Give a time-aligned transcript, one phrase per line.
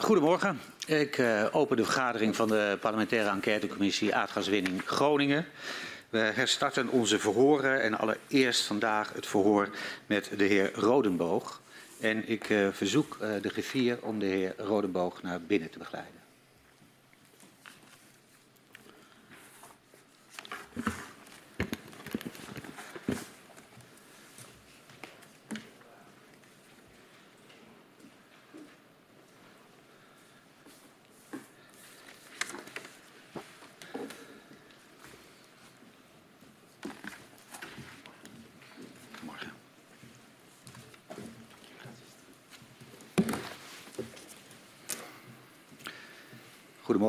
[0.00, 0.60] Goedemorgen.
[0.86, 5.46] Ik uh, open de vergadering van de parlementaire enquêtecommissie aardgaswinning Groningen.
[6.08, 9.68] We herstarten onze verhoren en allereerst vandaag het verhoor
[10.06, 11.60] met de heer Rodenboog.
[12.00, 16.20] En ik uh, verzoek uh, de griffier om de heer Rodenboog naar binnen te begeleiden.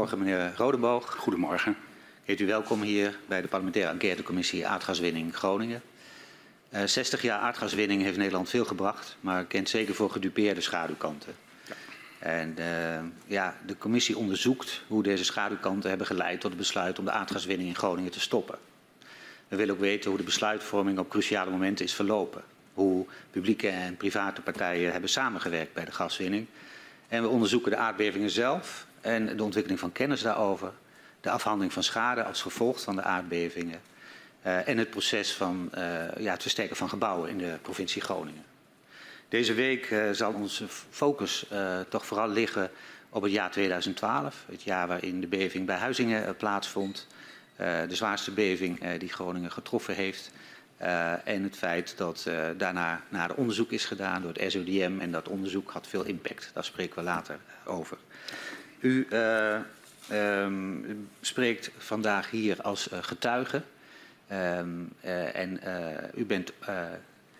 [0.01, 1.15] Goedemorgen, meneer Rodenboog.
[1.15, 1.77] Goedemorgen.
[2.23, 5.81] Heet u welkom hier bij de parlementaire enquêtecommissie Aardgaswinning Groningen.
[6.73, 11.35] Uh, 60 jaar aardgaswinning heeft Nederland veel gebracht, maar kent zeker voor gedupeerde schaduwkanten.
[11.67, 11.75] Ja.
[12.19, 17.05] En uh, ja, de commissie onderzoekt hoe deze schaduwkanten hebben geleid tot het besluit om
[17.05, 18.57] de aardgaswinning in Groningen te stoppen.
[19.48, 22.43] We willen ook weten hoe de besluitvorming op cruciale momenten is verlopen.
[22.73, 26.48] Hoe publieke en private partijen hebben samengewerkt bij de gaswinning.
[27.07, 30.71] En we onderzoeken de aardbevingen zelf en de ontwikkeling van kennis daarover,
[31.21, 33.82] de afhandeling van schade als gevolg van de aardbevingen
[34.46, 35.82] uh, en het proces van uh,
[36.18, 38.44] ja, het versterken van gebouwen in de provincie Groningen.
[39.29, 41.46] Deze week uh, zal onze focus
[41.90, 42.72] toch vooral liggen
[43.10, 47.07] op het jaar 2012, het jaar waarin de beving bij Huizingen plaatsvond,
[47.57, 50.32] de zwaarste beving die Groningen getroffen heeft.
[51.24, 55.72] en het feit dat daarna naar onderzoek is gedaan door het SODM en dat onderzoek
[55.72, 56.52] had veel impact.
[56.54, 57.98] Daar spreken we later over.
[58.82, 59.60] U uh,
[60.12, 63.62] um, spreekt vandaag hier als uh, getuige.
[64.31, 65.59] Um, uh, en
[66.16, 66.53] u bent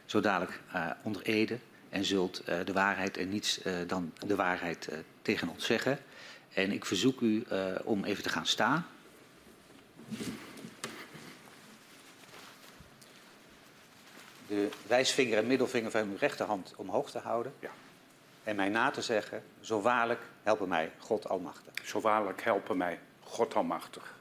[0.06, 0.59] zo dadelijk
[1.02, 1.58] onder ede
[1.89, 4.89] en zult de waarheid en niets dan de waarheid
[5.22, 6.00] tegen ons zeggen.
[6.53, 7.44] En ik verzoek u
[7.83, 8.88] om even te gaan staan.
[14.48, 17.54] De wijsvinger en middelvinger van uw rechterhand omhoog te houden.
[17.60, 17.71] Ja
[18.43, 21.73] en mij na te zeggen, zo waarlijk helpen mij God Almachtig.
[21.83, 24.13] Zo waarlijk helpen mij God Almachtig.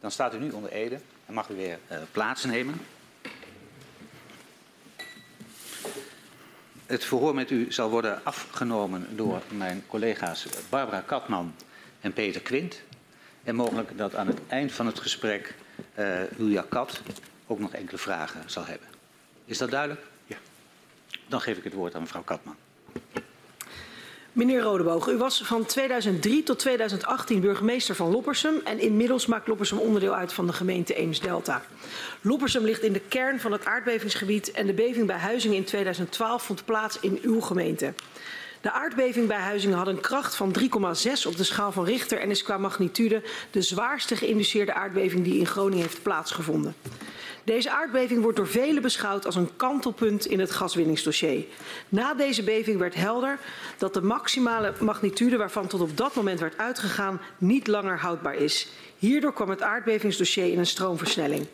[0.00, 2.80] Dan staat u nu onder Ede en mag u weer uh, plaatsnemen.
[6.86, 11.54] Het verhoor met u zal worden afgenomen door mijn collega's Barbara Katman
[12.00, 12.82] en Peter Quint.
[13.44, 15.54] En mogelijk dat aan het eind van het gesprek
[15.98, 17.00] uh, Julia Kat
[17.46, 18.88] ook nog enkele vragen zal hebben.
[19.44, 20.00] Is dat duidelijk?
[20.26, 20.36] Ja.
[21.28, 22.56] Dan geef ik het woord aan mevrouw Katman.
[24.32, 29.78] Meneer Rodeboog, u was van 2003 tot 2018 burgemeester van Loppersum en inmiddels maakt Loppersum
[29.78, 31.62] onderdeel uit van de gemeente Eems-Delta.
[32.20, 36.42] Loppersum ligt in de kern van het aardbevingsgebied en de beving bij Huizingen in 2012
[36.42, 37.94] vond plaats in uw gemeente.
[38.60, 40.66] De aardbeving bij Huizingen had een kracht van 3,6
[41.26, 45.46] op de schaal van Richter en is qua magnitude de zwaarste geïnduceerde aardbeving die in
[45.46, 46.74] Groningen heeft plaatsgevonden.
[47.44, 51.44] Deze aardbeving wordt door velen beschouwd als een kantelpunt in het gaswinningsdossier.
[51.88, 53.38] Na deze beving werd helder
[53.78, 58.68] dat de maximale magnitude waarvan tot op dat moment werd uitgegaan niet langer houdbaar is.
[58.98, 61.46] Hierdoor kwam het aardbevingsdossier in een stroomversnelling.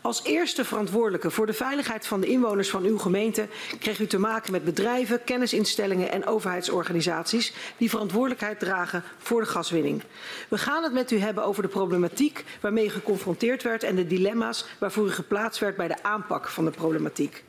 [0.00, 4.18] Als eerste verantwoordelijke voor de veiligheid van de inwoners van uw gemeente kreeg u te
[4.18, 10.02] maken met bedrijven, kennisinstellingen en overheidsorganisaties die verantwoordelijkheid dragen voor de gaswinning.
[10.48, 14.06] We gaan het met u hebben over de problematiek waarmee u geconfronteerd werd en de
[14.06, 17.44] dilemma's waarvoor u geplaatst werd bij de aanpak van de problematiek.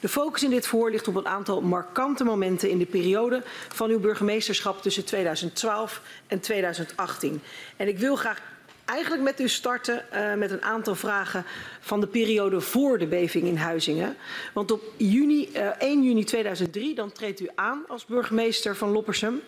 [0.00, 3.90] De focus in dit voor ligt op een aantal markante momenten in de periode van
[3.90, 7.42] uw burgemeesterschap tussen 2012 en 2018.
[7.76, 8.40] En ik wil graag
[8.88, 11.44] eigenlijk met u starten uh, met een aantal vragen
[11.80, 14.16] van de periode voor de beving in Huizingen.
[14.52, 19.40] Want op juni, uh, 1 juni 2003 dan treedt u aan als burgemeester van Loppersum.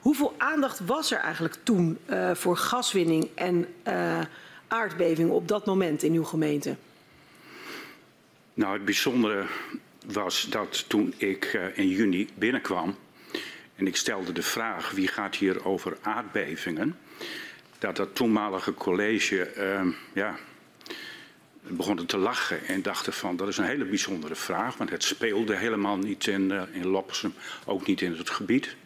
[0.00, 3.66] Hoeveel aandacht was er eigenlijk toen uh, voor gaswinning en
[4.68, 6.76] aardbevingen op dat moment in uw gemeente?
[8.54, 9.46] Nou, het bijzondere
[10.06, 12.96] was dat toen ik in juni binnenkwam
[13.76, 16.96] en ik stelde de vraag wie gaat hier over aardbevingen
[17.80, 20.38] dat dat toenmalige college uh, ja,
[21.62, 25.56] begon te lachen en dachten van dat is een hele bijzondere vraag, want het speelde
[25.56, 27.34] helemaal niet in, uh, in Loppersum,
[27.64, 28.76] ook niet in het gebied.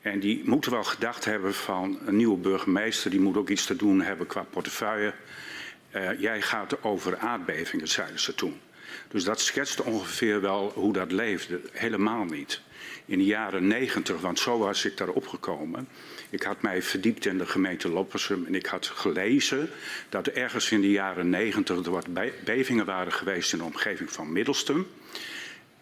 [0.00, 3.76] En die moeten wel gedacht hebben van een nieuwe burgemeester, die moet ook iets te
[3.76, 5.14] doen hebben qua portefeuille.
[5.94, 8.60] Uh, jij gaat over aardbevingen, zeiden ze toen.
[9.08, 11.60] Dus dat schetste ongeveer wel hoe dat leefde.
[11.72, 12.60] Helemaal niet.
[13.04, 15.88] In de jaren negentig, want zo was ik daar opgekomen.
[16.32, 19.70] Ik had mij verdiept in de gemeente Loppersum en ik had gelezen
[20.08, 22.06] dat er ergens in de jaren negentig er wat
[22.44, 24.86] bevingen waren geweest in de omgeving van Middelstum.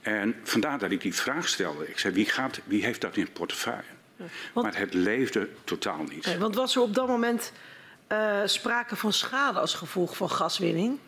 [0.01, 1.89] En vandaar dat ik die vraag stelde.
[1.89, 3.83] Ik zei, wie, gaat, wie heeft dat in portefeuille?
[4.17, 6.39] Want, maar het leefde totaal niet.
[6.39, 7.53] want was er op dat moment
[8.13, 10.99] uh, sprake van schade als gevolg van gaswinning?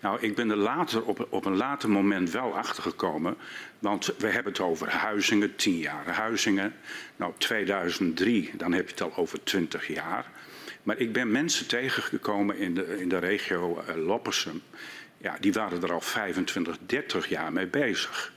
[0.00, 3.36] Nou, ik ben er later op, op een later moment wel achter gekomen.
[3.78, 6.74] Want we hebben het over Huizingen, tien jaar Huizingen.
[7.16, 10.30] Nou, 2003, dan heb je het al over 20 jaar.
[10.82, 14.62] Maar ik ben mensen tegengekomen in de, in de regio uh, Loppersum.
[15.18, 18.32] Ja, die waren er al 25, 30 jaar mee bezig.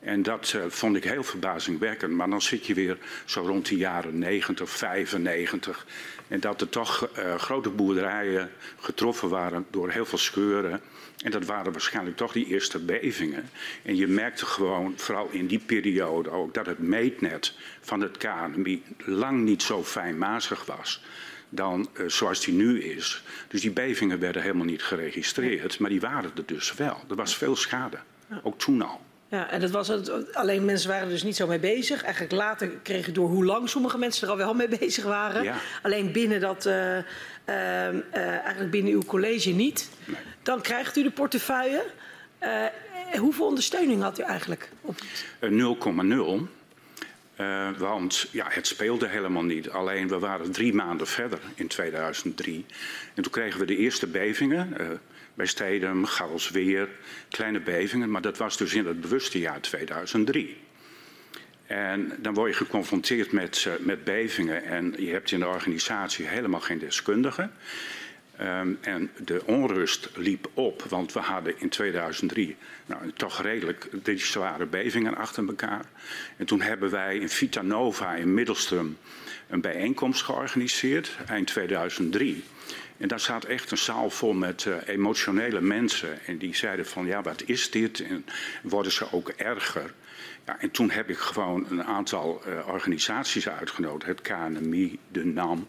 [0.00, 2.12] En dat uh, vond ik heel verbazingwekkend.
[2.12, 5.86] Maar dan zit je weer zo rond de jaren 90, 95.
[6.28, 8.50] En dat er toch uh, grote boerderijen
[8.80, 10.80] getroffen waren door heel veel scheuren.
[11.22, 13.50] En dat waren waarschijnlijk toch die eerste bevingen.
[13.82, 18.82] En je merkte gewoon, vooral in die periode ook, dat het meetnet van het KNMI
[18.96, 21.02] lang niet zo fijnmazig was
[21.48, 23.22] dan uh, zoals die nu is.
[23.48, 27.04] Dus die bevingen werden helemaal niet geregistreerd, maar die waren er dus wel.
[27.08, 27.98] Er was veel schade,
[28.42, 29.05] ook toen al.
[29.28, 32.02] Ja, en dat was het, alleen mensen waren er dus niet zo mee bezig.
[32.02, 35.42] Eigenlijk later kreeg je door hoe lang sommige mensen er al wel mee bezig waren.
[35.42, 35.56] Ja.
[35.82, 37.04] Alleen binnen dat, uh, uh,
[38.14, 39.90] eigenlijk binnen uw college niet.
[40.04, 40.16] Nee.
[40.42, 41.84] Dan krijgt u de portefeuille.
[43.18, 44.68] hoeveel ondersteuning had u eigenlijk?
[45.40, 46.54] 0,0.
[47.40, 49.70] Uh, want ja, het speelde helemaal niet.
[49.70, 52.64] Alleen we waren drie maanden verder in 2003.
[53.14, 54.76] En toen kregen we de eerste bevingen.
[54.80, 54.86] Uh,
[55.36, 56.88] bij Stedum, Garrelsweer,
[57.28, 58.10] kleine bevingen.
[58.10, 60.56] Maar dat was dus in het bewuste jaar 2003.
[61.66, 66.26] En dan word je geconfronteerd met, uh, met bevingen en je hebt in de organisatie
[66.26, 67.52] helemaal geen deskundigen.
[68.40, 72.56] Um, en de onrust liep op, want we hadden in 2003
[72.86, 75.84] nou, toch redelijk zware bevingen achter elkaar.
[76.36, 78.96] En toen hebben wij in Vitanova in Middelstrum
[79.48, 82.44] een bijeenkomst georganiseerd, eind 2003.
[82.98, 86.26] En daar zat echt een zaal vol met uh, emotionele mensen.
[86.26, 88.00] En die zeiden van, ja, wat is dit?
[88.00, 88.26] En
[88.62, 89.92] worden ze ook erger?
[90.46, 94.06] Ja, en toen heb ik gewoon een aantal uh, organisaties uitgenodigd.
[94.06, 95.66] Het KNMI, de NAM.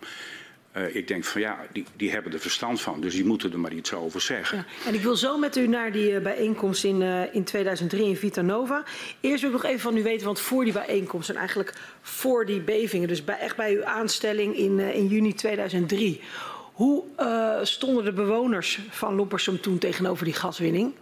[0.77, 3.59] Uh, ik denk van ja, die, die hebben er verstand van, dus die moeten er
[3.59, 4.57] maar iets over zeggen.
[4.57, 8.05] Ja, en ik wil zo met u naar die uh, bijeenkomst in, uh, in 2003
[8.05, 8.83] in Vitanova.
[9.21, 12.45] Eerst wil ik nog even van u weten, want voor die bijeenkomst en eigenlijk voor
[12.45, 16.21] die bevingen, dus bij, echt bij uw aanstelling in, in juni 2003.
[16.77, 17.03] Hoe
[17.63, 20.93] stonden de bewoners van Loppersum toen tegenover die gaswinning?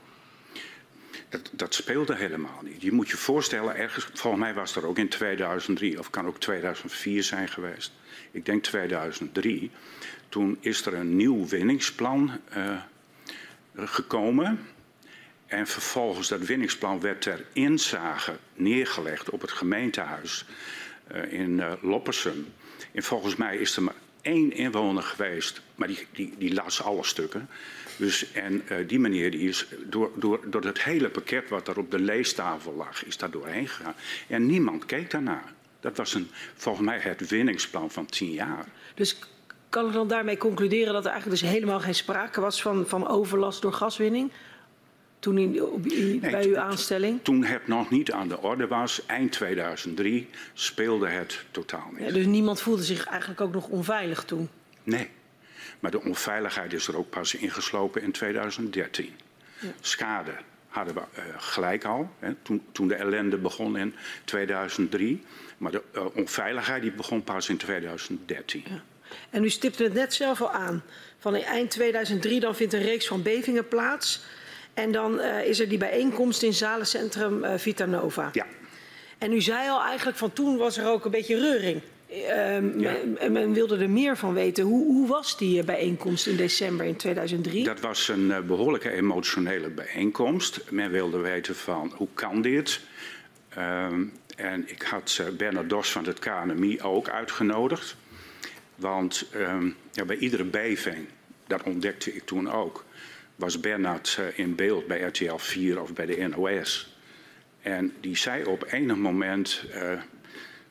[1.30, 2.82] Dat, dat, speelde helemaal niet.
[2.82, 6.40] Je moet je voorstellen, ergens, volgens mij was dat ook in 2003 of kan ook
[6.40, 7.92] 2004 zijn geweest
[8.36, 9.72] ik denk 2003.
[10.30, 12.82] Toen is er een nieuw winningsplan uh,
[13.76, 14.68] gekomen.
[15.46, 20.46] En vervolgens dat winningsplan werd ter inzage neergelegd op het gemeentehuis
[21.12, 22.54] uh, in uh, Loppersum.
[22.92, 23.96] En volgens mij is er maar
[24.26, 27.50] één inwoner geweest, maar die, die, die las alle stukken.
[27.98, 31.78] Dus, en uh, die meneer die is door, door, door het hele pakket wat er
[31.78, 33.96] op de leestafel lag, is daar doorheen gegaan.
[34.28, 35.54] En niemand keek daarnaar.
[35.80, 38.66] Dat was een, volgens mij het winningsplan van tien jaar.
[38.94, 39.20] Dus
[39.70, 43.08] kan ik dan daarmee concluderen dat er eigenlijk dus helemaal geen sprake was van, van
[43.08, 44.32] overlast door gaswinning?
[45.20, 47.20] Toen in, op, nee, bij uw aanstelling?
[47.24, 52.08] Toen het nog niet aan de orde was, eind 2003, speelde het totaal niet.
[52.08, 54.50] Ja, dus niemand voelde zich eigenlijk ook nog onveilig toen?
[54.84, 55.10] Nee,
[55.80, 59.14] maar de onveiligheid is er ook pas ingeslopen in 2013.
[59.60, 59.68] Ja.
[59.82, 60.34] Schade
[60.68, 65.24] hadden we uh, gelijk al, hè, toen, toen, de ellende begon in 2003.
[65.58, 68.64] Maar de uh, onveiligheid die begon pas in 2013.
[68.70, 68.84] Ja.
[69.30, 70.84] En u stipte het net zelf al aan.
[71.20, 74.24] Van eind 2003 dan vindt een reeks van bevingen plaats.
[74.76, 78.30] En dan uh, is er die bijeenkomst in zalencentrum uh, Vitanova.
[78.32, 78.46] Ja.
[79.18, 81.82] En u zei al eigenlijk van toen was er ook een beetje reuring.
[82.10, 82.96] Uh, ja.
[83.20, 84.64] men, men, wilde er meer van weten.
[84.64, 87.64] Hoe, hoe, was die bijeenkomst in december in 2003?
[87.64, 90.62] Dat was een uh, behoorlijke emotionele bijeenkomst.
[90.70, 92.80] Men wilde weten van hoe kan dit?
[93.50, 94.04] Ehm,
[94.36, 97.96] en ik had uh, Bernard Dos van het KNMI ook uitgenodigd.
[98.76, 101.08] Want um, ja, bij iedere beving,
[101.48, 102.85] dat ontdekte ik toen ook,
[103.36, 106.98] was Bernard uh, in beeld bij RTL 4 of bij de NOS.
[107.62, 110.02] En die zei op enig moment uh,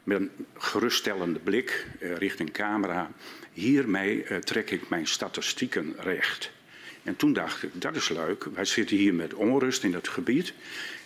[0.03, 3.11] met een geruststellende blik richting camera:
[3.53, 6.54] Hiermee trek ik mijn statistieken recht.
[7.05, 8.45] En toen dacht ik, dat is leuk.
[8.55, 10.53] Wij zitten hier met onrust in dat gebied.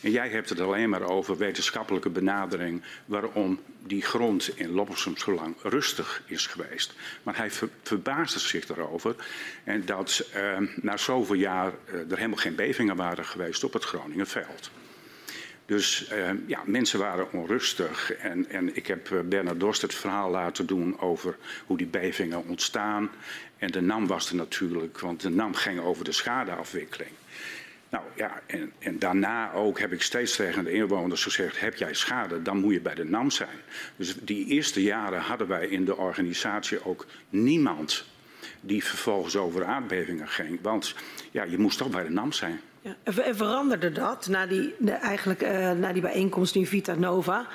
[0.01, 5.33] En jij hebt het alleen maar over wetenschappelijke benadering waarom die grond in Loppersum zo
[5.33, 6.95] lang rustig is geweest.
[7.23, 9.15] Maar hij ver, verbaasde zich erover
[9.65, 13.85] en dat uh, na zoveel jaar uh, er helemaal geen bevingen waren geweest op het
[13.85, 14.71] Groningenveld.
[15.69, 18.13] Dus uh, ja, mensen waren onrustig.
[18.13, 21.37] En, en ik heb uh, Bernard Dorst het verhaal laten doen over
[21.67, 23.11] hoe die bevingen ontstaan.
[23.59, 27.11] En de NAM was er natuurlijk, want de NAM ging over de schadeafwikkeling.
[27.91, 31.95] Nou ja, en, en, daarna ook heb ik steeds tegen de inwoners gezegd: heb jij
[31.95, 33.59] schade, dan moet je bij de NAM zijn.
[33.97, 38.05] Dus die eerste jaren hadden wij in de organisatie ook niemand
[38.61, 40.59] die vervolgens over aardbevingen ging.
[40.63, 40.95] Want
[41.31, 42.61] ja, je moest toch bij de NAM zijn.
[42.81, 47.47] Ja, en veranderde dat na die, de, eigenlijk, uh, na die bijeenkomst in Vita Nova?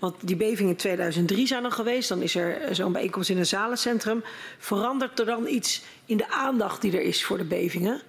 [0.00, 2.08] Want die bevingen in 2003 zijn er geweest.
[2.08, 4.22] Dan is er zo'n bijeenkomst in een zalencentrum.
[4.58, 8.00] Verandert er dan iets in de aandacht die er is voor de bevingen?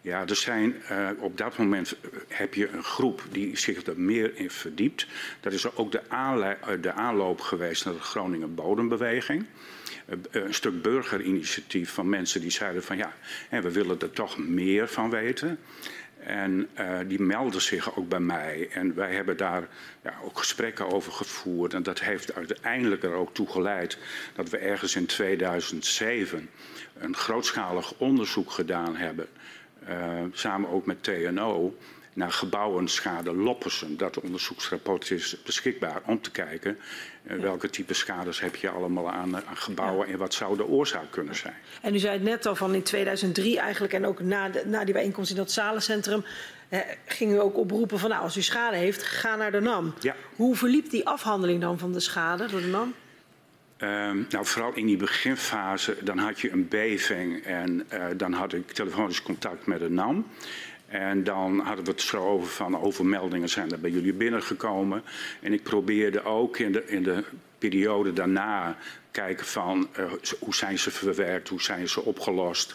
[0.00, 1.96] Ja, er zijn uh, op dat moment
[2.28, 5.06] heb je een groep die zich er meer in verdiept.
[5.40, 6.00] Dat is ook de,
[6.80, 9.46] de aanloop geweest naar de Groningen Bodembeweging.
[10.08, 13.12] Uh, een stuk burgerinitiatief van mensen die zeiden van ja,
[13.50, 15.58] we willen er toch meer van weten.
[16.26, 18.68] En uh, die melden zich ook bij mij.
[18.72, 19.68] En wij hebben daar
[20.02, 21.74] ja, ook gesprekken over gevoerd.
[21.74, 23.98] En dat heeft uiteindelijk er ook toe geleid
[24.34, 26.50] dat we ergens in 2007
[26.98, 29.28] een grootschalig onderzoek gedaan hebben
[29.88, 31.76] uh, samen ook met TNO,
[32.14, 33.96] naar gebouwenschade Loppersen.
[33.96, 36.78] Dat onderzoeksrapport is beschikbaar om te kijken
[37.30, 40.12] uh, welke type schades heb je allemaal aan, aan gebouwen ja.
[40.12, 41.54] en wat zou de oorzaak kunnen zijn.
[41.80, 44.84] En u zei het net al van in 2003 eigenlijk en ook na, de, na
[44.84, 46.24] die bijeenkomst in dat zalencentrum
[46.68, 49.94] eh, ging u ook oproepen van nou als u schade heeft ga naar de NAM.
[50.00, 50.14] Ja.
[50.36, 52.94] Hoe verliep die afhandeling dan van de schade door de NAM?
[53.78, 58.52] Um, nou, vooral in die beginfase, dan had je een beving en uh, dan had
[58.52, 60.26] ik telefonisch contact met de NAM.
[60.94, 65.02] En dan hadden we het zo over van overmeldingen zijn er bij jullie binnengekomen.
[65.40, 67.24] En ik probeerde ook in de, in de
[67.58, 68.76] periode daarna
[69.10, 72.74] kijken van uh, hoe zijn ze verwerkt, hoe zijn ze opgelost.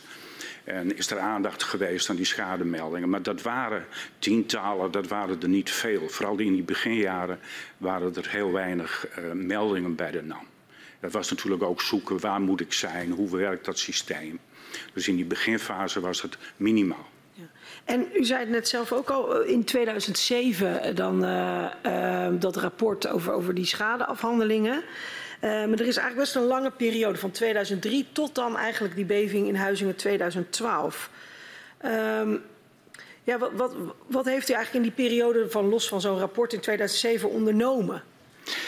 [0.63, 3.09] En is er aandacht geweest aan die schademeldingen.
[3.09, 3.85] Maar dat waren
[4.19, 6.09] tientallen, dat waren er niet veel.
[6.09, 7.39] Vooral in die beginjaren
[7.77, 10.47] waren er heel weinig uh, meldingen bij de NAM.
[10.99, 14.39] Dat was natuurlijk ook zoeken waar moet ik zijn, hoe werkt dat systeem.
[14.93, 17.09] Dus in die beginfase was het minimaal.
[17.83, 23.07] En u zei het net zelf ook al, in 2007 dan uh, uh, dat rapport
[23.07, 24.75] over, over die schadeafhandelingen.
[24.75, 29.05] Uh, maar er is eigenlijk best een lange periode van 2003 tot dan eigenlijk die
[29.05, 31.09] beving in Huizingen 2012.
[31.85, 32.41] Um,
[33.23, 33.75] ja, wat, wat,
[34.07, 38.03] wat heeft u eigenlijk in die periode van los van zo'n rapport in 2007 ondernomen?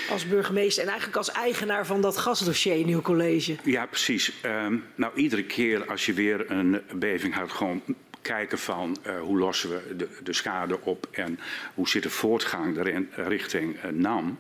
[0.09, 3.55] als burgemeester en eigenlijk als eigenaar van dat gasdossier in uw college.
[3.63, 4.33] Ja, precies.
[4.45, 7.81] Um, nou, iedere keer als je weer een beving had, gewoon
[8.21, 11.39] kijken van uh, hoe lossen we de, de, schade op en
[11.73, 14.39] hoe zit de voortgang erin richting uh, NAM.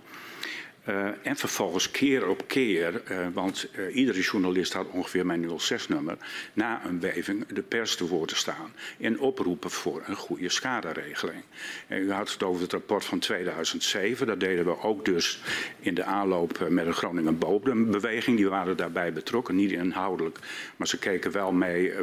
[0.89, 6.17] Uh, en vervolgens keer op keer, uh, want uh, iedere journalist had ongeveer mijn 06-nummer,
[6.53, 11.43] na een beving de pers te woord te staan en oproepen voor een goede schaderegeling.
[11.87, 15.41] U had het over het rapport van 2007, dat deden we ook dus
[15.79, 18.37] in de aanloop met de Groningen Bodembeweging.
[18.37, 20.39] Die waren daarbij betrokken, niet inhoudelijk,
[20.75, 21.93] maar ze keken wel mee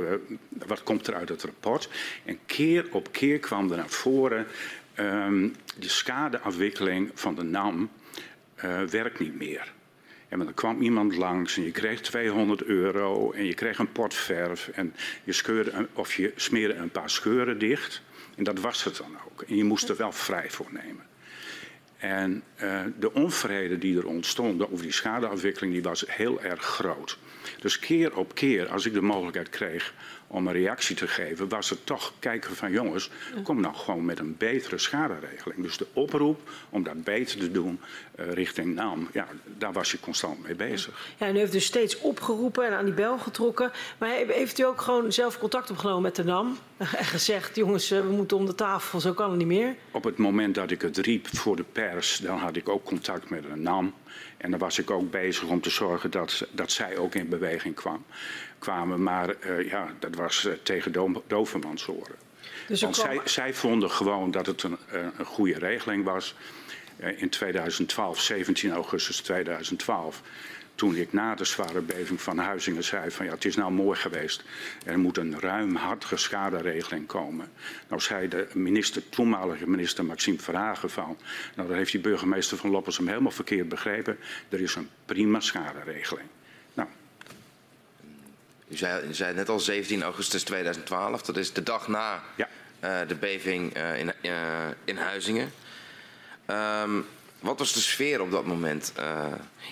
[0.67, 1.89] wat komt er uit het rapport.
[2.25, 4.47] En keer op keer kwam er naar voren
[4.99, 7.91] um, de schadeafwikkeling van de NAM
[8.65, 9.73] uh, werkt niet meer.
[10.29, 14.15] En dan kwam iemand langs en je kreeg 200 euro en je kreeg een pot
[14.15, 18.03] verf en je, scheurde, of je smeerde een paar scheuren dicht.
[18.37, 19.43] En dat was het dan ook.
[19.43, 21.07] En je moest er wel vrij voor nemen.
[21.99, 27.19] En uh, de onvrede die er ontstond over die schadeafwikkeling die was heel erg groot.
[27.61, 29.95] Dus keer op keer, als ik de mogelijkheid kreeg
[30.29, 33.11] om een reactie te geven, was het toch kijken van jongens,
[33.43, 35.63] kom nou gewoon met een betere schaderegeling.
[35.63, 37.81] Dus de oproep om dat beter te doen
[38.19, 41.15] uh, richting NAM, ja, daar was je constant mee bezig.
[41.19, 43.71] Ja, en u heeft dus steeds opgeroepen en aan die bel getrokken.
[43.99, 48.01] Maar heeft u ook gewoon zelf contact opgenomen met de NAM en gezegd, jongens, uh,
[48.01, 49.75] we moeten om de tafel, zo kan het niet meer?
[49.91, 53.31] Op het moment dat ik het riep voor de pers, dan had ik ook contact
[53.31, 53.95] met de NAM.
[54.37, 57.75] En dan was ik ook bezig om te zorgen dat, dat zij ook in beweging
[57.75, 58.05] kwam,
[58.59, 59.03] kwamen.
[59.03, 62.17] Maar uh, ja, dat was uh, tegen do dovenmansoren.
[62.67, 63.07] Dus Want kwam...
[63.07, 66.35] zij, zij, vonden gewoon dat het een, uh, een goede regeling was.
[67.17, 70.23] in 2012, 17 augustus 2012
[70.79, 73.99] toen ik na de zware beving van Huizingen zei van ja, het is nou mooi
[73.99, 74.45] geweest.
[74.85, 77.51] Er moet een ruimhartige schaderegeling komen.
[77.89, 81.17] Nou zei de minister, toenmalige minister Maxime Verhagen van,
[81.55, 84.19] nou dat heeft die burgemeester van Loppersum helemaal verkeerd begrepen.
[84.49, 86.29] Er is een prima schaderegeling.
[88.69, 92.49] U zei, u zei net al 17 augustus 2012, dat is de dag na ja.
[92.85, 94.33] uh, de beving uh, in, uh,
[94.85, 95.53] in Huizingen.
[96.47, 97.07] Um,
[97.41, 98.93] wat was de sfeer op dat moment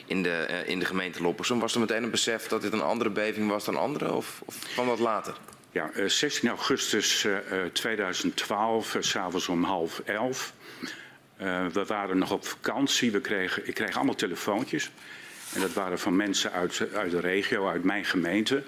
[0.07, 1.61] in, de, in de gemeente Loppersum?
[1.61, 4.59] Was er meteen een besef dat dit een andere beving was dan andere of, of
[4.73, 5.37] kwam dat later?
[5.71, 7.27] Ja, uh, 16 augustus
[7.73, 10.53] 2012, s'avonds om half elf.
[11.73, 13.11] we waren nog op vakantie.
[13.11, 14.91] We kregen, ik kreeg allemaal telefoontjes.
[15.55, 18.63] En dat waren van mensen uit, uit de regio, uit mijn gemeente.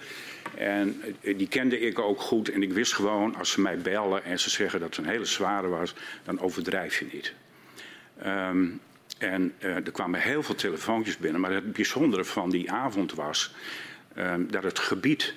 [0.54, 2.48] En die kende ik ook goed.
[2.48, 5.24] En ik wist gewoon, als ze mij bellen en ze zeggen dat het een hele
[5.24, 5.94] zware was,
[6.24, 7.34] dan overdrijf je niet.
[8.26, 8.80] Um,
[9.18, 11.40] en uh, er kwamen heel veel telefoontjes binnen.
[11.40, 13.54] Maar het bijzondere van die avond was
[14.18, 15.34] um, dat het gebied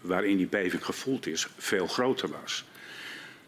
[0.00, 2.64] waarin die beving gevoeld is veel groter was.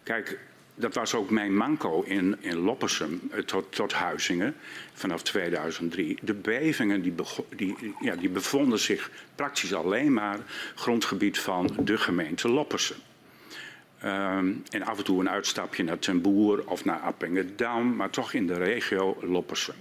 [0.02, 0.38] Kijk,
[0.80, 4.56] dat was ook mijn manco in, in Loppersum eh, tot, tot Huizingen
[4.92, 6.18] vanaf 2003.
[6.22, 7.14] De bevingen die,
[7.56, 10.38] die, ja, die bevonden zich praktisch alleen maar
[10.74, 12.96] grondgebied van de gemeente Loppersum.
[14.04, 18.32] Um, en af en toe een uitstapje naar Ten Boer of naar Appingedam, maar toch
[18.32, 19.74] in de regio Loppersum.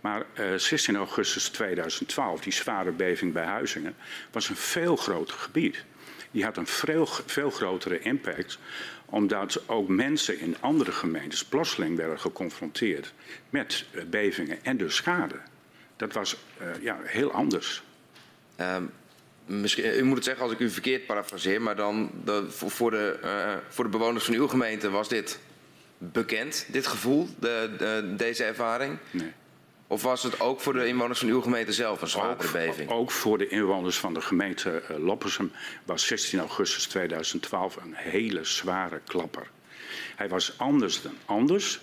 [0.00, 3.94] Maar uh, eh, 16 augustus 2012, die zware beving bij Huizingen,
[4.30, 5.84] was een veel groter gebied.
[6.34, 8.58] Die had een veel, veel grotere impact
[9.04, 13.12] omdat ook mensen in andere gemeentes plotseling werden geconfronteerd
[13.50, 15.34] met uh, bevingen en dus schade.
[15.96, 17.82] Dat was uh, ja, heel anders.
[18.60, 18.90] Um,
[19.46, 23.18] misschien, u moet het zeggen als ik u verkeerd parafraseer, maar dan de, voor, de,
[23.24, 25.38] uh, voor de bewoners van uw gemeente was dit
[25.98, 28.98] bekend, dit gevoel, de, de, deze ervaring?
[29.10, 29.32] Nee.
[29.86, 32.90] Of was het ook voor de inwoners van uw gemeente zelf een zwaardere beving?
[32.90, 35.52] Ook voor de inwoners van de gemeente uh, Loppersum
[35.84, 39.46] was 16 augustus 2012 een hele zware klapper.
[40.16, 41.80] Hij was anders dan anders.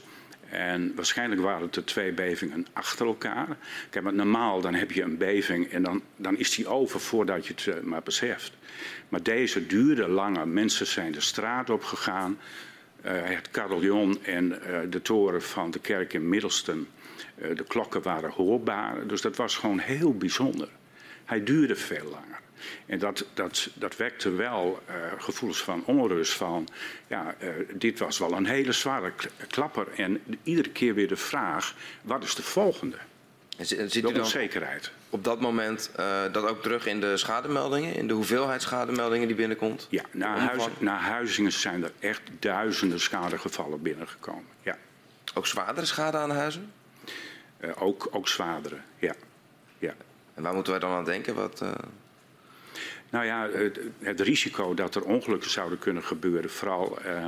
[0.50, 3.58] En waarschijnlijk waren het er twee bevingen achter elkaar.
[3.90, 7.48] Kijk, maar normaal dan heb je een beving en dan, dan is die over voordat
[7.48, 8.54] je het uh, maar beseft.
[9.10, 10.48] Maar deze duurde langer.
[10.48, 12.38] Mensen zijn de straat op gegaan.
[13.06, 17.01] Uh, het carillon en uh, de toren van de kerk in Middelstum eh,
[17.56, 19.08] de klokken waren hoorbaar.
[19.08, 20.70] Dus dat was gewoon heel bijzonder.
[21.26, 22.40] Hij duurde veel langer.
[22.86, 26.34] En dat, dat, dat wekte wel uh, gevoelens van onrust.
[26.34, 26.68] Van,
[27.08, 29.12] ja, uh, dit was wel een hele zware
[29.48, 29.88] klapper.
[29.96, 32.98] En iedere keer weer de vraag, wat is de volgende?
[33.58, 34.92] En ziet u onzekerheid.
[35.10, 37.96] Op dat moment uh, dat ook terug in de schademeldingen?
[37.96, 39.88] In de hoeveelheid schademeldingen die binnenkomt?
[39.90, 44.46] Ja, na, huis, na huizingen zijn er echt duizenden schadegevallen binnengekomen.
[44.62, 44.78] Ja.
[45.34, 46.72] Ook zwaardere schade aan huizen?
[47.62, 49.16] Uh, ook, ook zwaardere, ja.
[49.80, 49.94] ja.
[50.34, 51.36] En waar moeten wij dan aan denken?
[51.36, 51.72] Wat, uh...
[53.10, 57.26] Nou ja, het, het, risico dat er ongelukken zouden kunnen gebeuren, vooral uh,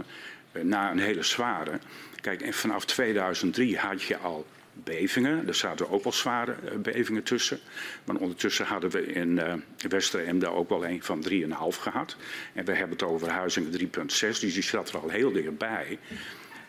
[0.64, 1.80] na een hele zware.
[2.22, 5.48] Kijk, en vanaf 2003 had je al bevingen.
[5.48, 7.60] Er zaten ook wel zware bevingen tussen.
[8.04, 9.54] Maar ondertussen hadden we in uh,
[9.90, 11.36] Westeremde ook wel een van 3,5
[11.80, 12.16] gehad.
[12.54, 13.88] En we hebben het over Huizingen 3,6,
[14.20, 16.00] dus die zat er al heel dichtbij.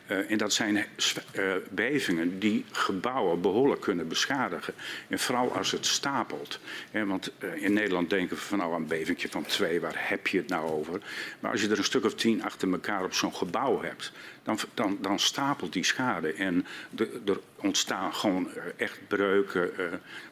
[0.07, 4.75] Uh, en dat zijn uh, bevingen die gebouwen behoorlijk kunnen beschadigen.
[5.09, 6.61] En vooral als het stapelt.
[6.91, 10.27] Hè, want uh, in Nederland denken we van nou een bevingje van twee, waar heb
[10.27, 11.01] je het nou over?
[11.41, 14.13] Maar als je er een stuk of tien achter elkaar op zo'n gebouw hebt,
[14.43, 16.33] dan, dan, dan, stapelt die schade.
[16.33, 19.71] En de, er ontstaan gewoon echt breuken,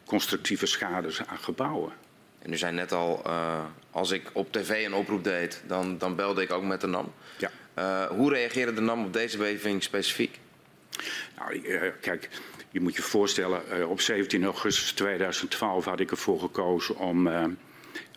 [0.05, 1.93] constructieve schades aan gebouwen.
[2.39, 3.23] En u zei net al,
[3.91, 7.13] als ik op tv een oproep deed, dan, dan belde ik ook met de NAM.
[7.39, 7.51] Ja.
[7.79, 10.39] Uh, hoe reageerde de NAM op deze beving specifiek?
[11.39, 12.29] Nou, uh, kijk,
[12.71, 17.31] je moet je voorstellen, uh, op 17 augustus 2012 had ik ervoor gekozen om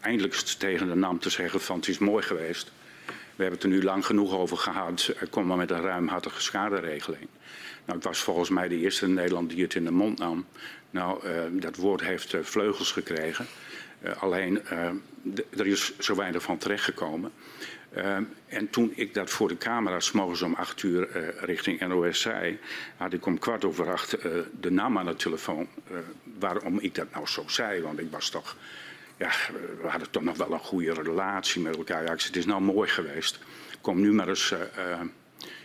[0.01, 2.71] eindelijk tegen de NAM te zeggen van het is mooi geweest.
[3.05, 5.13] We hebben het er nu lang genoeg over gehad.
[5.29, 7.27] Kom maar met een ruimhartige schaderegeling.
[7.85, 10.45] Nou, ik was volgens mij de eerste in Nederland die het in de mond nam.
[10.89, 13.45] Nou, dat woord heeft vleugels gekregen.
[14.19, 14.61] alleen,
[15.57, 17.31] er is zo weinig van terechtgekomen.
[17.95, 22.21] Uh, en toen ik dat voor de camera's morgens om acht uur uh, richting NOS
[22.21, 22.59] zei,
[22.97, 25.67] had ik om kwart over acht uh, de naam aan de telefoon.
[26.39, 28.55] waarom ik dat nou zo zei, want ik was toch,
[29.17, 29.31] ja,
[29.81, 32.01] we hadden toch nog wel een goede relatie met elkaar.
[32.01, 33.39] Ja, zei, het is nou mooi geweest.
[33.81, 34.53] Kom nu maar eens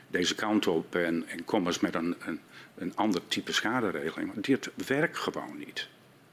[0.09, 2.40] deze kant op en, en, kom eens met een, een,
[2.75, 4.33] een ander type schaderegeling.
[4.33, 5.88] Want dit werkt gewoon niet.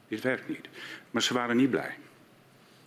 [0.07, 0.67] Dit werkt niet.
[1.11, 1.95] Maar ze waren niet blij.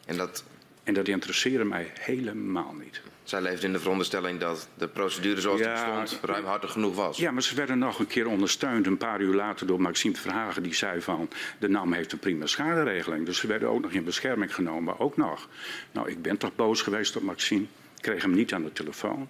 [0.07, 0.44] En dat
[0.90, 3.00] en dat interesseerde mij helemaal niet.
[3.22, 7.16] Zij leefde in de veronderstelling dat de procedure zoals ja, die bestond ruimhartig genoeg was.
[7.16, 10.62] Ja, maar ze werden nog een keer ondersteund een paar uur later door Maxime Verhagen.
[10.62, 13.26] Die zei van de NAM heeft een prima schaderegeling.
[13.26, 15.48] Dus ze werden ook nog in bescherming genomen, ook nog.
[15.92, 17.62] Nou, ik ben toch boos geweest op Maxime.
[17.96, 19.29] Ik kreeg hem niet aan de telefoon.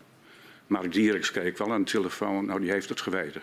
[0.67, 2.47] Mark Dieriks kreeg ik wel aan de telefoon.
[2.47, 3.43] Nou, die heeft het geweten.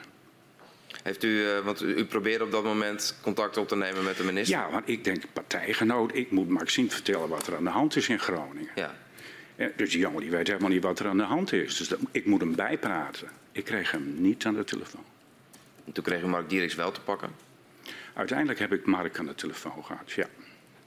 [1.04, 4.24] Heeft u, uh, want u probeerde op dat moment contact op te nemen met de
[4.24, 4.58] minister?
[4.58, 8.10] Ja, want ik denk partijgenoot, ik moet Maxime vertellen wat er aan de hand is
[8.10, 8.70] in Groningen.
[8.76, 8.94] Ja.
[9.76, 11.78] dus die jongen die weet helemaal niet wat er aan de hand is.
[11.78, 13.28] Dus dat, ik moet hem bijpraten.
[13.52, 15.04] Ik kreeg hem niet aan de telefoon.
[15.86, 17.30] En toen kreeg u Mark Dieriks wel te pakken?
[18.14, 20.28] Uiteindelijk heb ik Mark aan de telefoon gehad, ja.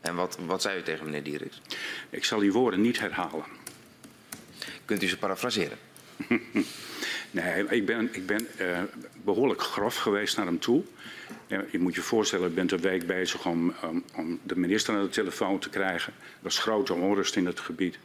[0.00, 1.60] En wat, wat zei u tegen meneer Dieriks?
[2.10, 3.44] Ik zal die woorden niet herhalen.
[4.84, 5.78] Kunt u ze parafraseren?
[7.30, 8.82] Nee, ik ben, ik ben uh,
[9.24, 10.82] behoorlijk grof geweest naar hem toe.
[11.46, 15.02] je moet je voorstellen, ik ben een week bezig om, um, om de minister aan
[15.02, 16.12] de telefoon te krijgen.
[16.18, 17.98] Er was grote onrust in het gebied.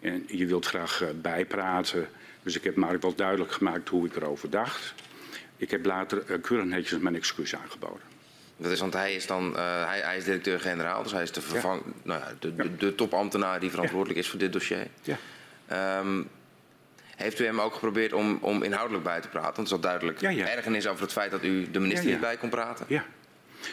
[0.00, 2.08] En je wilt graag uh, bijpraten.
[2.42, 4.94] Dus ik heb Mark wel duidelijk gemaakt hoe ik erover dacht.
[5.56, 8.10] Ik heb later uh, keurig netjes mijn excuus aangeboden.
[8.56, 11.82] Dat is, want hij is dan hij, hij, is directeur-generaal, dus hij is de, vervang,
[11.84, 11.92] ja.
[12.02, 14.24] Nou ja, de, de, de, topambtenaar die verantwoordelijk ja.
[14.24, 14.86] is voor dit dossier.
[15.02, 15.18] Ja.
[15.98, 16.28] Um,
[17.22, 19.56] heeft u hem ook geprobeerd om, om inhoudelijk bij te praten?
[19.56, 20.48] Want er is duidelijk ja, ja.
[20.48, 22.84] ergernis over het feit dat u de minister niet bij kon praten.
[22.88, 23.04] Ja.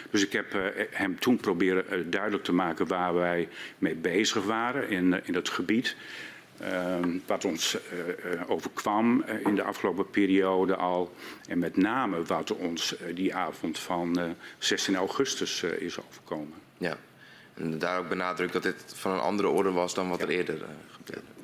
[0.09, 4.43] Dus ik heb uh, hem toen proberen uh, duidelijk te maken waar wij mee bezig
[4.43, 5.95] waren in, uh, in het gebied.
[6.59, 7.77] Ehm, wat ons
[8.47, 11.13] overkwam in de afgelopen periode al.
[11.47, 16.53] En met name wat ons die avond van 16 augustus is overkomen.
[16.77, 16.97] Ja,
[17.53, 20.25] en daar ook benadrukt dat dit van een andere orde was dan wat ja.
[20.25, 21.38] er eerder gebeurde.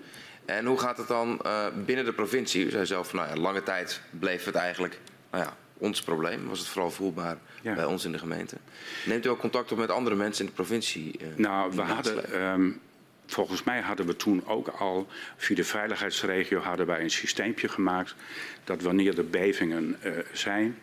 [0.45, 2.65] En hoe gaat het dan uh, binnen de provincie?
[2.65, 4.99] U zei zelf, nou ja, lange tijd bleef het eigenlijk
[5.31, 6.47] nou ja, ons probleem.
[6.47, 7.73] Was het vooral voelbaar ja.
[7.73, 8.57] bij ons in de gemeente.
[9.05, 11.19] Neemt u ook contact op met andere mensen in de provincie?
[11.21, 12.79] Uh, nou, we hadden, um,
[13.25, 18.15] volgens mij hadden we toen ook al via de veiligheidsregio hadden wij een systeempje gemaakt.
[18.63, 20.77] Dat wanneer er bevingen uh, zijn,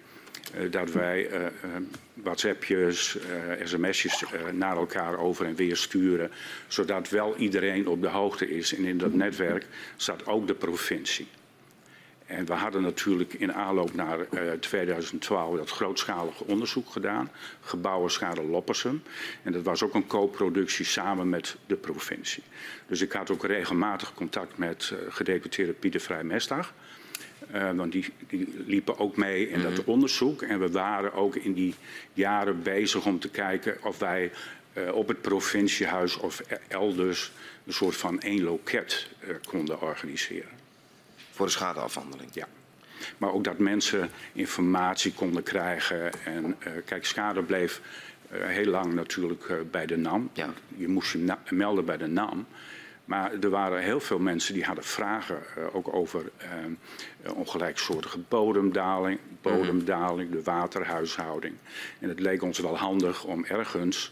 [0.70, 1.46] dat wij uh,
[2.14, 3.18] WhatsAppjes,
[3.64, 6.30] sms'jes naar elkaar over en weer sturen.
[6.68, 8.74] Zodat wel iedereen op de hoogte is.
[8.74, 11.26] En in dat netwerk staat ook de provincie.
[12.26, 17.30] En we hadden natuurlijk in aanloop naar uh, 2012 dat grootschalige onderzoek gedaan.
[17.60, 19.02] Gebouwenschade Loppersum.
[19.42, 22.42] En dat was ook een co-productie samen met de provincie.
[22.86, 26.74] Dus ik had ook regelmatig contact met gedeputeerde Pieter Vrij-Mestag.
[27.54, 30.42] Uh, want die, die, liepen ook mee in dat onderzoek.
[30.42, 31.74] En we waren ook in die
[32.12, 34.32] jaren bezig om te kijken of wij
[34.74, 37.32] uh, op het provinciehuis of elders
[37.66, 40.50] een soort van één loket uh, konden organiseren.
[41.30, 42.30] Voor de schadeafhandeling?
[42.34, 42.46] Ja.
[43.18, 46.24] Maar ook dat mensen informatie konden krijgen.
[46.24, 47.80] En kijk, schade bleef
[48.30, 50.30] heel lang natuurlijk bij de NAM.
[50.32, 50.52] Ja.
[50.76, 52.46] Je moest je melden bij de NAM.
[53.04, 56.30] Maar er waren heel veel mensen die hadden vragen uh, ook over
[57.24, 61.54] uh, ongelijksoortige bodemdaling, bodemdaling, de waterhuishouding.
[61.98, 64.10] En het leek ons wel handig om ergens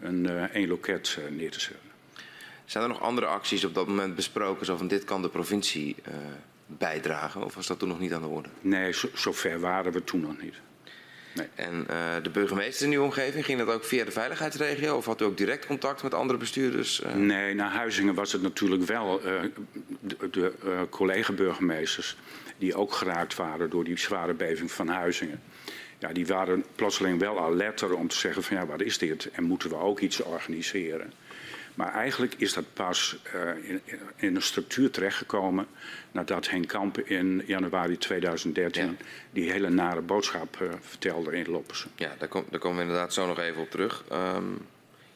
[0.00, 1.88] een één loket neer te zetten.
[2.64, 5.96] Zijn er nog andere acties op dat moment besproken, zo van dit kan de provincie
[6.66, 7.44] bijdragen?
[7.44, 8.48] Of was dat toen nog niet aan de orde?
[8.60, 10.54] Nee, zo, zover waren we toen nog niet.
[11.34, 11.46] Nee.
[11.54, 14.96] En uh, de burgemeester in uw omgeving, ging dat ook via de veiligheidsregio?
[14.96, 17.02] Of had u ook direct contact met andere bestuurders?
[17.02, 17.14] Uh...
[17.14, 19.40] Nee, naar Huizingen was het natuurlijk wel uh,
[20.00, 20.52] de, de
[20.90, 22.16] collega-burgemeesters...
[22.58, 25.42] die ook geraakt waren door die zware beving van Huizingen.
[25.98, 29.30] Ja, die waren plotseling wel alerter om te zeggen van ja, wat is dit?
[29.32, 31.12] En moeten we ook iets organiseren?
[31.74, 33.80] Maar eigenlijk is dat pas uh, in,
[34.16, 35.66] in, een structuur terechtgekomen
[36.12, 38.92] nadat Henk Kamp in januari 2013 ja.
[39.30, 41.90] die hele nare boodschap uh, vertelde in Loppersen.
[41.94, 44.04] Ja, daar, kom, daar, komen we inderdaad zo nog even op terug.
[44.12, 44.66] Um,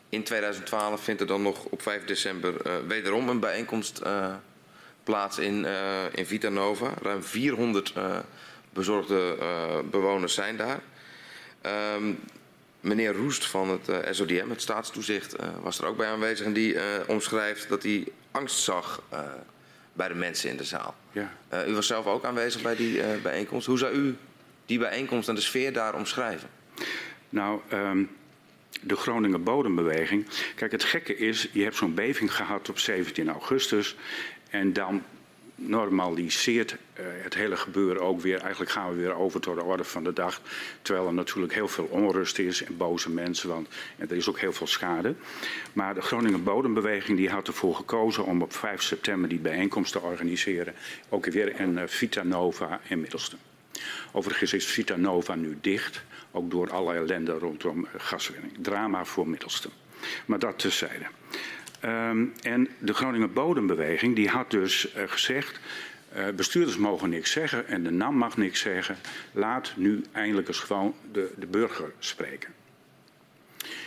[0.08, 4.02] in 2012 vindt er dan nog op 5 december uh, wederom een bijeenkomst
[5.04, 5.66] plaats in,
[6.14, 6.94] in Vita Nova.
[7.02, 7.92] Ruim 400
[8.72, 9.36] bezorgde
[9.90, 10.80] bewoners zijn daar.
[11.96, 12.18] Um,
[12.84, 16.46] Meneer Roest van het eh, SODM, het staatstoezicht, uh, was er ook bij aanwezig.
[16.46, 19.02] En die uh, omschrijft dat hij angst zag
[19.92, 20.94] bij de mensen in de zaal.
[21.12, 21.32] Ja.
[21.66, 23.66] u was zelf ook aanwezig bij die bijeenkomst.
[23.66, 24.16] Hoe zou u
[24.66, 26.48] die bijeenkomst en de sfeer daar omschrijven?
[27.28, 28.10] Nou, um,
[28.80, 30.26] de Groninger Bodembeweging.
[30.54, 33.96] Kijk, het gekke is, je hebt zo'n beving gehad op 17 augustus.
[34.50, 35.02] En dan
[35.54, 38.40] normaliseert uh, het hele gebeuren ook weer.
[38.40, 40.40] Eigenlijk gaan we weer over tot de orde van de dag.
[40.82, 43.48] Terwijl er natuurlijk heel veel onrust is en boze mensen.
[43.48, 45.14] Want er is ook heel veel schade.
[45.72, 50.00] Maar de Groningen Bodembeweging die had ervoor gekozen om op 5 september die bijeenkomst te
[50.00, 50.74] organiseren.
[51.08, 53.38] Ook weer in uh, Vita Nova in Middelstum.
[54.12, 56.02] Overigens is Vita Nova nu dicht.
[56.30, 58.52] Ook door alle ellende rondom uh, gaswinning.
[58.60, 59.70] Drama voor Middelstum.
[60.26, 61.04] Maar dat terzijde.
[61.84, 65.60] Um, en de Groninger Bodembeweging die had dus uh, gezegd...
[66.16, 68.96] Uh, bestuurders mogen niks zeggen en de NAM mag niks zeggen.
[69.32, 72.52] Laat nu eindelijk eens gewoon de, de burger spreken.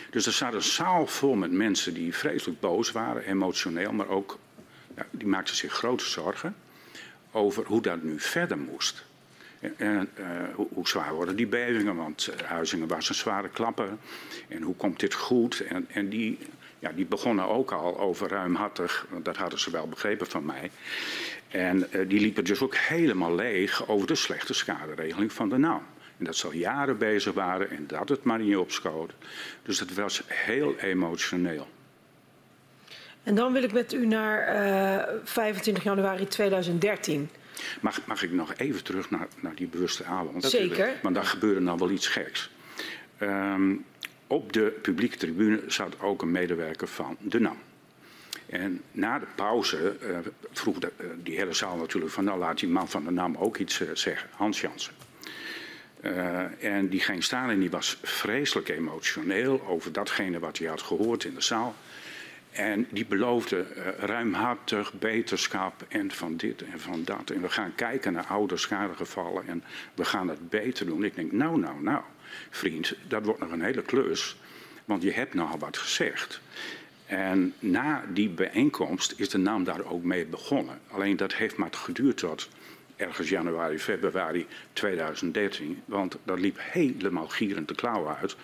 [0.10, 4.40] Dus er staat een zaal vol met mensen die vreselijk boos waren, emotioneel, maar ook
[5.12, 6.56] die maakten zich grote zorgen
[7.32, 9.06] over hoe dat nu verder moest.
[9.78, 11.96] En, uh, hoe, hoe, zwaar worden die bevingen?
[11.96, 13.90] Want Huizingen was een zware klapper.
[14.48, 15.60] En hoe komt dit goed?
[15.60, 16.38] En, en die
[16.80, 20.72] ja, die begonnen ook al over ruimhartig, want dat hadden ze wel begrepen van mij.
[21.48, 25.84] En uh, die liepen dus ook helemaal leeg over de slechte schaderegeling van de NAM.
[26.18, 29.14] En dat ze al jaren bezig waren en dat het maar niet opschoot.
[29.64, 31.68] Dus dat was heel emotioneel.
[33.24, 34.56] En dan wil ik met u naar
[35.08, 37.30] uh, 25 januari 2013.
[37.82, 40.44] Mag, mag ik nog even terug naar, naar die bewuste avond?
[40.44, 40.94] Zeker.
[41.02, 42.50] Want daar gebeurde nou wel iets geks.
[43.18, 43.76] Ehm,
[44.28, 47.58] op de publieke tribune zat ook een medewerker van de NAM.
[48.46, 50.18] En na de pauze uh,
[50.52, 52.24] vroeg de, uh, die hele zaal natuurlijk van...
[52.24, 54.94] nou laat die man van de NAM ook iets uh, zeggen, Hans Jansen.
[56.60, 59.66] en die ging staan en die was vreselijk emotioneel...
[59.66, 61.76] over datgene wat hij had gehoord in de zaal.
[62.52, 63.66] En die beloofde
[64.00, 67.30] ruimhartig beterschap en van dit en van dat.
[67.30, 69.64] En we gaan kijken naar oude schadegevallen en
[69.94, 71.04] we gaan het beter doen.
[71.04, 72.02] Ik denk, nou, nou, nou,
[72.50, 74.36] vriend, dat wordt nog een hele klus.
[74.86, 76.42] Want je hebt nogal wat gezegd.
[77.06, 80.80] En na die bijeenkomst is de naam daar ook mee begonnen.
[80.88, 82.50] Alleen dat heeft maar geduurd tot
[82.96, 85.82] ergens januari, februari 2013.
[85.86, 88.36] Want dat liep helemaal gierend de klauwen uit.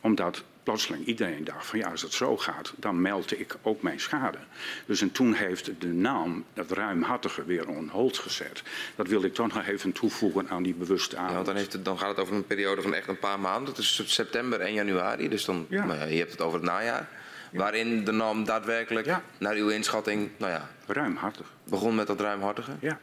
[0.00, 4.00] Omdat plotseling iedereen dacht van ja, als het zo gaat, dan meld ik ook mijn
[4.00, 4.38] schade.
[4.86, 8.62] Dus en toen heeft de naam dat ruimhartige weer on hold gezet.
[8.94, 11.28] Dat wil ik toch nog even toevoegen aan die bewuste avond.
[11.28, 13.40] Ja, want dan, heeft het, dan gaat het over een periode van echt een paar
[13.40, 13.74] maanden.
[13.74, 15.28] Tussen september en januari.
[15.28, 15.84] Dus dan, ja.
[15.84, 17.08] nou je hebt het over het najaar.
[17.52, 19.22] Waarin de NAM daadwerkelijk, ja.
[19.38, 20.70] naar uw inschatting, nou ja...
[20.86, 21.46] Ruimhartig.
[21.64, 22.72] Begon met dat ruimhartige?
[22.80, 22.98] Ja.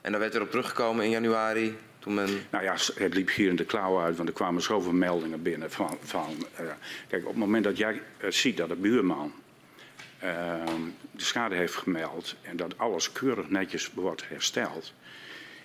[0.00, 2.46] En daar werd er op teruggekomen in januari, toen men...
[2.50, 5.70] Nou ja, het liep hier in de klauwen uit, want er kwamen zoveel meldingen binnen
[5.70, 5.98] van...
[6.02, 6.66] van uh,
[7.08, 9.32] kijk, op het moment dat jij uh, ziet dat de buurman
[10.24, 10.30] uh,
[11.10, 12.36] de schade heeft gemeld...
[12.42, 14.92] en dat alles keurig netjes wordt hersteld...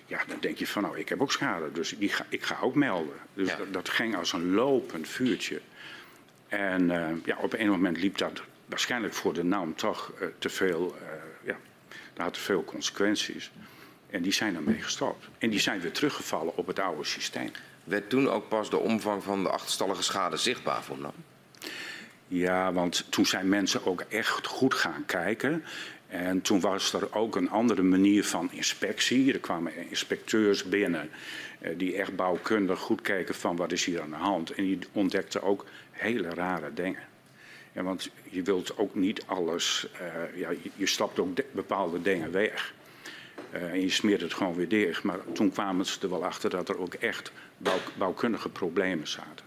[0.06, 2.58] Ja, dan denk je van nou, ik heb ook schade, dus die ga, ik ga
[2.60, 3.14] ook melden.
[3.34, 3.56] Dus ja.
[3.56, 5.60] dat, dat ging als een lopend vuurtje.
[6.48, 10.96] En uh, ja, op een moment liep dat waarschijnlijk voor de naam toch te veel,
[11.44, 11.56] ja,
[12.12, 13.50] dat had te veel consequenties.
[14.12, 15.28] En die zijn ermee gestopt.
[15.38, 17.50] En die zijn weer teruggevallen op het oude systeem.
[17.84, 21.14] Werd toen ook pas de omvang van de achterstallige schade zichtbaar voor NAM?
[22.28, 25.64] Ja, want toen zijn mensen ook echt goed gaan kijken.
[26.08, 29.32] En toen was er ook een andere manier van inspectie.
[29.32, 31.10] Er kwamen inspecteurs binnen
[31.76, 34.50] die echt bouwkundig goed keken van wat is hier aan de hand.
[34.50, 37.02] En die ontdekten ook hele rare dingen.
[37.72, 42.32] Ja, want je wilt ook niet alles, uh, ja, je, je stapt ook bepaalde dingen
[42.32, 42.74] weg.
[43.54, 45.02] Uh, en je smeert het gewoon weer dicht.
[45.02, 49.44] Maar toen kwamen ze er wel achter dat er ook echt bouw, bouwkundige problemen zaten.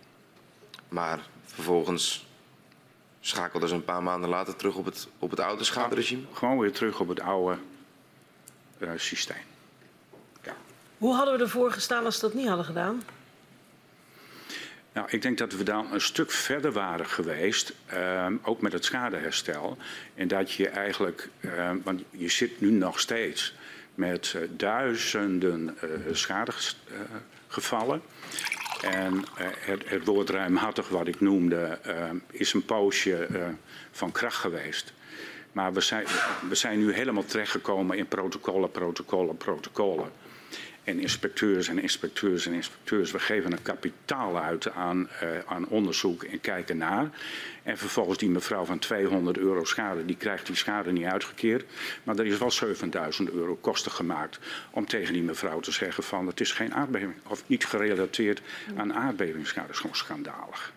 [0.89, 2.26] Maar vervolgens
[3.20, 6.24] schakelden ze een paar maanden later terug op het, op het oude schaderegime?
[6.34, 7.58] Gewoon weer terug op het oude
[8.78, 9.44] uh, systeem.
[10.44, 10.56] Ja.
[10.98, 13.04] Hoe hadden we ervoor gestaan als we dat niet hadden gedaan?
[14.94, 18.86] Nou, ik denk dat we dan een stuk verder waren geweest, uh, ook met het
[18.86, 19.78] schadeherstel.
[20.13, 21.30] En dat je eigenlijk,
[21.84, 23.56] want je zit nu nog steeds
[23.95, 25.77] met uh, duizenden
[26.12, 28.01] schadegevallen.
[28.81, 31.79] en het, het, woord ruimhartig, wat ik noemde,
[32.31, 33.27] is een poosje
[33.91, 34.93] van kracht geweest.
[35.51, 36.05] Maar we zijn,
[36.49, 40.12] we zijn nu helemaal terechtgekomen in protocollen, protocollen, protocollen.
[40.86, 43.12] En inspecteurs en inspecteurs en inspecteurs.
[43.12, 47.10] We geven een kapitaal uit aan, uh, aan onderzoek en kijken naar.
[47.63, 51.65] En vervolgens die mevrouw van 200 euro schade, die krijgt die schade niet uitgekeerd.
[52.04, 54.39] Maar er is wel 7000 euro kosten gemaakt
[54.71, 57.13] om tegen die mevrouw te zeggen van het is geen aardbeving.
[57.28, 58.41] Of niet gerelateerd
[58.76, 59.67] aan aardbevingsschade.
[59.67, 60.74] Dat gewoon schandalig.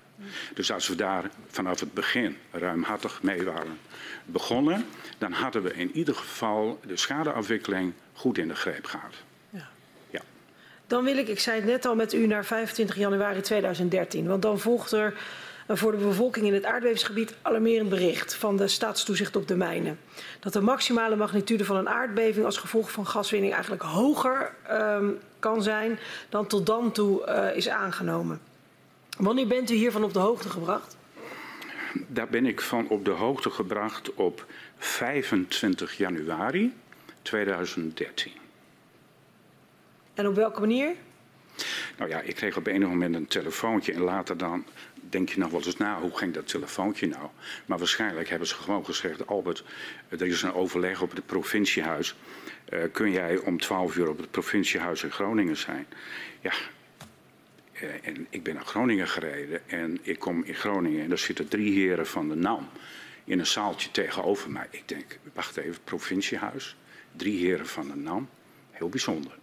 [0.55, 3.79] Dus als we daar vanaf het begin ruimhartig mee waren
[4.25, 4.87] begonnen,
[5.19, 9.15] dan hadden we in ieder geval de schadeafwikkeling goed in de greep gehad.
[10.89, 14.27] Dan wil ik, ik zei het net al met u, naar 25 januari 2013.
[14.27, 15.15] Want dan volgt er
[15.69, 19.99] voor de bevolking in het aardbevingsgebied alarmerend bericht van de staatstoezicht op de mijnen.
[20.41, 25.63] Dat de maximale magnitude van een aardbeving als gevolg van gaswinning eigenlijk hoger um, kan
[25.63, 25.99] zijn
[26.29, 28.41] dan tot dan toe uh, is aangenomen.
[29.19, 30.97] Wanneer bent u hiervan op de hoogte gebracht?
[32.07, 34.47] Daar ben ik van op de hoogte gebracht op
[34.79, 36.75] 25 januari
[37.23, 38.38] 2013.
[40.19, 40.95] En op welke manier?
[41.99, 45.51] Nou ja, ik kreeg op een moment een telefoontje en later dan denk je nog
[45.51, 47.29] wel eens na, hoe ging dat telefoontje nou?
[47.67, 49.65] Maar waarschijnlijk hebben ze gewoon gezegd, Albert,
[50.09, 52.15] er is een overleg op het provinciehuis.
[52.73, 55.87] Uh, kun jij om 12 uur op het provinciehuis in Groningen zijn?
[56.41, 56.53] Ja,
[57.83, 61.49] uh, en ik ben naar Groningen gereden en ik kom in Groningen en daar zitten
[61.49, 62.69] drie heren van de NAM
[63.25, 64.67] in een zaaltje tegenover mij.
[64.71, 66.77] Ik denk, wacht even, provinciehuis,
[67.17, 68.29] drie heren van de NAM,
[68.71, 69.38] heel bijzonder.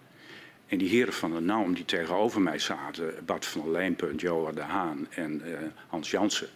[0.75, 4.55] En die heren van de NAM die tegenover mij zaten, Bart van der Leenpunt, Johan
[4.55, 5.57] de Haan en uh,
[5.87, 6.49] Hans Jansen,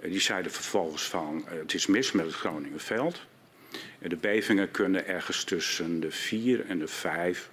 [0.00, 3.20] uh, die zeiden vervolgens van uh, het is mis met het Groningenveld.
[3.98, 7.50] de bevingen kunnen ergens tussen de vier en de vijf,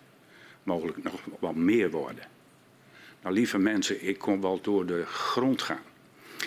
[0.64, 2.24] mogelijk nog wel meer worden.
[3.22, 5.84] Nou lieve mensen, ik kon wel door de grond gaan.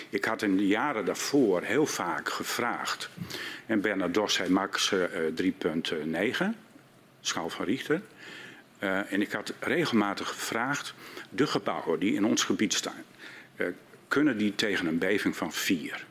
[0.09, 3.09] Ik had in de jaren daarvoor heel vaak gevraagd.
[3.65, 4.99] En Bernard Dos zei max 3,9,
[7.21, 8.01] schaal van Richter.
[8.85, 10.93] Uh, en ik had regelmatig gevraagd,
[11.29, 13.03] de gebouwen die in ons gebied staan,
[13.55, 13.67] uh,
[14.07, 16.05] kunnen die tegen een beving van 4?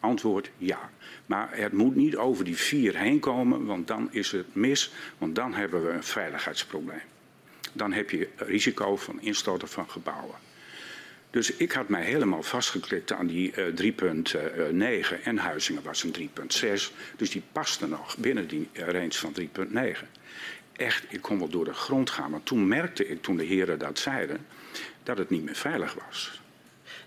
[0.00, 0.90] Antwoord ja.
[1.26, 5.34] Maar het moet niet over die 4 heen komen, want dan is het mis, want
[5.34, 7.02] dan hebben we een veiligheidsprobleem.
[7.72, 10.36] Dan heb je risico van instorten van gebouwen.
[11.30, 13.92] Dus ik had mij helemaal vastgeklikt aan die uh,
[15.14, 16.92] 3.9 en Huizingen was een 3.6.
[17.16, 20.21] Dus die paste nog binnen die range van 3.9.
[20.84, 22.30] Echt, ik kon wel door de grond gaan.
[22.30, 24.46] Maar toen merkte ik, toen de heren dat zeiden,
[25.02, 26.40] dat het niet meer veilig was.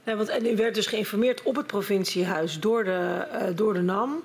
[0.04, 3.82] Nee, want, en u werd dus geïnformeerd op het provinciehuis door de, uh, door de
[3.82, 4.24] NAM.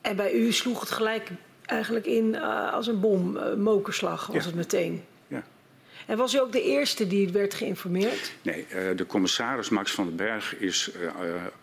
[0.00, 1.28] En bij u sloeg het gelijk
[1.66, 4.42] eigenlijk in uh, als een bom, uh, mokerslag was ja.
[4.42, 5.04] het meteen.
[5.26, 5.42] Ja.
[6.06, 8.32] En was u ook de eerste die werd geïnformeerd?
[8.42, 10.90] Nee, de commissaris Max van den Berg is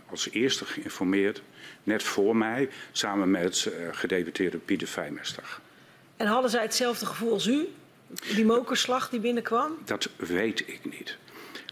[0.10, 1.42] als eerste geïnformeerd,
[1.84, 5.60] net voor mij, samen met gedeputeerde Pieter Vijmester.
[6.18, 7.68] En hadden zij hetzelfde gevoel als u?
[8.36, 9.78] Die mokerslag die binnenkwam?
[9.86, 11.18] Dat weet ik niet.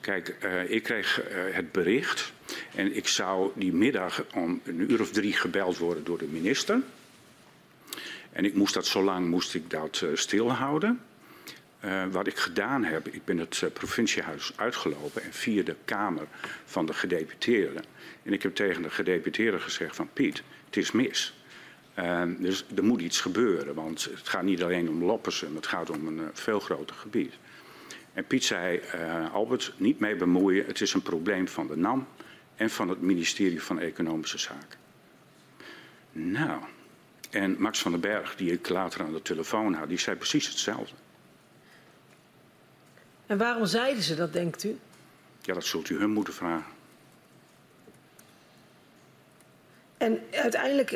[0.01, 2.31] Kijk, uh, ik kreeg uh, het bericht
[2.75, 6.79] en ik zou die middag om een uur of drie gebeld worden door de minister.
[8.31, 11.01] En ik moest dat zo lang moest ik dat uh, stilhouden.
[12.11, 16.27] wat ik gedaan heb, ik ben het provinciehuis uitgelopen en via de kamer
[16.65, 17.83] van de gedeputeerden.
[18.23, 21.33] En ik heb tegen de gedeputeerde gezegd van Piet, het is mis.
[21.99, 25.89] Uh, dus er moet iets gebeuren, want het gaat niet alleen om Loppersum, het gaat
[25.89, 27.33] om een uh, veel groter gebied.
[28.13, 32.07] En Piet zei, uh, Albert, niet mee bemoeien, het is een probleem van de NAM
[32.55, 34.79] en van het ministerie van Economische Zaken.
[36.11, 36.61] Nou,
[37.29, 40.47] en Max van den Berg, die ik later aan de telefoon had, die zei precies
[40.47, 40.95] hetzelfde.
[43.25, 44.77] En waarom zeiden ze dat, denkt u?
[45.41, 46.74] Ja, dat zult u hun moeten vragen.
[49.97, 50.95] En uiteindelijk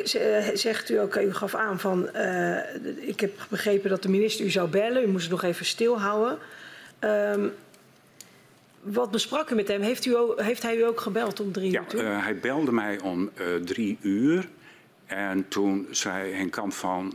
[0.54, 2.74] zegt u ook, u gaf aan van, uh,
[3.08, 6.38] ik heb begrepen dat de minister u zou bellen, u moest het nog even stilhouden.
[7.00, 7.52] Um,
[8.80, 9.80] wat besprak u met hem?
[9.80, 12.02] Heeft, u ook, heeft hij u ook gebeld om drie ja, uur?
[12.02, 14.48] Ja, uh, hij belde mij om uh, drie uur.
[15.06, 17.14] En toen zei Henk Kamp van,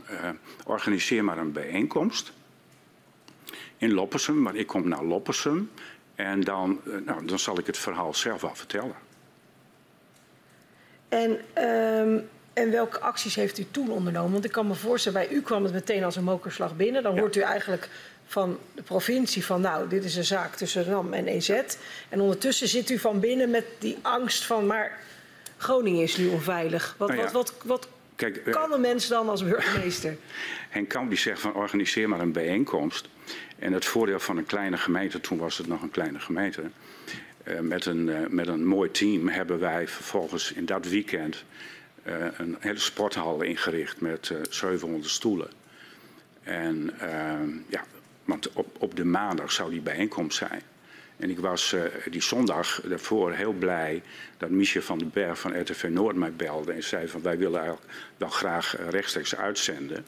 [0.64, 2.32] organiseer maar een bijeenkomst
[3.76, 5.70] in Loppersum, want ik kom naar Loppersum.
[6.14, 8.94] En dan, nou, dan zal ik het verhaal zelf wel vertellen.
[11.16, 11.30] En,
[11.64, 14.32] um, en welke acties heeft u toen ondernomen?
[14.32, 17.02] Want ik kan me voorstellen, bij u kwam het meteen als een mokerslag binnen.
[17.02, 17.20] Dan ja.
[17.20, 17.88] hoort u eigenlijk
[18.26, 21.50] van de provincie van nou, dit is een zaak tussen RAM en EZ.
[22.08, 24.98] En ondertussen zit u van binnen met die angst van maar
[25.56, 26.94] Groningen is nu onveilig.
[26.98, 27.30] Wat, nou ja.
[27.30, 30.16] wat, wat, wat Kijk, kan een mens dan als burgemeester?
[30.68, 33.08] Henk die zegt van organiseer maar een bijeenkomst.
[33.58, 36.62] En het voordeel van een kleine gemeente, toen was het nog een kleine gemeente...
[37.48, 41.44] Uh, met, een, uh, met een mooi team hebben wij vervolgens in dat weekend
[42.06, 45.48] uh, een hele sporthal ingericht met 700 stoelen.
[46.42, 46.90] En
[47.68, 47.84] ja,
[48.24, 50.62] want op, op de maandag zou die bijeenkomst zijn.
[51.16, 51.74] En ik was
[52.10, 54.02] die zondag daarvoor heel blij
[54.38, 57.60] dat Michel van den Berg van RTV Noord mij belde en zei van wij willen
[57.60, 60.04] eigenlijk wel graag rechtstreeks uitzenden.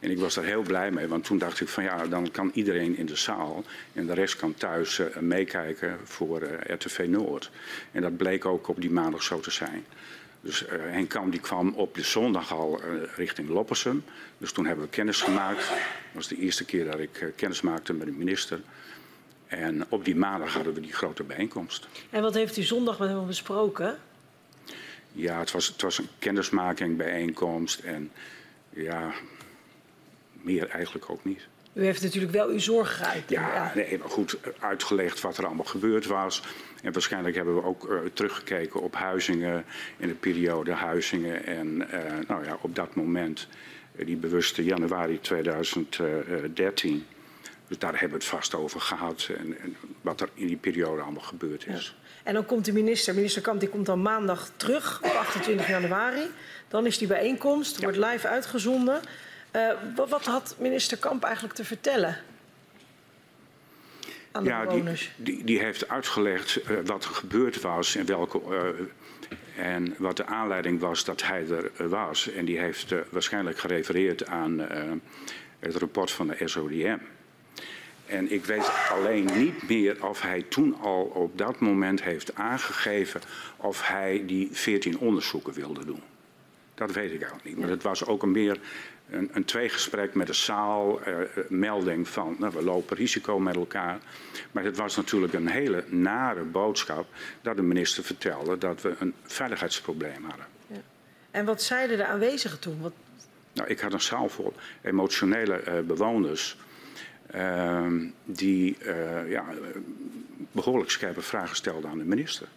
[0.00, 2.50] En ik was daar heel blij mee, want toen dacht ik van ja, dan kan
[2.54, 7.50] iedereen in de zaal en de rest kan thuis uh, meekijken voor RTV Noord.
[7.92, 9.84] En dat bleek ook op die maandag zo te zijn.
[10.40, 12.80] Dus uh, Henk Kam die kwam op de zondag al
[13.16, 14.04] richting Loppersum.
[14.38, 15.68] Dus toen hebben we kennis gemaakt.
[15.68, 15.78] Dat
[16.12, 18.60] was de eerste keer dat ik kennis maakte met de minister.
[19.46, 21.88] En op die maandag hadden we die grote bijeenkomst.
[22.10, 23.98] En wat heeft u zondag met hem besproken?
[25.12, 27.78] Ja, het was, het was een kennismaking, bijeenkomst.
[27.78, 28.10] En
[28.70, 29.12] ja,
[30.48, 31.46] meer eigenlijk ook niet.
[31.72, 33.30] U heeft natuurlijk wel uw zorg geuit.
[33.30, 36.42] Ja, ja, nee, maar goed uitgelegd wat er allemaal gebeurd was.
[36.82, 39.64] En waarschijnlijk hebben we ook uh, teruggekeken op Huizingen
[39.96, 41.46] in de periode Huizingen.
[41.46, 43.48] En uh, nou ja, op dat moment,
[43.96, 47.06] uh, die bewuste januari 2013.
[47.68, 49.28] Dus daar hebben we het vast over gehad.
[49.38, 51.94] En, en wat er in die periode allemaal gebeurd is.
[51.96, 52.06] Ja.
[52.22, 56.30] En dan komt de minister, minister Kamp, die komt dan maandag terug op 28 januari.
[56.68, 57.82] Dan is die bijeenkomst, ja.
[57.82, 59.00] wordt live uitgezonden.
[59.52, 59.70] Uh,
[60.08, 62.16] wat had minister Kamp eigenlijk te vertellen?
[64.32, 65.12] Aan de ja, bewoners?
[65.16, 70.16] Die, die, die heeft uitgelegd uh, wat er gebeurd was en, welke, uh, en wat
[70.16, 72.30] de aanleiding was dat hij er was.
[72.30, 74.58] En die heeft waarschijnlijk gerefereerd aan
[75.58, 76.98] het rapport van de SODM.
[78.08, 83.20] En ik weet alleen niet meer of hij toen al op dat moment heeft aangegeven
[83.56, 86.02] of hij die 14 onderzoeken wilde doen.
[86.74, 87.58] Dat weet ik eigenlijk niet.
[87.58, 88.58] Maar het was ook een meer
[89.10, 91.16] een, een tweegesprek met de zaal, uh,
[91.48, 93.98] melding van nou, we lopen risico met elkaar.
[94.52, 97.06] Maar het was natuurlijk een hele nare boodschap
[97.42, 100.46] dat de minister vertelde dat we een veiligheidsprobleem hadden.
[100.66, 100.80] Ja.
[101.30, 102.80] En wat zeiden de aanwezigen toen?
[102.80, 102.92] Wat...
[103.52, 104.52] Nou, ik had een zaal vol
[104.82, 106.56] emotionele uh, bewoners.
[107.30, 108.76] ehm, die
[109.28, 109.44] ja,
[110.52, 112.48] behoorlijk scherpe vragen stelde aan de minister.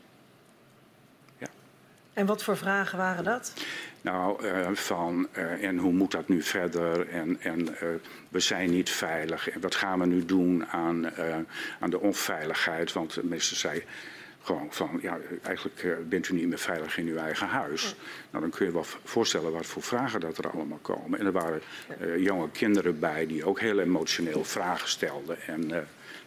[2.13, 3.53] En wat voor vragen waren dat?
[4.01, 7.09] Nou, uh, van uh, en hoe moet dat nu verder?
[7.09, 7.75] En, en uh,
[8.29, 9.49] we zijn niet veilig.
[9.49, 11.09] En wat gaan we nu doen aan,
[11.79, 12.93] aan de onveiligheid?
[12.93, 13.83] Want de minister zei
[14.43, 17.83] gewoon van, ja, eigenlijk bent u niet meer veilig in uw eigen huis.
[17.83, 18.03] Ja.
[18.29, 21.19] Nou, dan kun je wel voorstellen wat voor vragen dat er allemaal komen.
[21.19, 21.61] En er waren
[22.17, 25.41] jonge kinderen bij die ook heel emotioneel vragen stelden.
[25.41, 25.67] En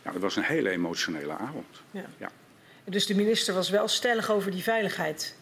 [0.03, 1.83] ja, het was een hele emotionele avond.
[1.91, 2.05] Ja.
[2.19, 2.31] ja.
[2.85, 5.35] Dus de minister was wel stellig over die veiligheid?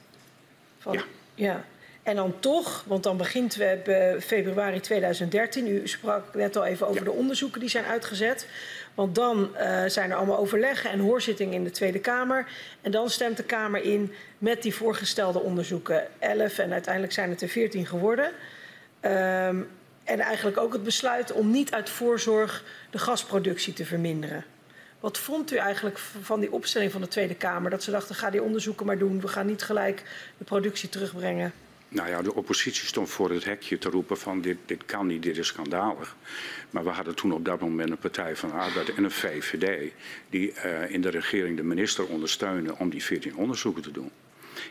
[0.83, 1.05] Van, ja.
[1.35, 1.65] ja.
[2.03, 5.69] En dan toch, want dan begint we februari 2013.
[5.69, 7.05] U sprak net al even over ja.
[7.05, 8.47] de onderzoeken die zijn uitgezet.
[8.95, 12.47] Want dan uh, zijn er allemaal overleggen en hoorzittingen in de Tweede Kamer.
[12.81, 16.07] En dan stemt de Kamer in met die voorgestelde onderzoeken.
[16.19, 18.27] 11 en uiteindelijk zijn het er 14 geworden.
[18.27, 19.69] Um,
[20.05, 24.45] en eigenlijk ook het besluit om niet uit voorzorg de gasproductie te verminderen.
[25.03, 27.71] Wat vond u eigenlijk van die opstelling van de Tweede Kamer?
[27.71, 29.21] Dat ze dachten, ga die onderzoeken maar doen.
[29.21, 30.03] We gaan niet gelijk
[30.39, 31.53] de productie terugbrengen.
[31.89, 35.23] Nou ja, de oppositie stond voor het hekje te roepen van dit, dit kan niet,
[35.23, 36.17] dit is schandalig.
[36.71, 39.93] Maar we hadden toen op dat moment een Partij van de Arbeid en een VVD...
[40.31, 44.11] die uh, in de regering de minister ondersteunen om die 14 onderzoeken te doen.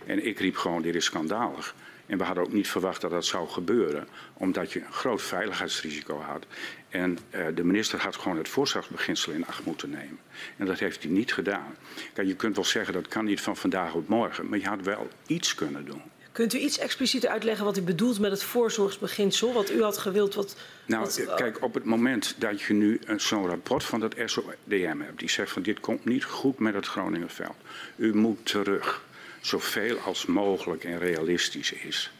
[0.05, 1.75] En ik riep gewoon, dit is schandalig.
[2.11, 6.19] En we hadden ook niet verwacht dat dat zou gebeuren, omdat je een groot veiligheidsrisico
[6.19, 6.45] had.
[6.89, 10.19] En uh, de minister had gewoon het voorzorgsbeginsel in acht moeten nemen.
[10.57, 11.75] En dat heeft hij niet gedaan.
[12.13, 14.81] Kijk, je kunt wel zeggen dat kan niet van vandaag op morgen, maar je had
[14.81, 16.01] wel iets kunnen doen.
[16.31, 19.53] Kunt u iets explicieter uitleggen wat u bedoelt met het voorzorgsbeginsel?
[19.53, 20.35] Wat u had gewild?
[20.35, 20.55] Wat,
[20.85, 24.99] nou, wat, uh, kijk, op het moment dat je nu zo'n rapport van het SODM
[24.99, 27.55] hebt, die zegt van dit komt niet goed met het Groningenveld.
[27.95, 29.01] U moet terug
[29.41, 32.11] zoveel als mogelijk en realistisch is.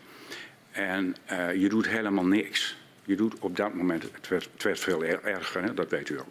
[0.72, 2.76] En uh, je doet helemaal niks.
[3.06, 6.20] Je doet op dat moment, het werd, het werd veel erger, hè, dat weet u
[6.20, 6.28] ook.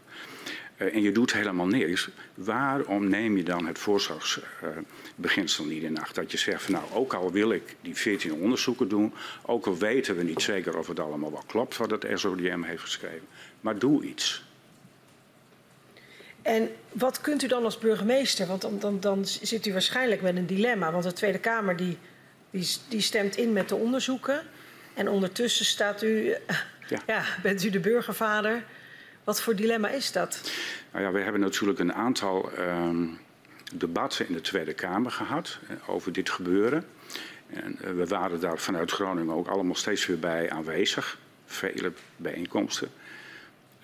[0.76, 2.08] Uh, en je doet helemaal niks.
[2.34, 6.14] Waarom neem je dan het voorzorgsbeginsel uh, niet in acht?
[6.14, 9.12] Dat je zegt, van, nou, ook al wil ik die 14 onderzoeken doen,
[9.42, 12.82] ook al weten we niet zeker of het allemaal wel klopt wat het SODM heeft
[12.82, 13.26] geschreven,
[13.60, 14.44] maar doe iets.
[16.50, 18.46] En wat kunt u dan als burgemeester?
[18.46, 20.92] Want dan, dan, dan zit u waarschijnlijk met een dilemma.
[20.92, 21.98] Want de Tweede Kamer die,
[22.50, 24.42] die, die stemt in met de onderzoeken.
[24.94, 26.34] En ondertussen staat u,
[26.88, 27.02] ja.
[27.06, 27.24] ja.
[27.42, 28.64] bent u de burgervader.
[29.24, 30.50] Wat voor dilemma is dat?
[30.92, 33.18] Nou ja, we hebben natuurlijk een aantal um,
[33.74, 36.84] debatten in de Tweede Kamer gehad uh, over dit gebeuren.
[37.52, 41.18] En uh, we waren daar vanuit Groningen ook allemaal steeds weer bij aanwezig.
[41.46, 42.88] Vele bijeenkomsten.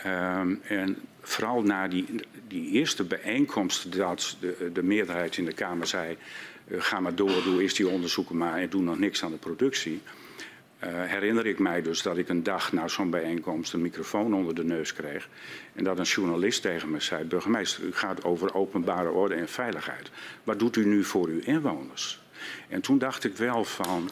[0.06, 2.06] Um, en vooral na die,
[2.48, 6.16] die eerste bijeenkomst dat de, de meerderheid in de Kamer zei...
[6.68, 9.36] Uh, ga maar door, doe eerst die onderzoeken maar en doe nog niks aan de
[9.36, 10.02] productie.
[10.84, 14.54] Uh, herinner ik mij dus dat ik een dag na zo'n bijeenkomst een microfoon onder
[14.54, 15.28] de neus kreeg.
[15.72, 20.10] En dat een journalist tegen me zei, burgemeester, u gaat over openbare orde en veiligheid.
[20.44, 22.22] Wat doet u nu voor uw inwoners?
[22.68, 24.10] En toen dacht ik wel van,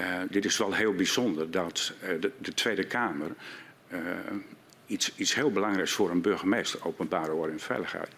[0.00, 3.30] uh, dit is wel heel bijzonder dat de, de Tweede Kamer
[4.86, 8.10] iets, iets heel belangrijks voor een burgemeester, openbare orde en veiligheid,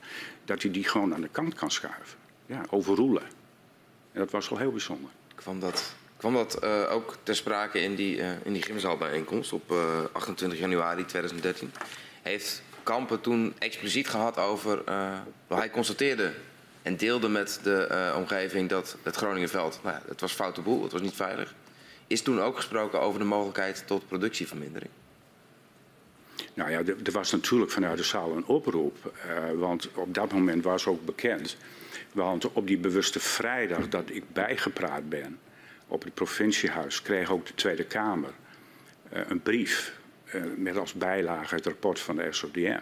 [0.44, 2.18] dat hij die gewoon aan de kant kan schuiven.
[2.46, 3.22] Ja, overroelen.
[4.12, 5.10] En dat was wel heel bijzonder.
[5.34, 9.70] Kwam dat, kwam dat uh, ook ter sprake in die, uh, in die gymzaalbijeenkomst op
[9.70, 9.78] uh,
[10.12, 11.72] 28 januari 2013?
[12.22, 14.82] Heeft Kampen toen expliciet gehad over,
[15.48, 16.32] hij constateerde
[16.82, 21.00] en deelde met de omgeving dat het Groningenveld, nou het was foute boel, het was
[21.00, 21.54] niet veilig.
[22.06, 24.90] Is toen ook gesproken over de mogelijkheid tot productievermindering?
[26.54, 29.12] Nou ja, er was natuurlijk vanuit de zaal een oproep.
[29.26, 31.56] Uh, want op dat moment was ook bekend.
[32.12, 35.38] Want op die bewuste vrijdag dat ik bijgepraat ben
[35.88, 38.30] op het provinciehuis, kreeg ook de Tweede Kamer
[39.12, 39.98] uh, een brief
[40.34, 42.80] uh, met als bijlage het rapport van de SODM.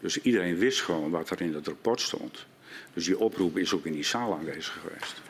[0.00, 2.46] Dus iedereen wist gewoon wat er in het rapport stond.
[2.92, 5.22] Dus die oproep is ook in die zaal aanwezig geweest.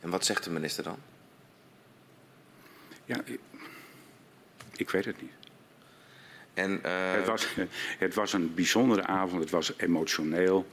[0.00, 0.98] En wat zegt de minister dan?
[3.04, 3.40] Ja, ik,
[4.76, 5.41] ik weet het niet.
[6.54, 7.12] En, uh...
[7.12, 7.46] het, was,
[7.98, 10.66] het was een bijzondere avond, het was emotioneel.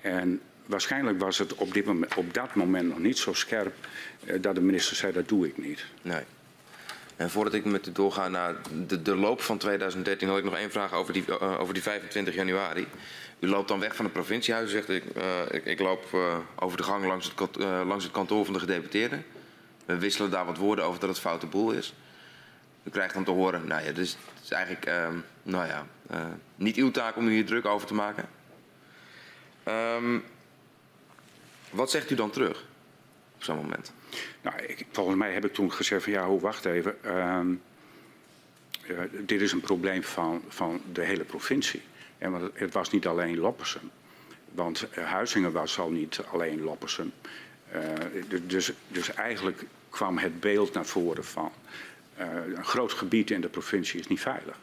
[0.00, 3.74] En waarschijnlijk was het op, dit moment, op dat moment nog niet zo scherp
[4.24, 5.84] uh, dat de minister zei dat doe ik niet.
[6.02, 6.22] Nee.
[7.16, 8.54] En voordat ik met u doorga naar
[8.86, 11.82] de, de loop van 2013, had ik nog één vraag over die, uh, over die
[11.82, 12.86] 25 januari.
[13.38, 15.04] U loopt dan weg van het provinciehuis, zegt ik,
[15.50, 16.16] ik, ik loop
[16.54, 19.24] over de gang langs het, langs het kantoor van de gedeputeerden.
[19.84, 21.94] We wisselen daar wat woorden over dat het foute boel is.
[22.82, 24.16] U krijgt dan te horen, nou ja, dus
[24.50, 25.08] is eigenlijk uh,
[25.42, 28.28] nou ja, uh, niet uw taak om hier druk over te maken.
[29.68, 30.24] Um,
[31.70, 32.64] wat zegt u dan terug
[33.34, 33.92] op zo'n moment?
[34.42, 36.96] Nou, ik, volgens mij heb ik toen gezegd van ja, hoe wacht even.
[37.04, 37.40] Uh,
[39.10, 41.82] dit is een probleem van, van de hele provincie.
[42.18, 43.90] En het, was niet alleen Loppersum.
[44.52, 47.12] Want Huizingen was al niet alleen Loppersum.
[47.74, 51.52] Uh, dus, dus eigenlijk kwam het beeld naar voren van
[52.18, 54.58] een groot gebied in de provincie is niet veilig.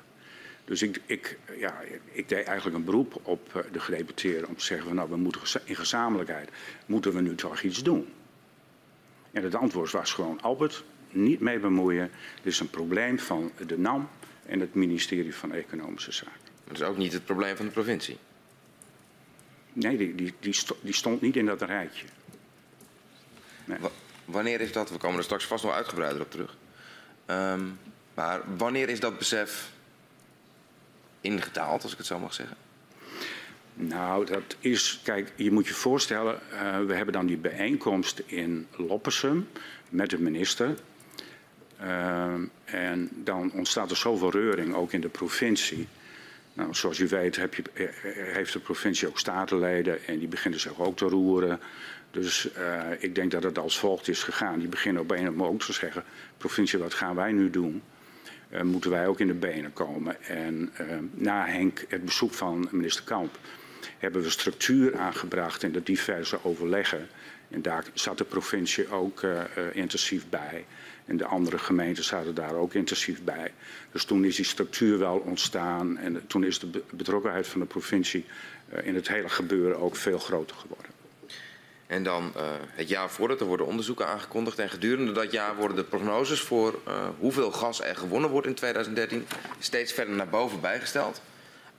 [0.66, 1.82] Dus ik, ik, ja,
[2.12, 5.62] ik deed eigenlijk een beroep op de gedeputeerden om te zeggen van nou we moeten
[5.64, 6.50] in gezamenlijkheid
[6.86, 8.08] moeten we nu toch iets doen.
[9.32, 12.12] En het antwoord was gewoon Albert, niet mee bemoeien.
[12.36, 14.10] Dit is een probleem van de NAM
[14.46, 16.40] en het ministerie van Economische Zaken.
[16.68, 18.18] Dat is ook niet het probleem van de provincie?
[19.74, 22.06] Nee, die, die, die, die stond niet in dat rijtje.
[23.66, 23.78] Nee.
[24.26, 26.58] Wanneer is dat, we komen er straks vast nog uitgebreider op terug.
[27.30, 27.80] Um,
[28.14, 29.72] maar wanneer is dat besef
[31.22, 32.58] ingetaald, als ik het zo mag zeggen?
[33.74, 38.68] Nou, dat is, kijk, je moet je voorstellen, uh, we hebben dan die bijeenkomst in
[38.72, 39.48] Loppersum
[39.90, 40.76] met de minister.
[41.82, 42.34] Uh,
[42.66, 45.88] en dan ontstaat er zoveel reuring, ook in de provincie.
[46.54, 47.88] Nou, zoals u weet heb je, eh,
[48.34, 51.60] heeft de provincie ook statenleden en die beginnen zich ook te roeren.
[52.16, 54.60] Dus uh, ik denk dat het als volgt is gegaan.
[54.60, 56.04] Die beginnen op een moment te zeggen,
[56.38, 57.84] provincie, wat gaan wij nu doen?
[58.50, 60.24] Uh, moeten wij ook in de benen komen?
[60.24, 63.40] En uh, na Henk, het bezoek van minister Kamp,
[63.98, 67.08] hebben we structuur aangebracht in de diverse overleggen.
[67.50, 69.22] En daar zat de provincie ook
[69.74, 70.66] intensief bij.
[71.06, 73.54] En de andere gemeenten zaten daar ook intensief bij.
[73.92, 78.26] Dus toen is die structuur wel ontstaan en toen is de betrokkenheid van de provincie
[78.84, 80.95] in het hele gebeuren ook veel groter geworden.
[81.88, 85.78] En dan uh, het jaar voordat er worden onderzoeken aangekondigd en gedurende dat jaar worden
[85.78, 89.28] de prognoses voor uh, hoeveel gas er gewonnen wordt in 2013
[89.60, 91.22] steeds verder naar boven bijgesteld.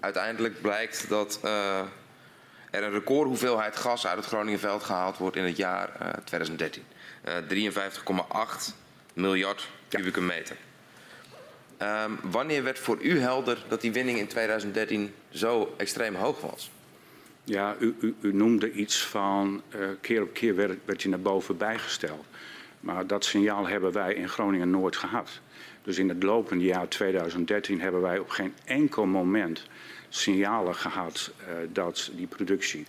[0.01, 5.57] Uiteindelijk blijkt dat er een record hoeveelheid gas uit het Groningenveld gehaald wordt in het
[5.57, 6.83] jaar 2013.
[7.25, 8.75] 53,8
[9.13, 10.57] miljard kubieke meter.
[11.83, 16.71] Um, wanneer werd voor u helder dat die winning in 2013 zo extreem hoog was?
[17.49, 21.21] Ja, u, u, u noemde iets van uh, keer op keer werd, werd hij naar
[21.21, 22.27] boven bijgesteld.
[22.81, 25.41] Maar dat signaal hebben wij in Groningen nooit gehad.
[25.83, 29.67] Dus in het lopende jaar 2013 hebben wij op geen enkel moment
[30.09, 32.87] signalen gehad uh, dat die productie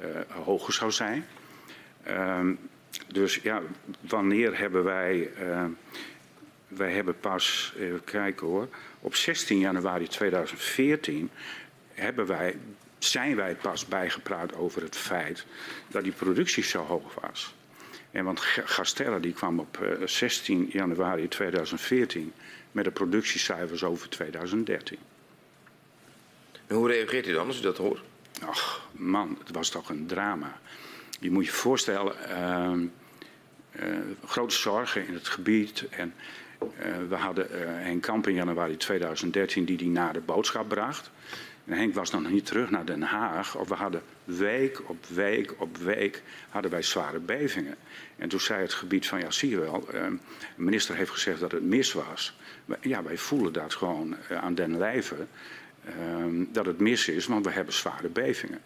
[0.00, 0.06] uh,
[0.44, 1.26] hoger zou zijn.
[2.08, 2.58] Um,
[3.06, 3.62] dus ja,
[4.00, 5.30] wanneer hebben wij.
[6.68, 8.68] Wij hebben pas, even kijken hoor,
[9.00, 11.30] op 16 januari 2014
[11.94, 12.56] hebben wij,
[12.98, 15.44] zijn wij pas bijgepraat over het feit
[15.88, 17.54] dat die productie zo hoog was.
[18.10, 22.32] En want Gasterra die kwam op uh, 16 januari 2014
[22.72, 24.98] met de productiecijfers over 2013.
[26.66, 28.02] En hoe reageert u dan als u dat hoort?
[28.44, 30.60] Ach man, het was toch een drama.
[31.20, 32.72] Je moet je voorstellen, uh,
[33.88, 35.84] uh, grote zorgen in het gebied.
[35.90, 36.14] En
[36.62, 36.68] uh,
[37.08, 37.46] we hadden
[37.82, 41.10] Henk Kamp in januari 2013 die die naar de boodschap bracht.
[41.66, 43.56] En Henk was nog niet terug naar Den Haag.
[43.56, 47.76] Of we hadden week op week op week hadden wij zware bevingen.
[48.16, 50.18] En toen zei het gebied van ja zie je wel, de
[50.56, 52.38] minister heeft gezegd dat het mis was.
[52.80, 55.26] Ja, wij voelen dat gewoon aan den lijve.
[56.52, 58.60] dat het mis is, want we hebben zware bevingen.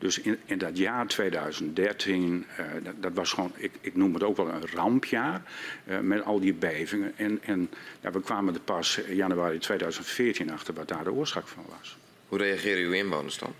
[0.00, 4.36] Dus in, in, dat jaar 2013, uh, dat, was gewoon, ik, ik, noem het ook
[4.36, 5.42] wel een rampjaar
[5.88, 7.12] uh, met al die bevingen.
[7.16, 7.70] En, en
[8.00, 11.98] ja, we kwamen er pas januari 2014 achter wat daar de oorzaak van was.
[12.30, 13.54] Hoe reageren uw inwoners dan?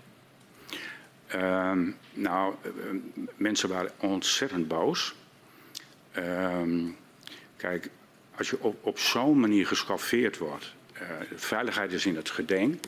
[1.35, 2.55] Uh, nou,
[3.35, 5.15] mensen waren ontzettend boos.
[6.11, 6.87] Ehm,
[7.57, 7.89] kijk,
[8.35, 11.01] als je op, op zo'n manier geschoffeerd wordt, uh,
[11.35, 12.79] veiligheid is in het geding.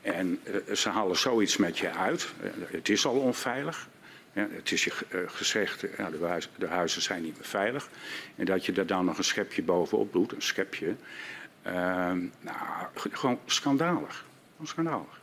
[0.00, 2.32] En uh, ze halen zoiets met je uit.
[2.42, 3.88] Uh, het is al onveilig.
[4.32, 4.92] Ja, het is je
[5.26, 7.88] gezegd, de, huis, de, huizen zijn niet meer veilig.
[8.36, 10.94] En dat je er dan nog een schepje bovenop doet, een schepje.
[11.62, 14.24] Ehm, nou, gewoon schandalig.
[14.66, 15.20] Schandalig.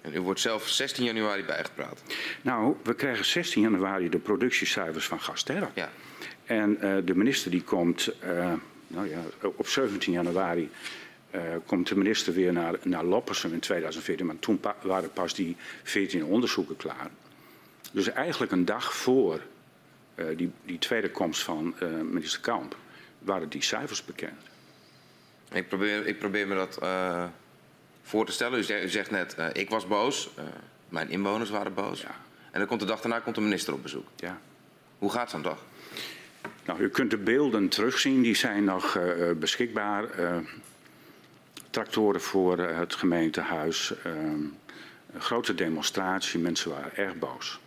[0.00, 2.02] En u wordt zelf 16 januari bijgepraat.
[2.42, 5.70] Nou, we krijgen 16 januari de productiecijfers van Gasterra.
[5.74, 5.90] Ja.
[6.44, 8.12] En de minister die komt
[8.86, 9.20] nou ja,
[9.56, 10.70] op 17 januari
[11.34, 14.26] uh, komt de minister weer naar, naar Loppersum in 2014.
[14.26, 17.10] Maar toen pa waren pas die 14 onderzoeken klaar.
[17.92, 19.40] Dus eigenlijk een dag voor
[20.36, 21.74] die, die, tweede komst van
[22.10, 22.76] minister Kamp
[23.18, 24.42] waren die cijfers bekend.
[25.52, 26.78] Ik probeer, ik probeer me dat
[28.06, 28.58] voor te stellen.
[28.58, 30.30] U zegt, u zegt net, ik was boos,
[30.88, 32.00] mijn inwoners waren boos.
[32.00, 32.14] Ja.
[32.50, 34.06] En dan komt de dag daarna komt de minister op bezoek.
[34.16, 34.40] Ja.
[34.98, 35.64] Hoe gaat zo'n dag?
[36.64, 38.98] Nou, u kunt de beelden terugzien, die zijn nog
[39.38, 40.08] beschikbaar
[41.70, 43.94] tractoren voor het gemeentehuis.
[44.04, 44.56] Een
[45.18, 47.60] grote demonstratie, mensen waren erg boos.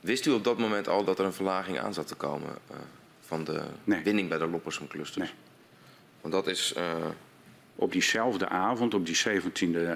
[0.00, 2.58] Wist u op dat moment al dat er een verlaging aan zat te komen
[3.20, 4.02] van de nee.
[4.02, 5.26] winning bij de Loppersum clusters?
[5.26, 5.34] Nee.
[6.20, 6.74] Want dat is...
[7.74, 9.86] Op diezelfde avond, op die 17e uh,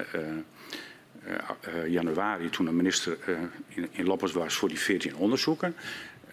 [1.67, 3.17] uh, januari, toen de minister
[3.67, 5.75] in, in was voor die 14 onderzoeken,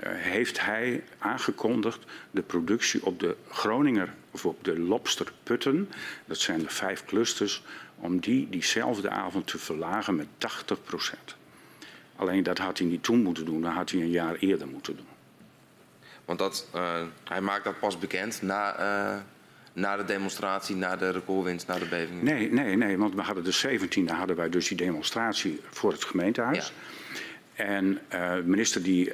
[0.05, 5.90] heeft hij aangekondigd de productie op de Groninger of op de Lobsterputten,
[6.24, 7.62] dat zijn de vijf clusters,
[7.97, 11.36] om die diezelfde avond te verlagen met 80 procent.
[12.16, 14.97] Alleen dat had hij niet toen moeten doen, dat had hij een jaar eerder moeten
[14.97, 15.07] doen.
[16.24, 16.68] Want dat,
[17.24, 19.24] hij maakt dat pas bekend na,
[19.77, 22.22] na de demonstratie, na de recordwinst, na de beving?
[22.22, 26.05] Nee, nee, nee, want we hadden de 17e hadden wij dus die demonstratie voor het
[26.05, 26.72] gemeentehuis.
[27.55, 27.64] Ja.
[27.64, 29.12] En uh, de minister die,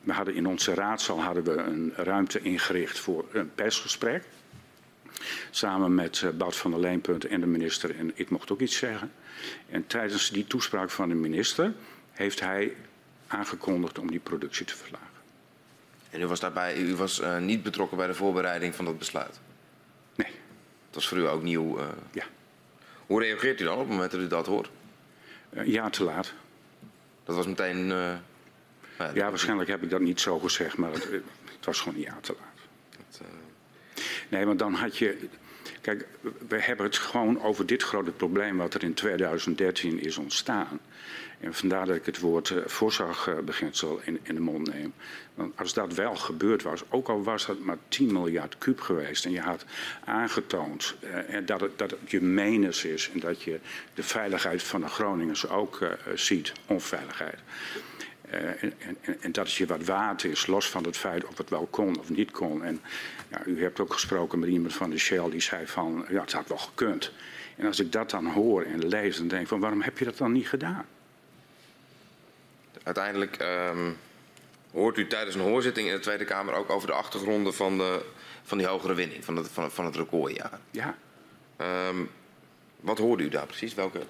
[0.00, 4.24] we hadden in onze raadzaal hadden we een ruimte ingericht voor een persgesprek.
[5.50, 7.96] Samen met Bart van der Leenpunt en de minister.
[7.96, 9.12] En ik mocht ook iets zeggen.
[9.70, 11.72] En tijdens die toespraak van de minister
[12.12, 12.76] heeft hij
[13.26, 15.06] aangekondigd om die productie te verlagen.
[16.10, 19.40] En u was daarbij, u was uh, niet betrokken bij de voorbereiding van dat besluit?
[20.94, 21.78] Dat was voor u ook nieuw?
[21.78, 21.86] Uh...
[22.12, 22.24] Ja.
[23.06, 24.70] Hoe reageert u dan op het moment dat u dat hoort?
[25.50, 26.32] Uh, ja, te laat.
[27.24, 27.86] Dat was meteen...
[27.86, 28.18] Nou
[28.98, 32.18] ja, ja waarschijnlijk heb ik dat niet zo gezegd, maar het, het was gewoon ja,
[32.20, 32.66] te laat.
[32.96, 33.28] Dat,
[34.28, 35.28] nee, want dan had je...
[35.80, 36.06] Kijk,
[36.48, 40.80] we hebben het gewoon over dit grote probleem wat er in 2013 is ontstaan.
[41.44, 44.94] En vandaar dat ik het woord uh, voorzorgbeginsel in, in de mond neem.
[45.34, 49.24] Want als dat wel gebeurd was, ook al was dat maar 10 miljard kuub geweest...
[49.24, 49.64] en je had
[50.04, 53.10] aangetoond uh, dat, het, dat je menens is...
[53.12, 53.60] en dat je
[53.94, 57.38] de veiligheid van de Groningers ook uh, ziet, onveiligheid...
[58.30, 61.50] En, en, en, dat het je wat waard is, los van het feit of het
[61.50, 62.64] wel kon of niet kon.
[62.64, 62.80] En
[63.30, 66.32] ja, u hebt ook gesproken met iemand van de Shell die zei van, ja, het
[66.32, 67.12] had wel gekund.
[67.56, 70.04] En als ik dat dan hoor en lees, dan denk ik van, waarom heb je
[70.04, 70.86] dat dan niet gedaan?
[72.82, 73.96] Uiteindelijk um,
[74.72, 78.04] hoort u tijdens een hoorzitting in de Tweede Kamer ook over de achtergronden van, de,
[78.42, 80.58] van die hogere winning, van het, van, van het recordjaar.
[80.70, 80.96] Ja.
[81.88, 82.10] Um,
[82.84, 83.74] wat hoorde u daar precies?
[83.74, 84.00] Welke,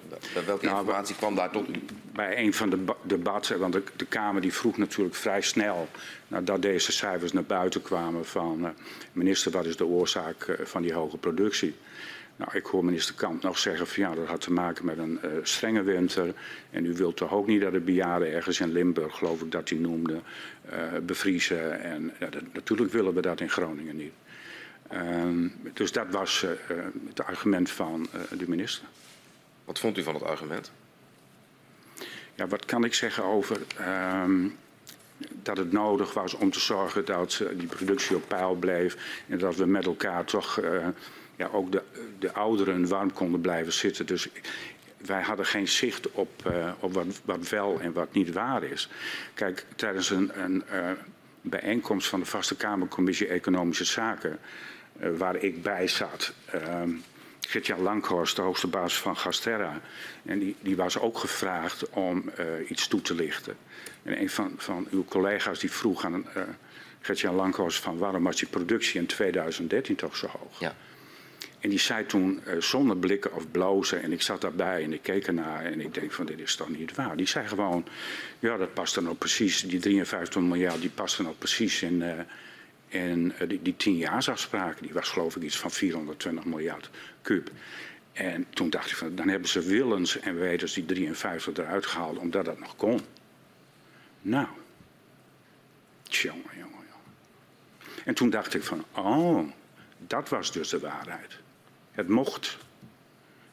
[0.45, 1.73] welke nou, informatie kwam daar tot u?
[2.11, 5.87] Bij een van de debatten, want de, de, Kamer die vroeg natuurlijk vrij snel
[6.27, 8.69] nadat deze cijfers naar buiten kwamen van uh,
[9.11, 11.75] minister, wat is de oorzaak uh, van die hoge productie?
[12.35, 15.19] Nou, ik hoor minister Kamp nog zeggen van ja, dat had te maken met een
[15.25, 16.33] uh, strenge winter.
[16.69, 19.69] En u wilt toch ook niet dat de bejaarden ergens in Limburg, geloof ik dat
[19.69, 20.19] hij noemde,
[20.73, 21.81] uh, bevriezen.
[21.81, 24.13] En ja, dat, natuurlijk willen we dat in Groningen niet.
[24.93, 26.49] Um, dus dat was uh,
[27.07, 28.07] het argument van
[28.37, 28.85] de minister.
[29.65, 30.71] Wat vond u van het argument?
[32.35, 33.57] Ja, wat kan ik zeggen over
[34.23, 34.55] um,
[35.29, 39.23] dat het nodig was om te zorgen dat die productie op peil bleef.
[39.27, 40.59] En dat we met elkaar toch
[41.35, 41.81] ja, ook de,
[42.19, 44.05] de ouderen warm konden blijven zitten.
[44.05, 44.29] Dus
[44.97, 48.89] wij hadden geen zicht op, uh, op wat, wat, wel en wat niet waar is.
[49.33, 50.91] Kijk, tijdens een, een uh,
[51.41, 54.39] bijeenkomst van de Vaste Kamercommissie Economische Zaken,
[55.01, 56.33] uh, waar ik bij zat.
[57.39, 59.81] Gert-Jan Langhorst, de hoogste baas van Gasterra.
[60.25, 62.31] En die, die was ook gevraagd om
[62.67, 63.57] iets toe te lichten.
[64.03, 66.25] En een van, van uw collega's die vroeg aan
[67.01, 70.59] Gert-Jan Langhorst van waarom was die productie in 2013 toch zo hoog?
[70.59, 70.75] Ja.
[71.65, 75.01] En die zei toen uh, zonder blikken of blozen, en ik zat daarbij en ik
[75.01, 77.17] keek ernaar en ik denk van dit is toch niet waar.
[77.17, 77.85] Die zei gewoon,
[78.39, 82.01] ja dat past dan ook precies, die 53 miljard die past dan ook precies in,
[82.01, 82.19] uh,
[82.87, 84.83] in uh, die, die tienjaarsafspraken.
[84.83, 86.89] Die was geloof ik iets van 420 miljard
[87.21, 87.51] kuub.
[88.13, 92.17] En toen dacht ik van, dan hebben ze willens en wetens die 53 eruit gehaald
[92.17, 92.99] omdat dat nog kon.
[94.21, 94.47] Nou,
[96.03, 97.15] jongen, jongen, jongen.
[98.03, 99.49] En toen dacht ik van, oh,
[99.97, 101.43] dat was dus de waarheid.
[101.95, 102.57] Het mocht.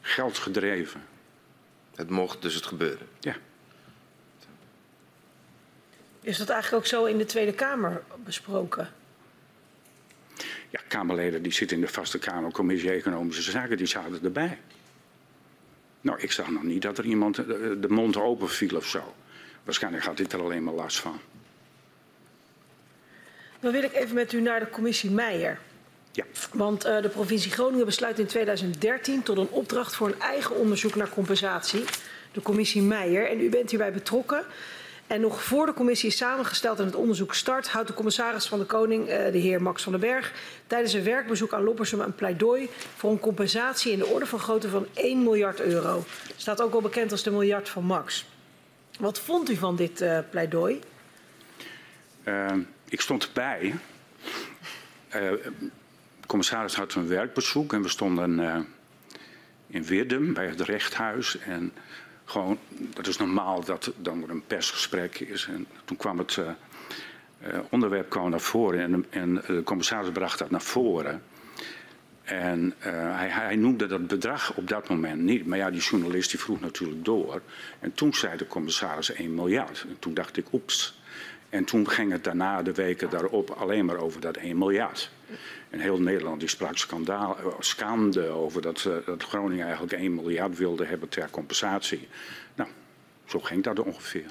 [0.01, 1.03] Geld gedreven.
[1.95, 3.03] Het mocht, dus het gebeurde.
[3.19, 3.35] Ja.
[6.21, 8.89] Is dat eigenlijk ook zo in de Tweede Kamer besproken?
[10.69, 14.59] Ja, Kamerleden die zitten in de vaste Kamercommissie Economische Zaken, die zaten erbij.
[16.01, 19.13] Nou, ik zag nog niet dat er iemand de mond open viel of zo.
[19.63, 21.19] Waarschijnlijk had ik er alleen maar last van.
[23.59, 25.59] Dan wil ik even met u naar de commissie Meijer.
[26.15, 26.23] Ja.
[26.51, 30.95] Want uh, de provincie Groningen besluit in 2013 tot een opdracht voor een eigen onderzoek
[30.95, 31.83] naar compensatie.
[32.31, 33.29] De commissie Meijer.
[33.29, 34.43] En u bent hierbij betrokken.
[35.07, 38.59] En nog voor de commissie is samengesteld en het onderzoek start, houdt de commissaris van
[38.59, 40.33] de Koning, uh, de heer Max van den Berg,
[40.67, 44.69] tijdens een werkbezoek aan Loppersum een pleidooi voor een compensatie in de orde van grootte
[44.69, 46.03] van 1 miljard euro.
[46.35, 48.25] Staat ook wel bekend als de miljard van Max.
[48.99, 50.79] Wat vond u van dit uh, pleidooi?
[52.23, 52.51] Uh,
[52.89, 53.75] ik stond erbij
[56.33, 58.57] commissaris had een werkbezoek en we stonden uh,
[59.67, 61.39] in Wirdum bij het rechthuis.
[61.39, 61.71] En
[62.25, 62.57] gewoon,
[62.93, 65.45] dat is normaal dat dan een persgesprek is.
[65.45, 66.45] En toen kwam het uh,
[67.47, 71.21] uh, onderwerp kwam naar voren en, en de commissaris bracht dat naar voren.
[72.23, 75.45] En hij, hij, noemde dat bedrag op dat moment niet.
[75.45, 77.41] Maar ja, die journalist die vroeg natuurlijk door.
[77.79, 79.85] En toen zei de commissaris 1 miljard.
[79.89, 81.01] En toen dacht ik, oeps.
[81.49, 85.11] En toen ging het daarna, de weken daarop, alleen maar over dat 1 miljard.
[85.73, 90.57] En heel Nederland die sprak skandaal, schande over dat, uh, dat Groningen eigenlijk 1 miljard
[90.57, 92.07] wilde hebben ter compensatie.
[92.55, 92.69] Nou,
[93.25, 94.25] zo ging dat ongeveer.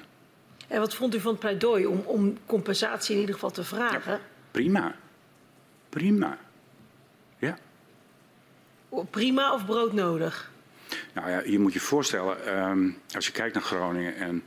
[0.67, 4.11] En wat vond u van het pleidooi om, om compensatie in ieder geval te vragen?
[4.11, 4.19] Ja,
[4.51, 4.95] prima.
[5.89, 6.37] Prima.
[7.37, 7.57] Ja.
[9.09, 10.51] Prima of broodnodig?
[11.13, 14.43] Nou ja, je moet je voorstellen, um, als je kijkt naar Groningen en,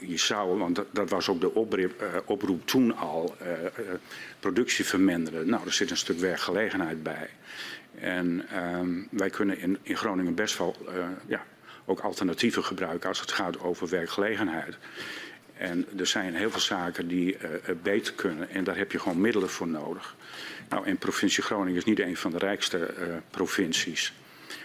[0.00, 3.92] je, zou, want dat, dat, was ook de oproep, uh, oproep toen al, uh, uh,
[4.40, 5.48] productie verminderen.
[5.48, 7.28] Nou, er zit een stuk werkgelegenheid bij.
[7.98, 8.46] En
[8.78, 10.76] um, wij kunnen in, in, Groningen best wel
[11.26, 11.44] ja,
[11.84, 14.76] ook alternatieven gebruiken als het gaat over werkgelegenheid.
[15.56, 17.36] En er zijn heel veel zaken die
[17.82, 20.16] beter kunnen en daar heb je gewoon middelen voor nodig.
[20.68, 22.94] Nou, en provincie Groningen is niet een van de rijkste
[23.30, 24.12] provincies.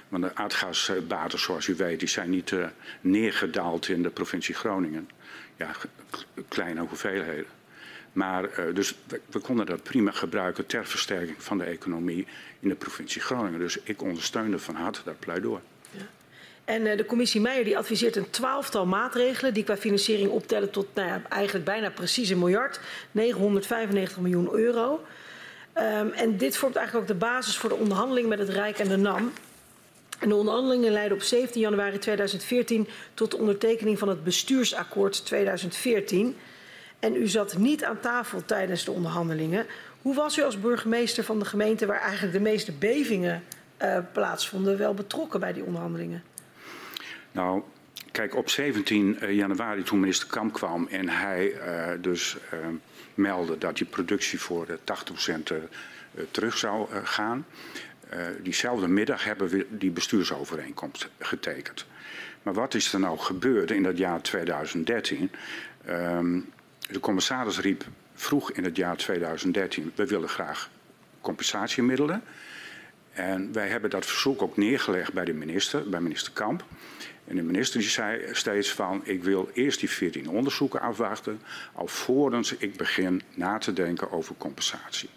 [0.09, 2.67] Want de aardgasbaten, zoals u weet, die zijn niet uh,
[3.01, 5.09] neergedaald in de provincie Groningen.
[5.55, 5.71] Ja,
[6.47, 7.45] kleine hoeveelheden.
[8.13, 8.95] Maar uh, dus
[9.29, 12.27] we, konden dat prima gebruiken ter versterking van de economie
[12.59, 13.59] in de provincie Groningen.
[13.59, 15.61] Dus ik ondersteunde van harte dat pleidooi.
[15.91, 16.01] Ja.
[16.65, 20.87] En uh, de commissie Meijer die adviseert een twaalftal maatregelen die qua financiering optellen tot
[20.93, 22.79] nou ja, eigenlijk bijna precies een miljard,
[23.11, 25.05] 995 miljoen euro.
[25.77, 28.87] Um, en dit vormt eigenlijk ook de basis voor de onderhandeling met het Rijk en
[28.87, 29.31] de NAM.
[30.19, 36.35] En de onderhandelingen leidden op 17 januari 2014 tot de ondertekening van het bestuursakkoord 2014.
[36.99, 39.65] En u zat niet aan tafel tijdens de onderhandelingen.
[40.01, 43.43] Hoe was u als burgemeester van de gemeente waar eigenlijk de meeste bevingen
[43.81, 46.23] uh, plaatsvonden wel betrokken bij die onderhandelingen?
[47.31, 47.61] Nou,
[48.11, 52.37] kijk, op 17 januari toen minister Kamp kwam en hij uh, dus
[53.13, 55.53] meldde dat die productie voor 80%
[56.31, 57.45] terug zou gaan.
[58.13, 61.85] Uh, diezelfde middag hebben we die bestuursovereenkomst getekend.
[62.43, 65.31] Maar wat is er nou gebeurd in dat jaar 2013?
[65.89, 66.49] Um,
[66.89, 70.69] de commissaris riep vroeg in het jaar 2013, we willen graag
[71.21, 72.23] compensatiemiddelen.
[73.11, 76.63] En wij hebben dat verzoek ook neergelegd bij de minister, bij minister Kamp.
[77.27, 81.41] En de minister die zei steeds van, ik wil eerst die 14 onderzoeken afwachten,
[81.73, 85.09] alvorens ik begin na te denken over compensatie.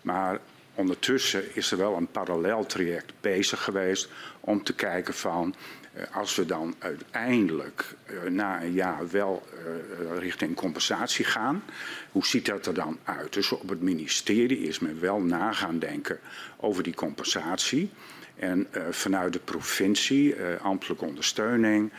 [0.00, 0.40] Maar
[0.74, 4.08] ondertussen is er wel een parallel traject bezig geweest
[4.40, 5.54] om te kijken van
[5.96, 11.62] uh, als we dan uiteindelijk uh, na een jaar wel uh, richting compensatie gaan,
[12.10, 13.32] hoe ziet dat er dan uit?
[13.32, 16.18] Dus op het ministerie is men wel na gaan denken
[16.56, 17.90] over die compensatie.
[18.36, 21.92] En vanuit de provincie, ambtelijke ondersteuning,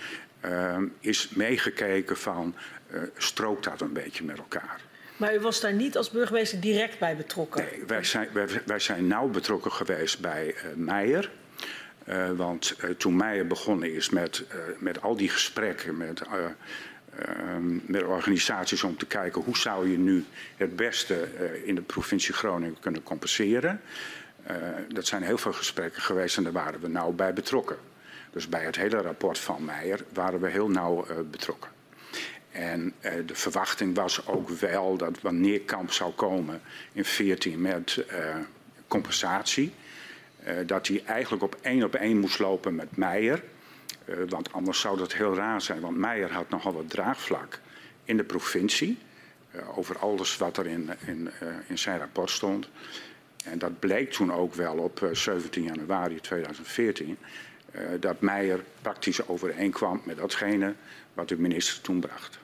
[1.00, 2.56] is meegekeken van
[3.18, 4.82] strookt dat een beetje met elkaar.
[5.18, 7.64] Maar u was daar niet als burgemeester direct bij betrokken?
[7.72, 8.30] Nee, wij zijn,
[8.66, 11.32] wij, zijn nauw betrokken geweest bij uh, Meijer.
[12.08, 14.44] Uh, want uh, toen Meijer begonnen is met,
[14.80, 16.22] met al die gesprekken met,
[17.86, 20.26] met organisaties om te kijken hoe zou je nu
[20.58, 21.28] het beste
[21.64, 23.82] in de provincie Groningen kunnen compenseren.
[24.90, 27.78] dat zijn heel veel gesprekken geweest en daar waren we nauw bij betrokken.
[28.32, 31.75] Dus bij het hele rapport van Meijer waren we heel nauw betrokken.
[32.56, 36.62] En uh, de verwachting was ook wel dat wanneer Kamp zou komen
[36.94, 38.36] in 14 met uh,
[38.88, 39.74] compensatie,
[40.48, 43.44] uh, dat hij eigenlijk op één op één moest lopen met Meijer.
[44.30, 47.60] want anders zou dat heel raar zijn, want Meijer had nogal wat draagvlak
[48.04, 48.98] in de provincie
[49.76, 51.30] over alles wat er in, in,
[51.68, 52.70] in zijn rapport stond.
[53.46, 57.18] En dat bleek toen ook wel op 17 januari 2014.
[58.00, 60.74] dat Meijer praktisch overeenkwam met datgene
[61.14, 62.44] wat de minister toen bracht.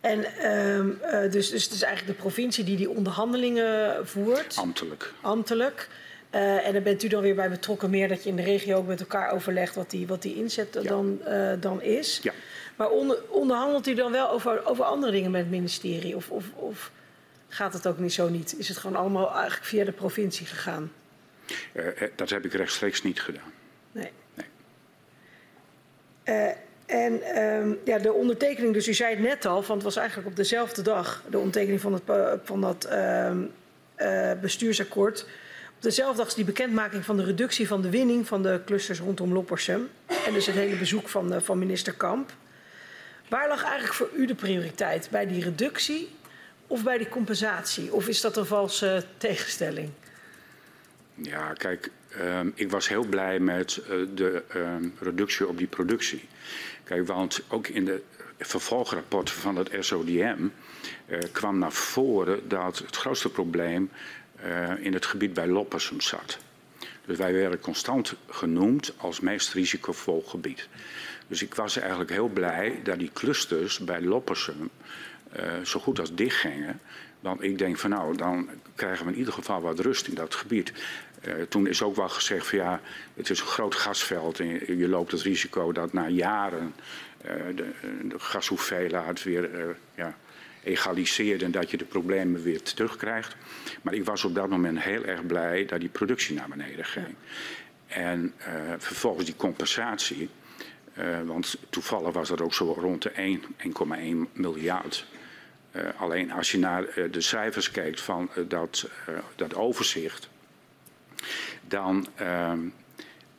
[0.00, 4.56] En uh, uh, dus, dus het is eigenlijk de provincie die die onderhandelingen voert.
[4.56, 5.12] Ambtelijk.
[5.20, 5.88] Ambtelijk.
[6.34, 8.76] Uh, en dan bent u dan weer bij betrokken meer dat je in de regio
[8.76, 10.88] ook met elkaar overlegt wat die, wat die inzet ja.
[10.88, 12.20] dan, uh, dan is.
[12.22, 12.32] Ja.
[12.76, 16.16] Maar onder, onderhandelt u dan wel over, over andere dingen met het ministerie?
[16.16, 16.90] Of, of, of
[17.48, 18.58] gaat het ook niet zo niet?
[18.58, 20.92] Is het gewoon allemaal eigenlijk via de provincie gegaan?
[21.72, 23.52] Uh, dat heb ik rechtstreeks niet gedaan.
[23.92, 24.10] Nee.
[26.24, 26.54] nee.
[26.86, 30.28] En um, ja, de ondertekening, dus u zei het net al, want het was eigenlijk
[30.28, 32.02] op dezelfde dag de ondertekening van, het,
[32.44, 33.50] van dat um,
[33.98, 35.22] uh, bestuursakkoord.
[35.76, 39.00] Op dezelfde dag is die bekendmaking van de reductie van de winning van de clusters
[39.00, 39.88] rondom Loppersum.
[40.26, 42.32] En dus het hele bezoek van, uh, van minister Kamp.
[43.28, 45.08] Waar lag eigenlijk voor u de prioriteit?
[45.10, 46.08] Bij die reductie
[46.66, 47.92] of bij die compensatie?
[47.92, 49.90] Of is dat een valse tegenstelling?
[51.22, 51.90] Ja, kijk,
[52.20, 54.42] um, ik was heel blij met uh, de
[55.00, 56.28] reductie op die productie.
[56.84, 58.02] Kijk, want ook in de
[58.38, 60.48] vervolgrapporten van het SODM
[61.08, 63.90] uh, kwam naar voren dat het grootste probleem
[64.44, 66.38] uh, in het gebied bij Loppersum zat.
[67.06, 70.68] Dus wij werden constant genoemd als meest risicovol gebied.
[71.26, 74.70] Dus ik was eigenlijk heel blij dat die clusters bij Loppersum
[75.62, 76.80] zo goed als dicht gingen.
[77.20, 80.34] Want ik denk van nou, dan krijgen we in ieder geval wat rust in dat
[80.34, 80.72] gebied.
[81.26, 82.80] Uh, toen is ook wel gezegd van ja,
[83.14, 86.74] het is een groot gasveld en je loopt het risico dat na jaren
[87.24, 87.70] uh, de,
[88.02, 90.16] de, gashoeveelheid weer ja,
[90.62, 93.36] egaliseert en dat je de problemen weer terugkrijgt.
[93.82, 97.14] Maar ik was op dat moment heel erg blij dat die productie naar beneden ging.
[97.86, 98.34] En
[98.78, 100.28] vervolgens die compensatie.
[101.24, 103.38] Want toevallig was dat ook zo rond de
[104.26, 105.06] 1,1 miljard.
[105.96, 108.88] Alleen als je naar de cijfers kijkt van dat,
[109.36, 110.28] dat overzicht,
[111.68, 112.58] dan, ehm,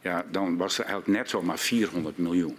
[0.02, 2.58] ja, dan was er eigenlijk net zomaar 400 miljoen.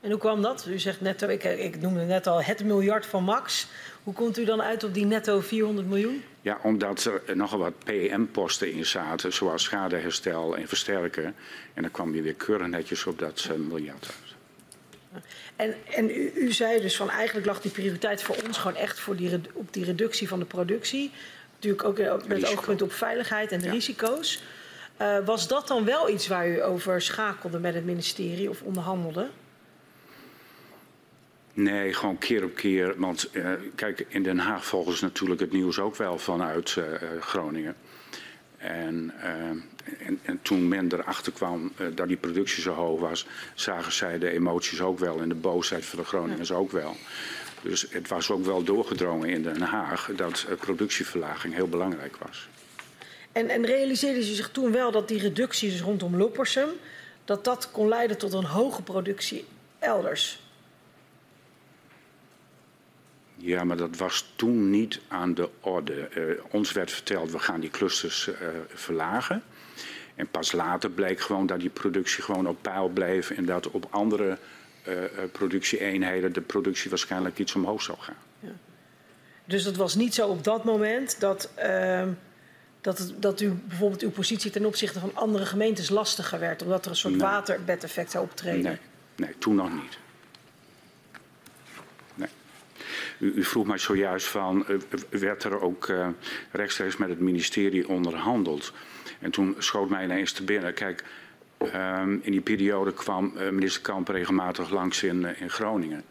[0.00, 0.66] En hoe kwam dat?
[0.68, 3.68] U zegt netto, ik, ik noemde net al het miljard van Max.
[4.02, 6.22] Hoe komt u dan uit op die netto 400 miljoen?
[6.40, 11.34] Ja, omdat er nogal wat PM-posten in zaten, zoals schadeherstel en versterken.
[11.74, 14.32] En dan kwam je weer keurig netjes op dat uh, miljard uit.
[15.56, 19.00] En, en u, u, zei dus van eigenlijk lag die prioriteit voor ons gewoon echt
[19.00, 21.10] voor die, op die reductie van de productie.
[21.62, 22.52] Natuurlijk ook eh, met Risico.
[22.52, 23.72] oogpunt op veiligheid en de ja.
[23.72, 24.42] risico's.
[25.00, 29.28] Uh, was dat dan wel iets waar u over schakelde met het ministerie of onderhandelde?
[31.52, 32.94] Nee, gewoon keer op keer.
[32.96, 36.84] Want uh, kijk, in Den Haag volgen ze natuurlijk het nieuws ook wel vanuit uh,
[37.20, 37.74] Groningen.
[38.56, 39.12] En,
[39.98, 44.30] en, en, toen men erachter kwam dat die productie zo hoog was, zagen zij de
[44.30, 46.54] emoties ook wel en de boosheid van de Groningers ja.
[46.54, 46.96] ook wel.
[47.62, 52.48] Dus het was ook wel doorgedrongen in Den Haag dat productieverlaging heel belangrijk was.
[53.32, 56.68] En, en realiseerden ze zich toen wel dat die reducties rondom Loppersum,
[57.24, 59.44] dat dat kon leiden tot een hoge productie
[59.78, 60.40] elders?
[63.36, 66.08] Ja, maar dat was toen niet aan de orde.
[66.16, 68.34] Uh, ons werd verteld, we gaan die clusters uh,
[68.68, 69.42] verlagen.
[70.14, 73.30] En pas later bleek gewoon dat die productie gewoon op peil bleef...
[73.30, 74.38] en dat op andere
[75.32, 78.16] productieeenheden de productie waarschijnlijk iets omhoog zou gaan.
[78.40, 78.52] Ja.
[79.44, 82.08] Dus dat was niet zo op dat moment dat, ehm,
[82.80, 86.62] dat, dat u bijvoorbeeld uw positie ten opzichte van andere gemeentes lastiger werd...
[86.62, 87.22] omdat er een soort nee.
[87.22, 88.62] waterbedeffect zou optreden?
[88.62, 88.78] Nee,
[89.16, 89.98] nee, toen nog niet.
[93.18, 94.76] U, u, vroeg mij zojuist van, uh,
[95.08, 96.08] werd er ook uh,
[96.50, 98.72] rechtstreeks met het ministerie onderhandeld?
[99.18, 101.04] En toen schoot mij ineens te binnen, kijk,
[101.66, 106.02] um, in die periode kwam uh, minister Kamp regelmatig langs in, in Groningen.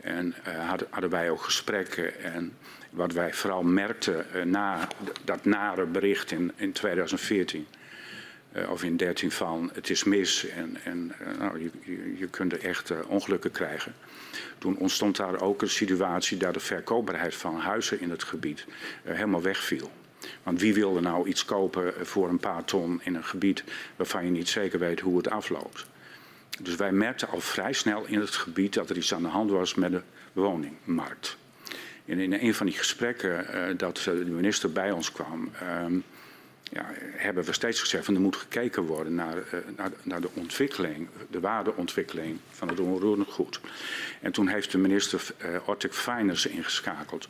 [0.00, 0.34] En
[0.66, 2.22] hadden, hadden, wij ook gesprekken.
[2.22, 2.52] En
[2.90, 4.88] wat wij vooral merkten na
[5.24, 7.66] dat nare bericht in, in 2014...
[8.52, 11.70] Uh, of in 13 van het is mis en, en nou, je,
[12.18, 13.94] je, kunt er echt ongelukken krijgen.
[14.58, 18.66] Toen ontstond daar ook een situatie dat de verkoopbaarheid van huizen in het gebied
[19.02, 19.90] helemaal wegviel.
[20.42, 23.64] Want wie wilde nou iets kopen voor een paar ton in een gebied
[23.96, 25.86] waarvan je niet zeker weet hoe het afloopt?
[26.60, 29.50] Dus wij merkten al vrij snel in het gebied dat er iets aan de hand
[29.50, 30.02] was met de
[30.32, 31.36] woningmarkt.
[32.04, 35.50] En in een van die gesprekken dat de minister bij ons kwam,
[36.72, 39.42] ja, hebben we steeds gezegd van er moet gekeken worden naar, uh,
[39.76, 43.60] naar, naar, de ontwikkeling, de waardeontwikkeling van het onroerend goed.
[44.20, 47.28] En toen heeft de minister uh, Ortek Feiners ingeschakeld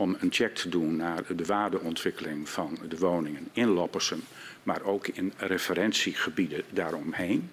[0.00, 4.22] om een check te doen naar de waardeontwikkeling van de woningen in Loppersum,
[4.62, 7.50] maar ook in referentiegebieden daaromheen.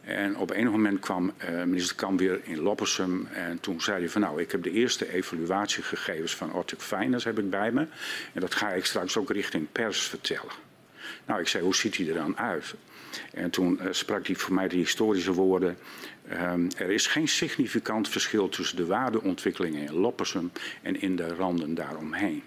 [0.00, 4.08] En op een moment kwam uh, minister Kamp weer in Loppersum en toen zei hij
[4.08, 7.86] van nou, ik heb de eerste evaluatiegegevens van Ortic Finance heb ik bij me.
[8.32, 10.52] En dat ga ik straks ook richting pers vertellen.
[11.26, 12.74] Nou, ik zei, hoe ziet hij er dan uit?
[13.32, 15.78] En toen uh, sprak hij voor mij de historische woorden.
[16.32, 20.52] Um, er is geen significant verschil tussen de waardeontwikkelingen in Loppersum
[20.82, 22.42] en in de randen daaromheen.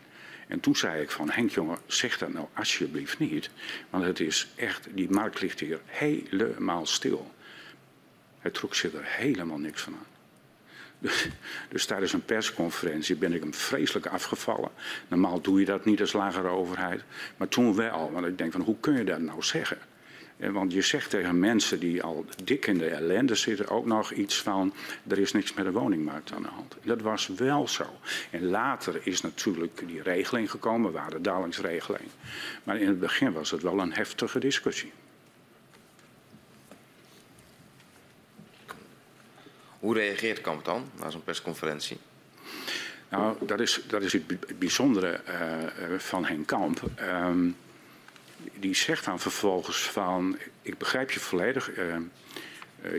[0.47, 3.49] En toen zei ik van Henk jongen, zeg dat nou alsjeblieft niet.
[3.89, 7.31] Want het is echt, die markt ligt hier helemaal stil.
[8.39, 10.13] Hij trok zich er helemaal niks van aan.
[10.99, 11.27] Dus,
[11.69, 14.69] dus, tijdens een persconferentie ben ik hem vreselijk afgevallen.
[15.07, 17.03] Normaal doe je dat niet als lagere overheid.
[17.37, 18.11] Maar toen wel.
[18.11, 19.77] Want ik denk van hoe kun je dat nou zeggen?
[20.37, 24.41] Want je zegt tegen mensen die al dik in de ellende zitten ook nog iets
[24.41, 24.73] van
[25.07, 26.75] er is niks met de woningmarkt aan de hand.
[26.83, 27.85] Dat was wel zo.
[28.29, 32.09] En later is natuurlijk die regeling gekomen, waardedalingsregeling.
[32.63, 34.91] Maar in het begin was het wel een heftige discussie.
[39.79, 41.97] Hoe reageert Kamp dan na zo'n persconferentie?
[43.09, 46.81] Nou, dat is, dat is het bijzondere uh, van Henk Kamp.
[47.01, 47.55] Um,
[48.53, 51.77] die zegt dan vervolgens van, ik begrijp je volledig.
[51.77, 51.95] Uh,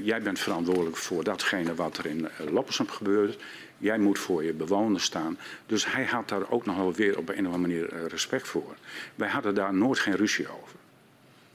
[0.02, 3.42] jij bent verantwoordelijk voor datgene wat er in Loppersum gebeurt.
[3.78, 5.38] Jij moet voor je bewoners staan.
[5.66, 8.76] Dus hij had daar ook nog wel weer op een of andere manier respect voor.
[9.14, 10.78] Wij hadden daar nooit geen ruzie over.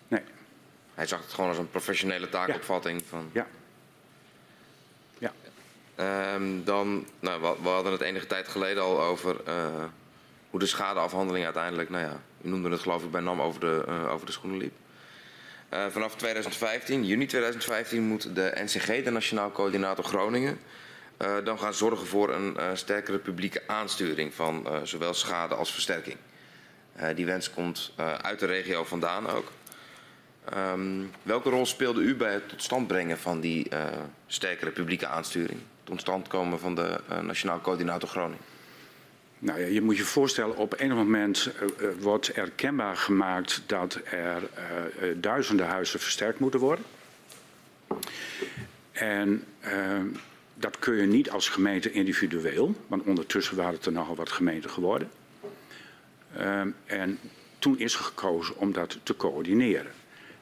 [0.07, 0.21] Nee.
[0.93, 3.03] Hij zag het gewoon als een professionele taakopvatting.
[3.09, 3.47] Van, Ja.
[5.17, 5.33] Ja.
[5.95, 9.83] Ehm, dan, nou, we, we hadden het enige tijd geleden al over eh,
[10.51, 13.83] hoe de schadeafhandeling uiteindelijk, nou ja, u noemde het geloof ik bij NAM over de,
[13.87, 14.73] eh, over de schoenen liep.
[15.69, 20.59] Eh, vanaf 2015, juni 2015, moet de NCG, de Nationaal Coördinator Groningen,
[21.17, 26.17] eh, dan gaan zorgen voor een sterkere publieke aansturing van zowel schade als versterking.
[27.15, 29.51] Die wens komt uit de regio vandaan ook.
[30.45, 33.67] Ehm, welke rol speelde u bij het tot stand brengen van die
[34.27, 35.59] sterkere publieke aansturing?
[35.59, 38.50] Het tot stand komen van de Nationaal Coördinator Groningen?
[39.43, 43.63] Nou ja, je moet je voorstellen, op een moment uh, uh, wordt er kenbaar gemaakt
[43.65, 46.85] dat er uh, duizenden huizen versterkt moeten worden.
[48.91, 49.43] En
[50.53, 54.69] dat kun je niet als gemeente individueel, want ondertussen waren het er nogal wat gemeenten
[54.69, 55.09] geworden.
[56.85, 57.19] En
[57.59, 59.91] toen is er gekozen om dat te coördineren.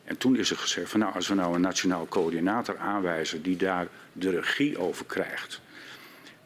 [0.03, 3.57] En toen is er gezegd van nou, als we nou een nationaal coördinator aanwijzen die
[3.57, 5.61] daar de regie over krijgt.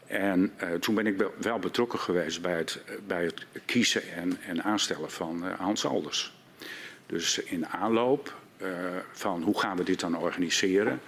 [0.06, 4.62] En uh, toen ben ik wel betrokken geweest bij het, bij het kiezen en, en
[4.62, 6.34] aanstellen van uh, Hans Alders.
[7.06, 8.68] Dus in aanloop uh,
[9.12, 11.00] van hoe gaan we dit dan organiseren,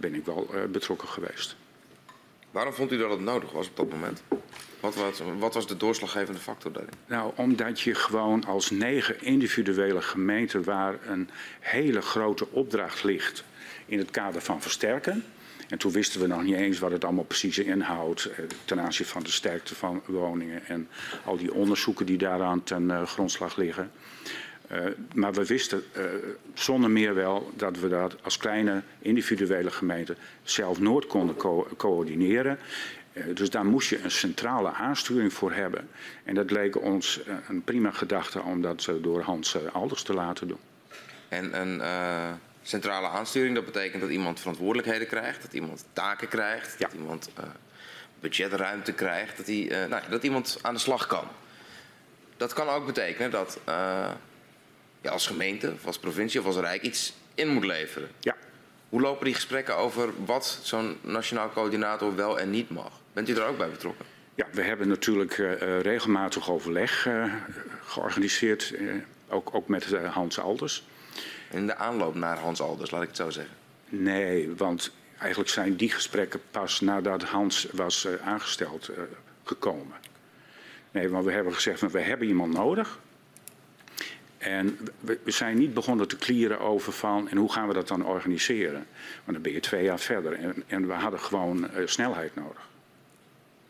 [0.00, 1.56] ben ik wel betrokken geweest.
[2.50, 4.22] Waarom vond u dat het nodig was op dat moment?
[4.80, 6.92] Wat was, wat was de doorslaggevende factor daarin?
[7.06, 11.30] Nou, omdat je gewoon als negen individuele gemeenten waar een
[11.60, 13.44] hele grote opdracht ligt
[13.86, 15.24] in het kader van versterken.
[15.70, 18.30] En toen wisten we nog niet eens wat het allemaal precies inhoudt
[18.64, 20.88] ten aanzien van de sterkte van woningen en
[21.24, 23.90] al die onderzoeken die daaraan ten uh, grondslag liggen.
[24.72, 24.78] Uh,
[25.14, 25.82] maar we wisten
[26.54, 32.58] zonder meer wel dat we dat als kleine individuele gemeente zelf nooit konden co coördineren.
[33.34, 35.88] Dus daar moest je een centrale aansturing voor hebben.
[36.24, 40.60] En dat leek ons een prima gedachte om dat door Hans Alders te laten doen.
[41.28, 41.80] En een
[42.62, 46.86] centrale aansturing, dat betekent dat iemand verantwoordelijkheden krijgt, dat iemand taken krijgt, ja.
[46.86, 47.30] dat iemand
[48.20, 51.24] budgetruimte krijgt, dat, die, nou, dat iemand aan de slag kan.
[52.36, 53.60] Dat kan ook betekenen dat
[55.02, 58.08] ja, als gemeente, of als provincie of als rijk iets in moet leveren.
[58.20, 58.36] Ja.
[58.88, 62.92] Hoe lopen die gesprekken over wat zo'n nationaal coördinator wel en niet mag?
[63.12, 64.06] Bent u er ook bij betrokken?
[64.34, 67.08] Ja, we hebben natuurlijk uh, regelmatig overleg
[67.84, 68.74] georganiseerd,
[69.28, 70.84] ook, ook met Hans Alders.
[71.50, 73.54] In de aanloop naar Hans Alders, laat ik het zo zeggen.
[73.88, 78.90] Nee, want eigenlijk zijn die gesprekken pas nadat Hans was aangesteld
[79.44, 79.96] gekomen.
[80.90, 82.98] Nee, want we hebben gezegd, we hebben iemand nodig.
[84.38, 88.04] En we zijn niet begonnen te klieren over van en hoe gaan we dat dan
[88.04, 88.86] organiseren.
[89.24, 92.68] Want dan ben je twee jaar verder en, en we hadden gewoon uh, snelheid nodig.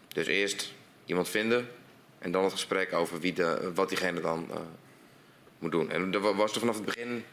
[0.09, 0.73] Dus eerst
[1.05, 1.69] iemand vinden
[2.19, 4.57] en dan het gesprek over wie de, wat diegene dan uh,
[5.59, 5.91] moet doen.
[5.91, 7.25] En er was er vanaf het begin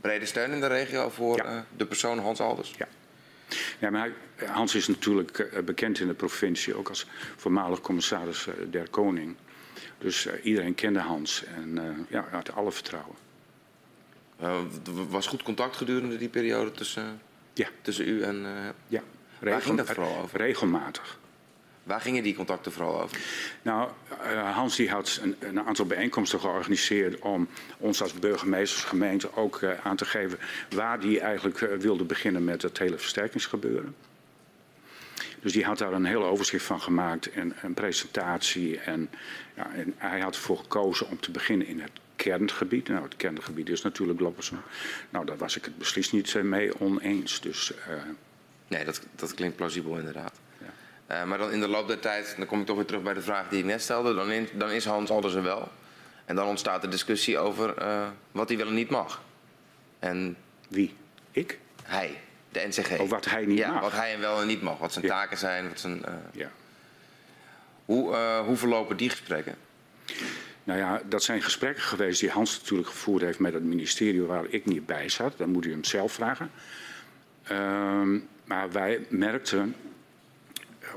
[0.00, 1.54] brede steun in de regio voor ja.
[1.54, 2.74] uh, de persoon Hans Alders?
[2.78, 2.88] Ja.
[3.78, 4.10] Ja, maar
[4.46, 9.36] Hans is natuurlijk bekend in de provincie, ook als voormalig commissaris der Koning.
[9.98, 13.14] Dus iedereen kende Hans en ja, had alle vertrouwen.
[14.42, 14.60] Uh,
[15.08, 17.20] was goed contact gedurende die periode tussen,
[17.52, 17.68] ja.
[17.82, 18.46] tussen u en.
[18.88, 19.02] ja,
[19.40, 20.38] Regel, waar ging dat vooral over?
[20.38, 21.18] Regelmatig.
[21.86, 23.18] Waar gingen die contacten vooral over?
[23.62, 23.90] Nou,
[24.52, 30.04] Hans die had een, een, aantal bijeenkomsten georganiseerd om ons als burgemeestersgemeente ook aan te
[30.04, 30.38] geven
[30.70, 33.94] waar die eigenlijk wilde beginnen met het hele versterkingsgebeuren.
[35.40, 38.78] Dus die had daar een heel overzicht van gemaakt en een presentatie.
[38.78, 39.10] En,
[39.56, 42.88] ja, en hij had ervoor gekozen om te beginnen in het kerngebied.
[42.88, 44.60] Nou, het kerngebied is natuurlijk Loppersum.
[45.10, 47.40] Nou, daar was ik het beslist niet mee oneens.
[47.40, 47.94] Dus, uh...
[48.68, 50.40] Nee, dat, dat klinkt plausibel inderdaad.
[51.10, 53.14] Uh, maar dan in de loop der tijd, dan kom ik toch weer terug bij
[53.14, 54.14] de vraag die ik net stelde.
[54.14, 55.68] Dan, in, dan is Hans Alders er wel.
[56.24, 59.22] En dan ontstaat de discussie over uh, wat hij wel en niet mag.
[59.98, 60.36] En
[60.68, 60.94] Wie?
[61.30, 61.58] Ik?
[61.82, 62.98] Hij de NCG.
[62.98, 63.80] Of wat hij niet ja, mag.
[63.80, 64.78] wat hij wel en niet mag.
[64.78, 65.10] Wat zijn ja.
[65.10, 65.68] taken zijn.
[65.68, 66.14] Wat zijn, uh...
[66.32, 66.50] ja.
[67.84, 69.54] hoe, hoe verlopen die gesprekken?
[70.66, 74.44] Nou ja, dat zijn gesprekken geweest die Hans natuurlijk gevoerd heeft met het ministerie waar
[74.48, 75.38] ik niet bij zat.
[75.38, 76.50] Dan moet u hem zelf vragen.
[77.50, 79.74] Uh, maar wij merkten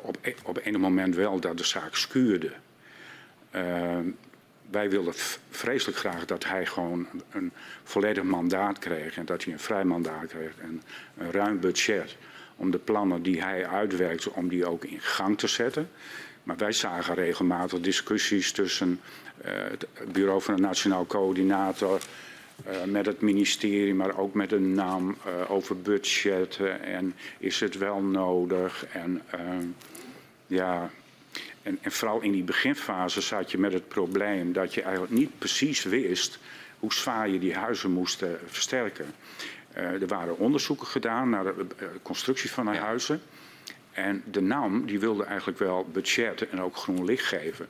[0.01, 2.51] op, op een moment wel dat de zaak schuurde.
[3.55, 3.97] Uh,
[4.69, 5.13] wij wilden
[5.49, 7.51] vreselijk graag dat hij gewoon een
[7.83, 9.17] volledig mandaat kreeg.
[9.17, 10.81] En dat hij een vrij mandaat kreeg en
[11.17, 12.15] een ruim budget.
[12.55, 15.89] Om de plannen die hij uitwerkte, om die ook in gang te zetten.
[16.43, 18.99] Maar wij zagen regelmatig discussies tussen
[19.45, 22.01] uh, het bureau van de Nationaal Coördinator...
[22.67, 26.81] Uh, met het ministerie, maar ook met de NAM uh, over budgetten.
[26.81, 28.85] En is het wel nodig?
[28.85, 29.21] En
[30.47, 30.89] ja,
[31.61, 35.37] en, en, vooral in die beginfase zat je met het probleem dat je eigenlijk niet
[35.37, 36.39] precies wist
[36.79, 39.05] hoe zwaar je die huizen moest versterken.
[39.73, 41.65] Er waren onderzoeken gedaan naar de
[42.01, 42.79] constructie van de ja.
[42.79, 43.21] huizen.
[43.91, 47.67] En de NAM die wilde eigenlijk wel budgetten en ook groen licht geven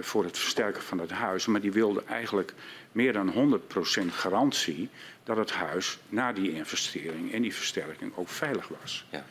[0.00, 1.46] voor het versterken van het huis.
[1.46, 2.54] Maar die wilde eigenlijk
[2.94, 4.88] meer dan 100% garantie
[5.24, 9.06] dat het huis na die investering en die versterking ook veilig was.
[9.10, 9.24] Ja.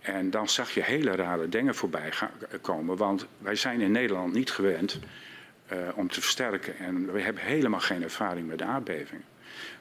[0.00, 2.12] En dan zag je hele rare dingen voorbij
[2.60, 2.96] komen.
[2.96, 4.98] Want wij zijn in Nederland niet gewend
[5.72, 6.78] uh, om te versterken.
[6.78, 9.24] En we hebben helemaal geen ervaring met aardbevingen.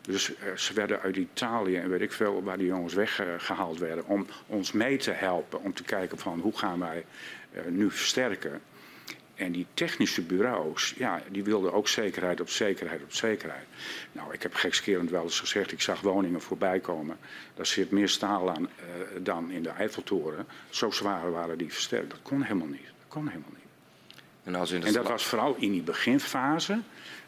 [0.01, 4.05] Dus uh, ze werden uit Italië en weet ik veel waar die jongens weggehaald werden.
[4.05, 5.63] Om ons mee te helpen.
[5.63, 7.05] Om te kijken van hoe gaan wij
[7.51, 8.61] uh, nu versterken.
[9.37, 13.65] En die technische bureaus, ja, die wilden ook zekerheid op zekerheid op zekerheid.
[14.11, 17.17] Nou, ik heb gekscherend wel eens gezegd, ik zag woningen voorbij komen.
[17.55, 18.69] Daar zit meer staal aan uh,
[19.21, 20.47] dan in de Eiffeltoren.
[20.69, 22.09] Zo zwaar waren die versterkt.
[22.09, 22.85] Dat kon helemaal niet.
[22.85, 23.65] Dat kon helemaal niet.
[24.43, 26.79] En, als in en dat was vooral in die beginfase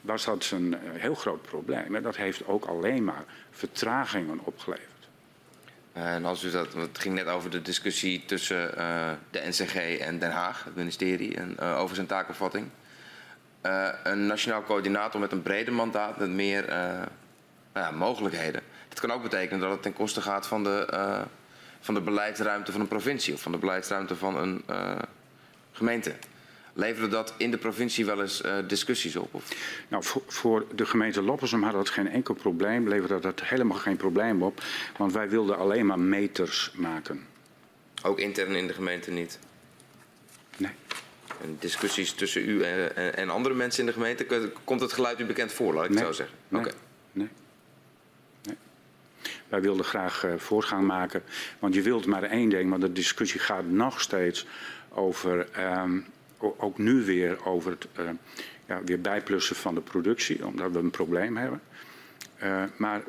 [0.01, 1.95] was dat een uh, heel groot probleem.
[1.95, 4.88] En dat heeft ook alleen maar vertragingen opgeleverd.
[5.93, 10.19] En als u dat, het ging net over de discussie tussen uh, de NCG en
[10.19, 12.69] Den Haag, het ministerie, en, uh, over zijn taakbevatting.
[13.65, 16.65] Uh, een nationaal coördinator met een breder mandaat met meer
[17.73, 18.61] nou ja, mogelijkheden.
[18.89, 20.97] Het kan ook betekenen dat het ten koste gaat van de,
[21.79, 24.63] van de beleidsruimte van een provincie of van de beleidsruimte van een
[25.71, 26.13] gemeente.
[26.73, 29.33] Leverde dat in de provincie wel eens uh, discussies op?
[29.33, 29.43] Of?
[29.87, 32.87] Nou, voor, voor, de gemeente Loppersum had dat geen enkel probleem.
[32.87, 34.61] Leverde dat helemaal geen probleem op.
[34.97, 37.25] Want wij wilden alleen maar meters maken.
[38.03, 39.39] Ook intern in de gemeente niet?
[40.57, 40.71] Nee.
[41.41, 45.19] En discussies tussen u en, en, en, andere mensen in de gemeente, komt het geluid
[45.19, 45.99] u bekend voor, laat ik nee.
[45.99, 46.37] het zo zeggen?
[46.47, 46.61] Nee.
[46.61, 46.73] Okay.
[47.11, 47.27] nee.
[48.43, 48.55] nee.
[49.47, 51.23] Wij wilden graag uh, voortgang maken.
[51.59, 54.45] Want je wilt maar één ding, want de discussie gaat nog steeds
[54.89, 55.47] over...
[55.59, 56.05] Um,
[56.39, 58.09] ook nu weer over het uh,
[58.67, 61.61] ja, weer bijplussen van de productie, omdat we een probleem hebben.
[62.43, 63.01] Uh, maar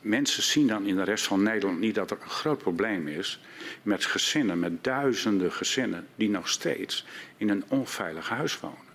[0.00, 3.40] mensen zien dan in de rest van Nederland niet dat er een groot probleem is
[3.82, 7.06] met gezinnen, met duizenden gezinnen die nog steeds
[7.36, 8.92] in een onveilig huis wonen.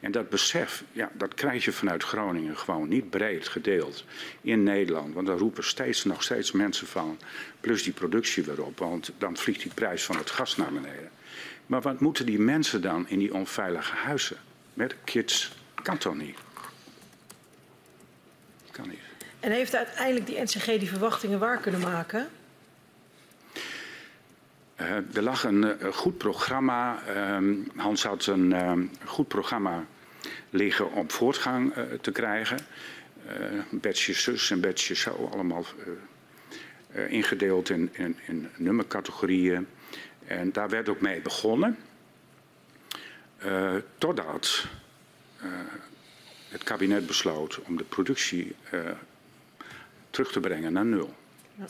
[0.00, 4.04] En dat besef, ja, dat krijg je vanuit Groningen gewoon niet breed gedeeld
[4.40, 5.14] in Nederland.
[5.14, 7.18] Want daar roepen steeds, nog steeds mensen van,
[7.60, 11.10] plus die productie weer op, want dan vliegt die prijs van het gas naar beneden.
[11.70, 14.36] Maar wat moeten die mensen dan in die onveilige huizen?
[14.74, 15.52] Met kids?
[15.82, 16.38] Kan toch niet?
[18.70, 18.98] Kan niet.
[19.40, 22.28] En heeft uiteindelijk die NCG die verwachtingen waar kunnen maken?
[24.80, 27.02] Uh, er lag een uh, goed programma.
[27.08, 29.84] Uh, Hans had een ehm, goed programma
[30.50, 32.58] liggen om voortgang uh, te krijgen.
[33.70, 35.64] een bedje zus en bedje zo, allemaal
[37.08, 39.66] ingedeeld in, in, in nummercategorieën.
[40.30, 41.78] En daar werd ook mee begonnen.
[43.44, 44.66] Uh, totdat
[45.42, 45.50] uh,
[46.48, 48.80] het kabinet besloot om de productie uh,
[50.10, 51.14] terug te brengen naar nul.
[51.54, 51.64] Ja.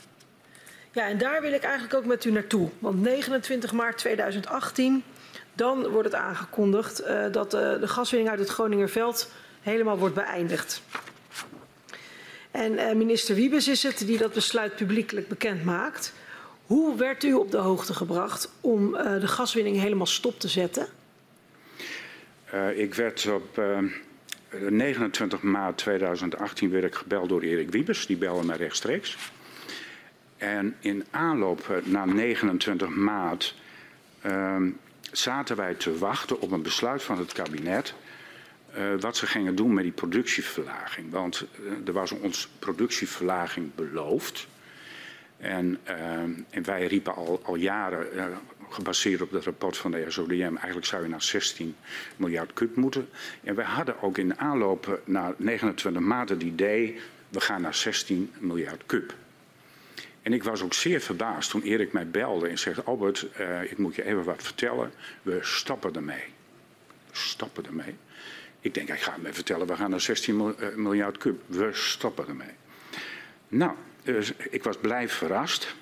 [0.92, 2.70] ja, en daar wil ik eigenlijk ook met u naartoe.
[2.78, 5.04] Want 29 maart 2018,
[5.52, 7.02] dan wordt het aangekondigd
[7.32, 9.30] dat de gaswinning uit het Groningerveld
[9.60, 10.82] helemaal wordt beëindigd.
[12.50, 16.12] En minister Wiebes is het die dat besluit publiekelijk bekend maakt.
[16.70, 20.86] Hoe werd u op de hoogte gebracht om uh, de gaswinning helemaal stop te zetten?
[22.54, 23.84] Uh, ik werd op uh, eh,
[24.68, 28.06] 29 maart 2018 werd ik gebeld door Erik Wiebes.
[28.06, 29.16] Die belde mij rechtstreeks.
[30.36, 33.54] En in aanloop naar 29 maart
[34.20, 34.68] ehm,
[35.12, 37.94] zaten wij te wachten op een besluit van het kabinet
[39.00, 41.10] wat ze gingen doen met die productieverlaging.
[41.10, 41.44] Want
[41.84, 44.46] er was ons productieverlaging beloofd.
[45.40, 48.24] En, uh, en, wij riepen al, al jaren, uh,
[48.68, 51.76] gebaseerd op het rapport van de SODM, eigenlijk zou je naar 16
[52.16, 53.08] miljard kub moeten.
[53.44, 58.32] En wij hadden ook in aanloop naar 29 maart het idee, we gaan naar 16
[58.38, 59.14] miljard kub.
[60.22, 63.78] En ik was ook zeer verbaasd toen Erik mij belde en zegt, Albert, uh, ik
[63.78, 64.92] moet je even wat vertellen,
[65.22, 66.24] we stappen ermee.
[67.10, 67.94] We stappen ermee.
[68.60, 71.40] Ik denk, ik ga hem even vertellen, we gaan naar 16 miljard kub.
[71.46, 72.54] We stoppen ermee.
[73.48, 73.72] Nou,
[74.02, 75.74] dus ik was blij verrast.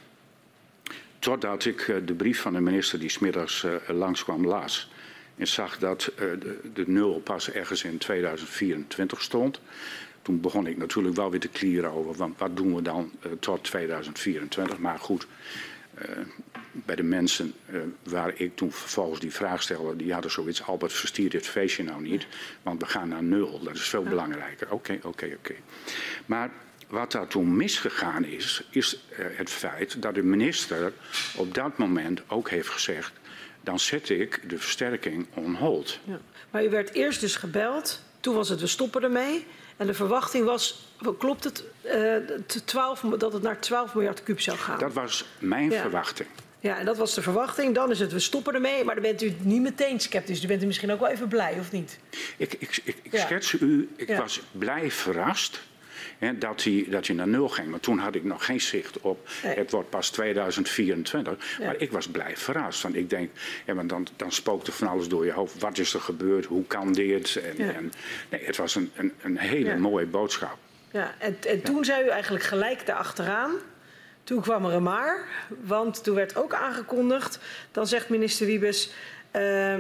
[1.19, 4.91] Totdat ik uh, de brief van de minister die smiddags uh, langskwam las.
[5.37, 9.61] En zag dat uh, de, de, nul pas ergens in 2024 stond.
[10.23, 13.65] Toen begon ik natuurlijk wel weer te klieren over want wat doen we dan tot
[13.65, 14.79] 2024.
[14.79, 15.27] Maar goed,
[16.73, 17.55] bij de mensen
[18.03, 22.03] waar ik toen vervolgens die vraag stelde, die hadden zoiets, Albert verstier dit feestje nou
[22.03, 22.27] niet,
[22.63, 23.61] want we gaan naar nul.
[23.63, 24.67] Dat is veel belangrijker.
[24.67, 25.39] Oké, okay, oké, okay, oké.
[25.39, 25.63] Okay.
[26.27, 26.51] Maar
[26.89, 30.93] wat daar toen misgegaan is, is uh, het feit dat de minister
[31.37, 33.13] op dat moment ook heeft gezegd:
[33.61, 35.99] dan zet ik de versterking on hold.
[36.05, 36.21] Ja.
[36.51, 39.47] Maar u werd eerst dus gebeld, toen was het we stoppen ermee.
[39.77, 42.17] En de verwachting was, klopt het, uh,
[42.65, 44.79] 12, dat het naar 12 miljard kuub zou gaan?
[44.79, 45.81] Dat was mijn ja.
[45.81, 46.29] verwachting.
[46.61, 47.75] Ja, en dat was de verwachting.
[47.75, 48.85] Dan is het, we stoppen ermee.
[48.85, 50.39] Maar dan bent u niet meteen sceptisch.
[50.39, 51.99] Dan bent u misschien ook wel even blij, of niet?
[52.37, 53.21] Ik, ik, ik, ik ja.
[53.21, 54.19] schets u, ik ja.
[54.19, 55.61] was blij verrast
[56.19, 57.69] hè, dat, hij, dat hij naar nul ging.
[57.69, 59.29] Maar toen had ik nog geen zicht op.
[59.43, 59.55] Nee.
[59.55, 61.57] Het wordt pas 2024.
[61.59, 61.67] Ja.
[61.67, 62.83] Maar ik was blij verrast.
[62.83, 63.31] Want ik denk,
[63.67, 65.59] ja, maar dan, dan spookt er van alles door je hoofd.
[65.59, 66.45] Wat is er gebeurd?
[66.45, 67.37] Hoe kan dit?
[67.37, 67.93] En, en
[68.31, 70.57] nee, het was een, een, een hele mooie boodschap.
[70.91, 73.53] Ja, en, en toen zei u eigenlijk gelijk daarachteraan.
[74.25, 75.25] Toen kwam er een maar,
[75.61, 77.39] want toen werd ook aangekondigd.
[77.73, 78.91] Dan zegt minister Wiebes,
[79.37, 79.77] uh,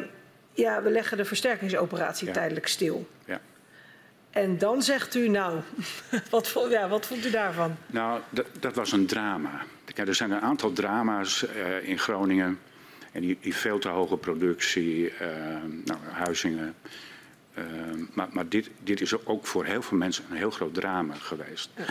[0.52, 2.32] ja, we leggen de versterkingsoperatie ja.
[2.32, 3.08] tijdelijk stil.
[3.24, 3.40] Ja.
[4.38, 5.60] En dan zegt u, nou,
[6.30, 7.76] wat, ja, wat vond u daarvan?
[7.86, 8.20] Nou,
[8.60, 9.62] dat was een drama.
[9.94, 12.58] Er zijn een aantal drama's uh, in Groningen.
[13.12, 15.18] En die, die, veel te hoge productie, uh,
[15.84, 16.74] nou, huizingen.
[17.58, 17.64] Uh,
[18.12, 21.70] maar, maar dit, dit, is ook voor heel veel mensen een heel groot drama geweest.
[21.76, 21.84] Ja.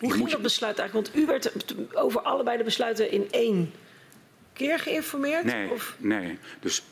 [0.00, 1.08] Hoe ging dat besluit eigenlijk?
[1.08, 1.52] Want u werd
[1.94, 3.72] over allebei de besluiten in één
[4.52, 5.44] keer geïnformeerd?
[5.44, 5.96] Nee, of?
[5.98, 6.38] nee.
[6.60, 6.82] dus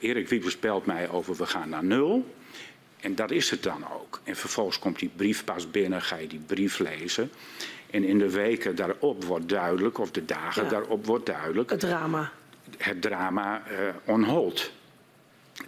[0.00, 2.36] Erik Wiebes belt mij over we gaan naar nul.
[3.00, 4.20] En dat is het dan ook.
[4.24, 7.30] En vervolgens komt die brief pas binnen, ga je die brief lezen.
[7.90, 10.68] En in de weken daarop wordt duidelijk, of de dagen ja.
[10.68, 11.70] daarop wordt duidelijk...
[11.70, 12.32] Het drama.
[12.76, 14.70] Het drama uh, on hold.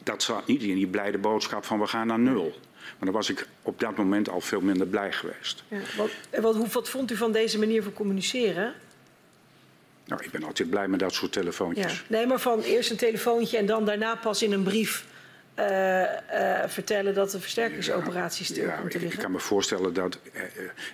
[0.02, 2.58] Dat zat niet in die blijde boodschap van we gaan naar nul.
[2.80, 5.62] Maar dan was ik op dat moment al veel minder blij geweest.
[5.68, 8.74] Ja, wat, wat, wat vond u van deze manier van communiceren?
[10.04, 11.92] Nou, ik ben altijd blij met dat soort telefoontjes.
[11.92, 12.16] Ja.
[12.16, 15.04] Nee, maar van eerst een telefoontje en dan daarna pas in een brief
[15.58, 16.08] uh, uh,
[16.66, 19.16] vertellen dat de versterkingsoperatie stil ja, komt te liggen?
[19.16, 20.42] Ik kan me voorstellen dat uh,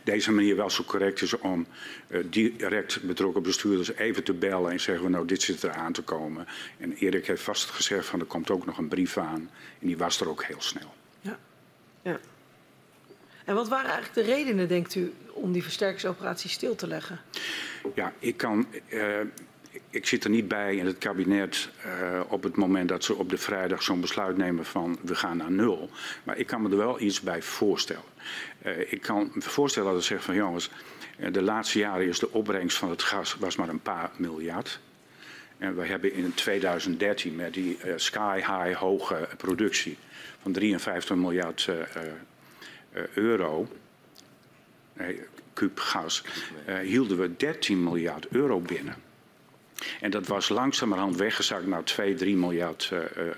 [0.04, 1.66] deze manier wel zo correct is om
[2.30, 6.46] direct betrokken bestuurders even te bellen en zeggen: Nou, dit zit er aan te komen.
[6.78, 9.50] En Erik heeft vast gezegd: van er komt ook nog een brief aan.
[9.80, 10.94] En die was er ook heel snel.
[12.02, 12.18] Ja.
[13.44, 17.20] En wat waren eigenlijk de redenen, denkt u, om die versterkingsoperatie stil te leggen?
[17.94, 18.66] Ja, ik kan.
[19.90, 23.30] Ik zit er niet bij in het kabinet uh, op het moment dat ze op
[23.30, 25.90] de vrijdag zo'n besluit nemen van we gaan naar nul.
[26.24, 28.02] Maar ik kan me er wel iets bij voorstellen.
[28.66, 30.70] Uh, ik kan me voorstellen dat ze zeggen van jongens,
[31.32, 34.80] de laatste jaren is de opbrengst van het gas was maar een paar miljard.
[35.58, 39.96] En we hebben in 2013 met die uh, sky high hoge productie
[40.42, 41.68] van 53 miljard
[43.14, 43.68] euro,
[44.92, 45.20] nee,
[45.52, 46.24] kuub gas,
[46.82, 49.05] hielden we 13 miljard euro binnen.
[50.00, 52.92] En dat was langzamerhand weggezakt naar 2, 3 miljard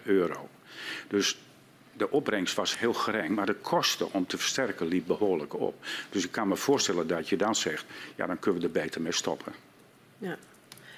[0.04, 0.48] euro.
[1.08, 1.38] Dus
[1.98, 5.84] de opbrengst was heel gering, maar de kosten om te versterken liep behoorlijk op.
[6.10, 7.84] Dus ik kan me voorstellen dat je dan zegt,
[8.14, 9.52] ja dan kunnen we er beter mee stoppen.
[10.18, 10.36] Ja.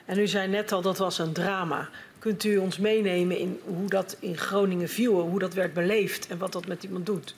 [0.05, 1.89] En u zei net al, dat was een drama.
[2.19, 6.39] Kunt u ons meenemen in hoe dat in Groningen viel, hoe dat werd beleefd en
[6.39, 7.35] wat dat met iemand doet?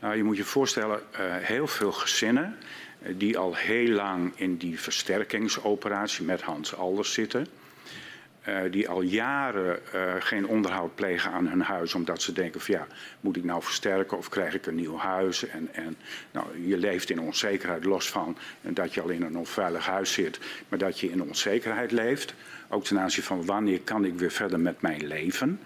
[0.00, 2.56] Nou, je moet je voorstellen, uh, heel veel gezinnen
[2.98, 7.46] die al heel lang in die versterkingsoperatie met Hans Alders zitten.
[8.48, 12.74] Uh, die al jaren uh, geen onderhoud plegen aan hun huis, omdat ze denken van
[12.74, 12.86] ja,
[13.20, 15.46] moet ik nou versterken of krijg ik een nieuw huis?
[15.46, 15.96] En, en
[16.30, 20.38] nou, je leeft in onzekerheid los van dat je al in een onveilig huis zit,
[20.68, 22.34] maar dat je in onzekerheid leeft.
[22.68, 25.60] Ook ten aanzien van wanneer kan ik weer verder met mijn leven.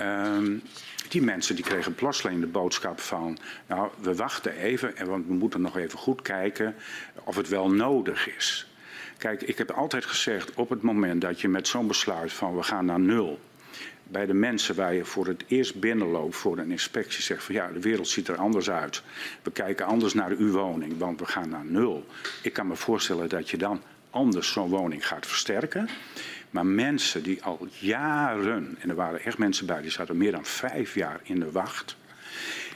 [0.00, 0.62] Um,
[1.08, 5.34] die mensen die kregen plotseling de boodschap van, nou, we wachten even, en want we
[5.34, 6.74] moeten nog even goed kijken
[7.24, 8.66] of het wel nodig is.
[9.18, 12.62] Kijk, ik heb altijd gezegd, op het moment dat je met zo'n besluit van we
[12.62, 13.40] gaan naar nul,
[14.02, 17.68] bij de mensen waar je voor het eerst binnenloopt voor een inspectie zegt van ja,
[17.72, 19.02] de wereld ziet er anders uit.
[19.42, 22.06] We kijken anders naar uw woning, want we gaan naar nul.
[22.42, 25.88] Ik kan me voorstellen dat je dan anders zo'n woning gaat versterken.
[26.56, 30.44] Maar mensen die al jaren, en er waren echt mensen bij, die zaten meer dan
[30.44, 31.96] vijf jaar in de wacht.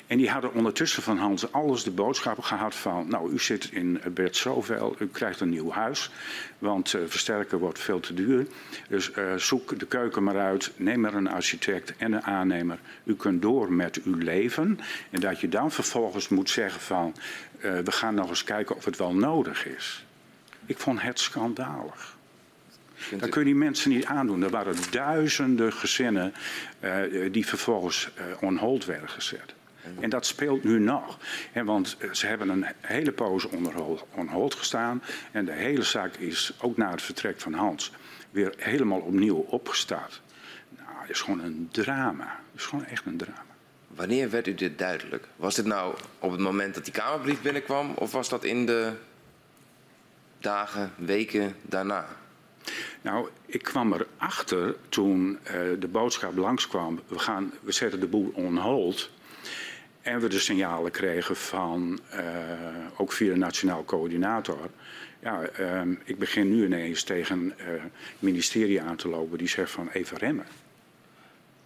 [0.06, 3.08] En die hadden ondertussen van Hans alles de boodschap gehad van...
[3.08, 6.10] nou, u zit in bed zoveel, u krijgt een nieuw huis...
[6.58, 8.46] want uh, versterken wordt veel te duur.
[8.88, 12.78] Dus uh, zoek de keuken maar uit, neem er een architect en een aannemer.
[13.04, 14.80] U kunt door met uw leven.
[15.10, 17.14] En dat je dan vervolgens moet zeggen van...
[17.58, 20.04] Uh, we gaan nog eens kijken of het wel nodig is.
[20.66, 22.18] Ik vond het schandalig.
[23.18, 24.42] Dat kun je die mensen niet aandoen.
[24.42, 26.32] Er waren duizenden gezinnen
[27.30, 28.10] die vervolgens
[28.40, 29.54] on hold werden gezet.
[30.00, 31.18] En dat speelt nu nog.
[31.64, 33.72] want eh, ze hebben een hele poos onder
[34.14, 35.02] on hold gestaan.
[35.32, 37.92] En de hele zaak is, ook na het vertrek van Hans,
[38.30, 40.22] weer helemaal opnieuw opgestart.
[40.76, 42.40] Nou, het is gewoon een drama.
[42.50, 43.44] Het is gewoon echt een drama.
[43.86, 45.28] Wanneer werd u dit duidelijk?
[45.36, 47.92] Was dit nou op het moment dat die Kamerbrief binnenkwam?
[47.94, 48.92] Of was dat in de
[50.38, 52.06] dagen, weken daarna?
[53.02, 57.00] Nou, ik kwam erachter toen uh, de boodschap langskwam.
[57.08, 59.10] We, gaan, we zetten de boel on hold.
[60.00, 62.20] En we de signalen kregen van, uh,
[62.96, 64.58] ook via de nationaal coördinator.
[65.22, 67.80] Ja, uh, ik begin nu ineens tegen het
[68.18, 70.46] ministerie aan te lopen die zegt van even remmen.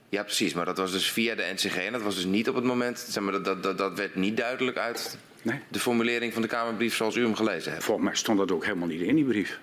[0.08, 0.54] Ja, precies.
[0.54, 2.98] Maar dat was dus via de NCG en dat was dus niet op het moment,
[2.98, 5.60] zeg maar, dat, dat, dat werd niet duidelijk uit nee.
[5.68, 7.84] de formulering van de Kamerbrief zoals u hem gelezen hebt.
[7.84, 9.60] Volgens mij stond dat ook helemaal niet in die brief.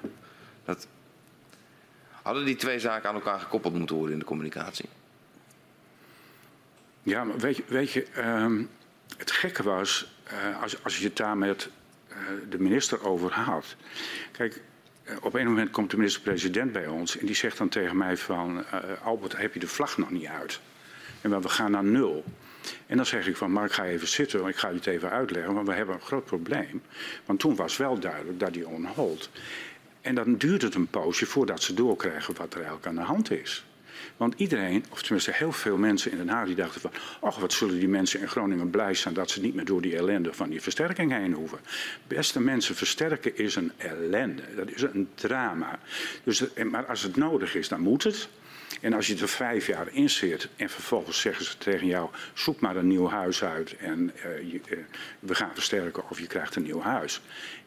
[0.65, 0.87] Dat...
[2.21, 4.89] Hadden die twee zaken aan elkaar gekoppeld moeten worden in de communicatie?
[7.03, 7.37] Ja, maar
[7.67, 8.69] weet je, um,
[9.17, 11.69] het gekke was, uh, als, als je het daar met
[12.09, 12.17] uh,
[12.49, 13.75] de minister over had.
[14.31, 14.61] Kijk,
[15.03, 18.17] uh, op een moment komt de minister-president bij ons en die zegt dan tegen mij
[18.17, 18.65] van...
[19.03, 20.59] Albert, heb je de vlag nog niet uit?
[21.21, 22.23] En we gaan naar nul.
[22.87, 25.53] En dan zeg ik van, Mark, ga even zitten, want ik ga het even uitleggen,
[25.53, 26.81] want we hebben een groot probleem.
[27.25, 29.29] Want toen was wel duidelijk dat die on hold.
[30.01, 33.31] En dan duurt het een poosje voordat ze doorkrijgen wat er eigenlijk aan de hand
[33.31, 33.65] is.
[34.17, 36.91] Want iedereen, of tenminste heel veel mensen in Den Haag, die dachten van...
[37.19, 39.97] ach, wat zullen die mensen in Groningen blij zijn dat ze niet meer door die
[39.97, 41.59] ellende van die versterking heen hoeven.
[42.07, 44.41] Beste mensen, versterken is een ellende.
[44.55, 45.79] Dat is een drama.
[46.23, 48.29] Dus, maar als het nodig is, dan moet het.
[48.81, 52.59] En als je er vijf jaar in zit en vervolgens zeggen ze tegen jou: zoek
[52.59, 54.77] maar een nieuw huis uit en je, uh,
[55.19, 57.21] we gaan versterken of je krijgt een nieuw huis.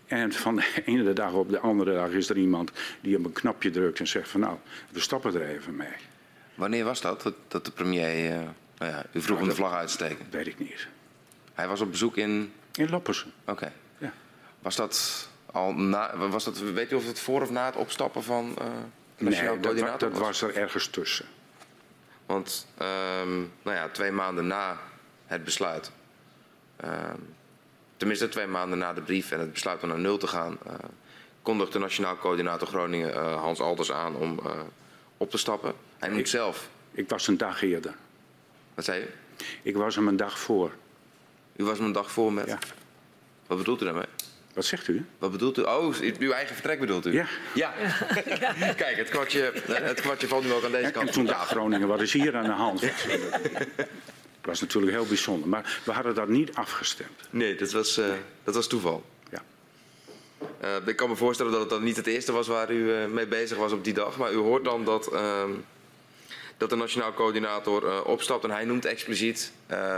[0.07, 2.71] En van de ene dag op de andere dag is er iemand
[3.01, 4.57] die op een knopje drukt en zegt van nou,
[4.91, 5.95] we stappen er even mee.
[6.55, 8.39] Wanneer was dat, dat de premier, uh,
[8.79, 10.27] nou ja, u vroeg om de vlag uit te steken?
[10.31, 10.89] Weet ik niet.
[11.55, 12.53] Hij was op bezoek in?
[12.75, 13.33] In Loppersen.
[13.43, 13.51] Oké.
[13.51, 13.73] Okay.
[13.99, 14.13] Ja.
[14.59, 18.23] Was dat al na, was dat, weet u of het voor of na het opstappen
[18.23, 18.67] van uh,
[19.17, 20.43] de Nee, dat, wa dat was?
[20.43, 21.27] er ergens tussen.
[22.27, 22.67] Want,
[23.23, 24.79] um, nou ja, twee maanden na
[25.27, 25.91] het besluit,
[26.85, 27.35] um,
[27.97, 30.73] tenminste twee maanden na de brief en het besluit om naar nul te gaan, uh,
[31.43, 34.51] kondigde de Nationaal Coördinator Groningen uh, Hans Alders aan om uh,
[35.17, 35.75] op te stappen.
[35.99, 36.69] Hij moet zelf.
[36.91, 37.95] Ik was een dag eerder.
[38.75, 39.07] Wat zei u?
[39.63, 40.73] Ik was hem een dag voor.
[41.57, 42.47] U was hem een dag voor met?
[42.47, 42.59] Ja.
[43.47, 44.07] Wat bedoelt u daarmee?
[44.55, 45.07] Wat zegt u?
[45.19, 45.63] Wat bedoelt u?
[45.63, 47.13] Oh, uw eigen vertrek bedoelt u?
[47.13, 47.27] Ja.
[47.55, 47.73] Ja.
[48.83, 51.07] Kijk, het kwartje, het kwartje valt nu ook aan deze kant.
[51.07, 52.83] En toen dacht Groningen, wat is hier aan de hand?
[54.45, 55.49] Dat was natuurlijk heel bijzonder.
[55.49, 57.29] Maar we hadden dat niet afgestemd.
[57.31, 58.13] Nee, dat was, uh,
[58.43, 59.05] dat was toeval.
[59.31, 59.43] Ja.
[60.63, 63.07] Uh, ik kan me voorstellen dat het dan niet het eerste was waar u uh,
[63.07, 64.17] mee bezig was op die dag.
[64.17, 65.45] Maar u hoort dan dat, uh,
[66.57, 68.45] dat de Nationaal Coördinator opstapt.
[68.45, 69.53] En hij noemt expliciet,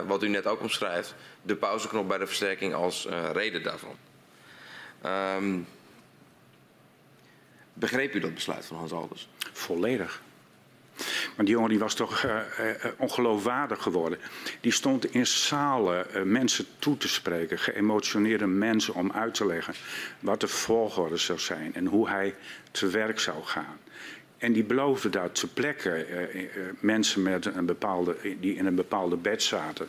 [0.07, 3.97] wat u net ook omschrijft, de pauzeknop bij de versterking als reden daarvan.
[5.37, 5.67] Um,
[7.73, 9.29] begreep u dat besluit van Hans Alders?
[9.53, 10.23] Volledig.
[11.37, 12.37] Maar die jongen was toch uh,
[12.97, 14.19] ongeloofwaardig geworden.
[14.61, 19.75] Die stond in zalen uh, mensen toe te spreken, geëmotioneerde mensen om uit te leggen
[20.21, 22.35] wat de volgorde zou zijn en hoe hij
[22.71, 23.79] te werk zou gaan.
[24.39, 26.07] En die beloofde dat te plekken
[26.81, 29.89] mensen met een bepaalde, die in een bepaalde bed zaten,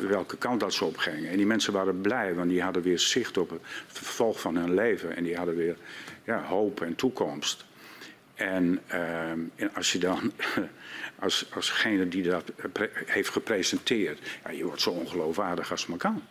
[0.00, 1.30] welke kant dat ze op gingen.
[1.30, 4.74] En die mensen waren blij, want die hadden weer zicht op het vervolg van hun
[4.74, 5.76] leven en die hadden weer
[6.24, 7.64] ja, hoop en toekomst.
[8.34, 10.32] En, uh, en, als je dan,
[11.18, 12.52] als, alsgene die dat
[13.06, 16.22] heeft gepresenteerd, ja, je wordt zo ongeloofwaardig als maar kan.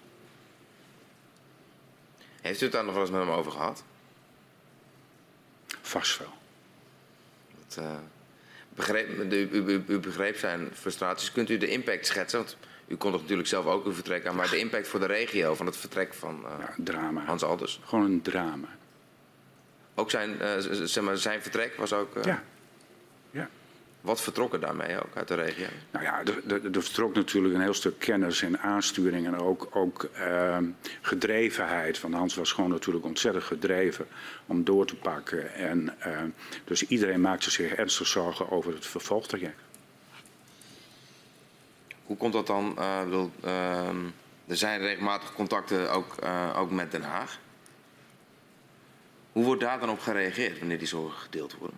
[2.41, 3.84] Heeft u het daar nog wel eens met hem over gehad?
[5.81, 6.34] Vast wel.
[7.67, 7.91] Dat, uh,
[8.69, 11.31] begreep, u, u, u, begreep zijn frustraties.
[11.31, 12.39] Kunt u de impact schetsen?
[12.39, 12.57] Want
[12.88, 15.65] u kon natuurlijk zelf ook uw vertrek aan, maar de impact voor de regio van
[15.65, 17.23] het vertrek van uh, ja, drama.
[17.25, 17.80] Hans Alders.
[17.84, 18.67] Gewoon een drama.
[19.95, 20.48] Ook zijn, uh,
[20.86, 22.15] zeg maar, zijn vertrek was ook.
[22.15, 22.44] Uh, ja.
[23.32, 23.49] ja.
[24.02, 25.65] Wat vertrokken daarmee ook uit de regio?
[25.91, 30.10] Nou ja, er, er vertrok natuurlijk een heel stuk kennis en aansturing en ook, ook
[30.18, 30.57] uh,
[31.02, 32.02] gedrevenheid.
[32.02, 34.07] Want Hans was gewoon natuurlijk ontzettend gedreven
[34.45, 35.53] om door te pakken.
[35.53, 35.98] En,
[36.64, 39.60] dus iedereen maakte zich ernstig zorgen over het vervolgtraject.
[42.03, 42.76] Hoe komt dat dan?
[43.03, 43.98] Bedoel, ehm,
[44.48, 46.15] er zijn regelmatig contacten ook,
[46.56, 47.40] ook met Den Haag.
[49.34, 51.77] Hoe wordt daar dan op gereageerd wanneer die zorgen gedeeld worden?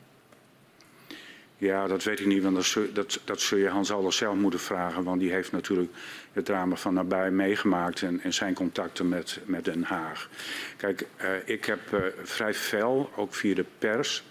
[1.57, 5.03] Ja, dat weet ik niet, want dat dat, zul je Hans Alders zelf moeten vragen.
[5.03, 5.91] Want die heeft natuurlijk
[6.33, 10.29] het drama van nabij meegemaakt en, en zijn contacten met, met Den Haag.
[10.77, 14.23] Kijk, uh, ik heb uh, vrij fel, ook via de pers,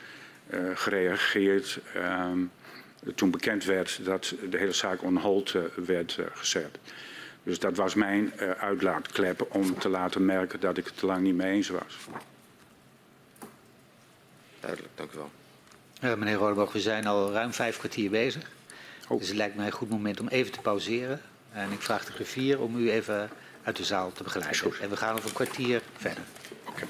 [0.51, 1.81] uh, gereageerd
[3.15, 5.55] toen bekend werd dat de hele zaak on hold
[5.87, 6.79] werd gezet.
[7.43, 11.35] Dus dat was mijn uitlaatklep om te laten merken dat ik het te lang niet
[11.35, 11.97] mee eens was.
[14.65, 15.31] Duidelijk, dank u wel.
[16.17, 18.51] Meneer Rodeboog, we zijn al ruim vijf kwartier bezig.
[19.09, 19.19] Oh.
[19.19, 21.21] Dus het lijkt mij een goed moment om even te pauzeren.
[21.53, 23.31] En ik vraag de griffier om u even
[23.63, 24.81] uit de zaal te begeleiden.
[24.81, 26.25] En we gaan over een kwartier verder.
[26.65, 26.71] Oké.
[26.71, 26.89] Okay.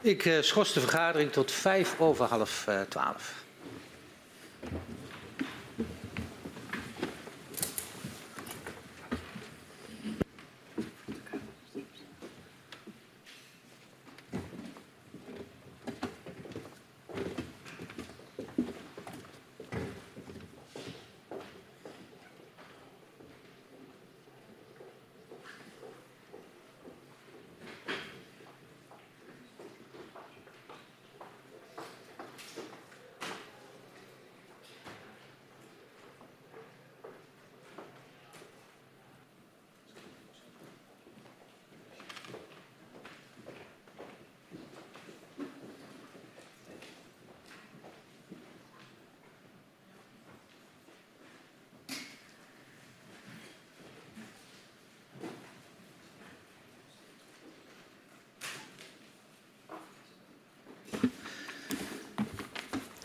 [0.00, 3.37] Ik uh, schors de vergadering tot vijf over half uh, twaalf.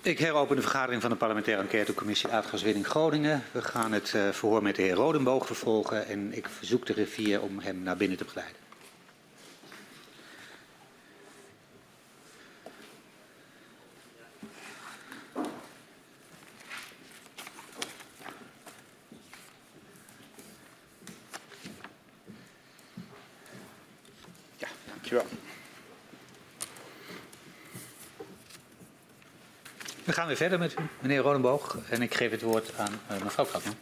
[0.03, 3.43] Ik heropen de vergadering van de parlementaire enquêtecommissie Aardgaswinning Groningen.
[3.51, 7.41] We gaan het uh, verhoor met de heer Rodenboog vervolgen en ik verzoek de rivier
[7.41, 8.57] om hem naar binnen te begeleiden.
[24.57, 25.25] Ja, dankjewel.
[30.14, 31.77] We gaan weer verder met u, meneer Rodenboog.
[31.90, 33.73] En ik geef het woord aan uh, mevrouw Kratman.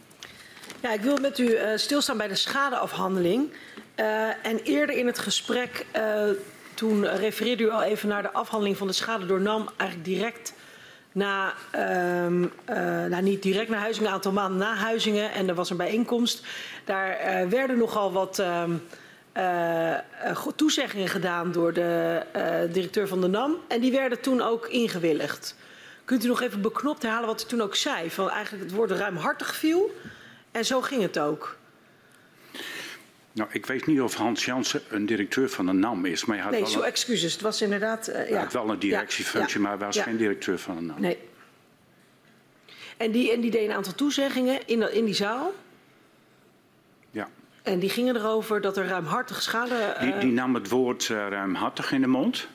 [0.80, 3.54] Ja, ik wil met u uh, stilstaan bij de schadeafhandeling.
[3.96, 5.86] Uh, en eerder in het gesprek,
[6.74, 10.54] toen refereerde u al even naar de afhandeling van de schade door NAM, eigenlijk direct
[11.12, 11.54] na,
[12.26, 12.52] um,
[13.10, 15.32] nou niet direct na Huizingen, een aantal maanden na Huizingen.
[15.32, 16.46] En er was een bijeenkomst.
[16.86, 17.18] Daar
[17.50, 18.84] werden nogal wat um,
[20.56, 22.22] toezeggingen gedaan door de
[22.72, 23.58] directeur van de NAM.
[23.68, 25.56] En die werden toen ook ingewilligd.
[26.12, 28.10] Kunt u nog even beknopt herhalen wat u toen ook zei?
[28.10, 29.96] Van eigenlijk het woord ruimhartig viel.
[30.52, 31.58] En zo ging het ook.
[33.32, 36.26] Nou, ik weet niet of Hans Jansen een directeur van de NAM is.
[36.26, 37.32] Maar hij had nee, wel zo een, excuses.
[37.32, 38.10] Het was inderdaad...
[38.10, 38.40] Uh, hij ja.
[38.40, 40.04] had wel een directiefunctie, ja, maar hij was ja.
[40.04, 41.02] geen directeur van de NAM.
[41.02, 41.18] Nee.
[42.98, 45.54] En die, en die deed een aantal toezeggingen in, in die zaal.
[47.12, 47.30] Ja.
[47.64, 49.96] En die gingen erover dat er ruimhartig schade...
[50.00, 52.48] Die, Uh, die nam het woord uh, ruimhartig in de mond.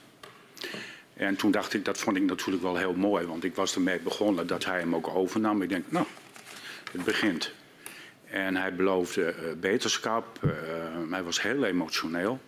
[1.17, 3.99] En toen dacht ik, dat vond ik natuurlijk wel heel mooi, want ik was ermee
[3.99, 5.63] begonnen dat hij hem ook overnam.
[5.63, 6.07] Ik denk, nou,
[6.93, 7.53] het begint.
[8.25, 10.39] En hij beloofde uh, beterschap.
[10.45, 10.51] Uh,
[11.11, 12.41] hij was heel emotioneel.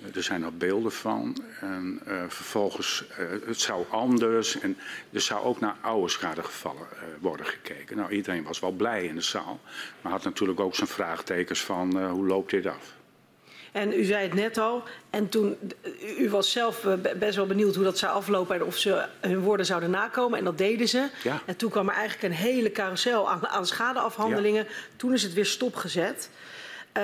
[0.00, 1.36] Uh, er zijn nog beelden van.
[1.60, 3.04] En vervolgens,
[3.46, 4.60] het zou anders.
[4.60, 4.76] En
[5.12, 6.86] er zou ook naar oude schadegevallen
[7.20, 7.96] worden gekeken.
[7.96, 9.60] Nou, iedereen was wel blij in de zaal.
[10.00, 12.98] Maar had natuurlijk ook zijn vraagtekens van, hoe loopt dit af?
[13.72, 15.56] En u zei het net al, en toen,
[16.18, 16.86] u was zelf
[17.18, 20.38] best wel benieuwd hoe dat zou aflopen en of ze hun woorden zouden nakomen.
[20.38, 21.08] En dat deden ze.
[21.22, 21.40] Ja.
[21.44, 24.64] En toen kwam er eigenlijk een hele carousel aan, aan schadeafhandelingen.
[24.64, 24.70] Ja.
[24.96, 26.30] Toen is het weer stopgezet.
[26.92, 27.02] Um,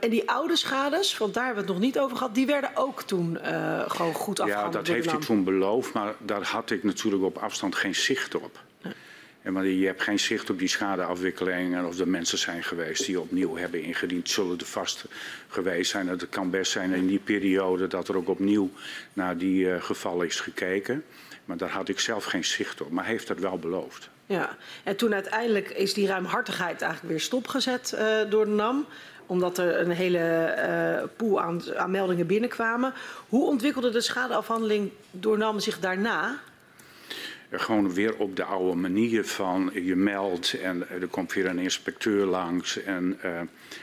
[0.00, 2.70] en die oude schades, want daar hebben we het nog niet over gehad, die werden
[2.74, 4.74] ook toen uh, gewoon goed afgehandeld.
[4.74, 8.34] Ja, dat heeft hij toen beloofd, maar daar had ik natuurlijk op afstand geen zicht
[8.34, 8.60] op.
[9.52, 13.20] Maar je hebt geen zicht op die schadeafwikkeling en of er mensen zijn geweest die
[13.20, 14.30] opnieuw hebben ingediend.
[14.30, 15.04] Zullen er vast
[15.48, 16.08] geweest zijn.
[16.08, 18.70] Het kan best zijn in die periode dat er ook opnieuw
[19.12, 21.04] naar die uh, gevallen is gekeken.
[21.44, 22.90] Maar daar had ik zelf geen zicht op.
[22.90, 24.08] Maar heeft dat wel beloofd.
[24.26, 28.86] Ja, en toen uiteindelijk is die ruimhartigheid eigenlijk weer stopgezet uh, door de NAM
[29.26, 32.92] omdat er een hele uh, pool aan, aan meldingen binnenkwamen.
[33.28, 36.38] Hoe ontwikkelde de schadeafhandeling door NAM zich daarna?
[37.50, 42.26] Gewoon weer op de oude manier van je meldt en er komt weer een inspecteur
[42.26, 43.40] langs en uh,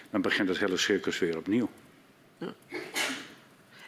[0.09, 1.69] dan begint het hele circus weer opnieuw.
[2.37, 2.53] Ja.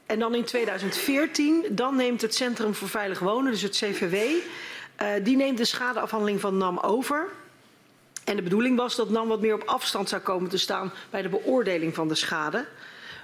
[0.06, 5.10] En dan in 2014, dan neemt het Centrum voor Veilig Wonen, dus het CVW, uh,
[5.24, 7.28] die neemt de schadeafhandeling van NAM over.
[8.24, 11.22] En de bedoeling was dat NAM wat meer op afstand zou komen te staan bij
[11.22, 12.66] de beoordeling van de schade.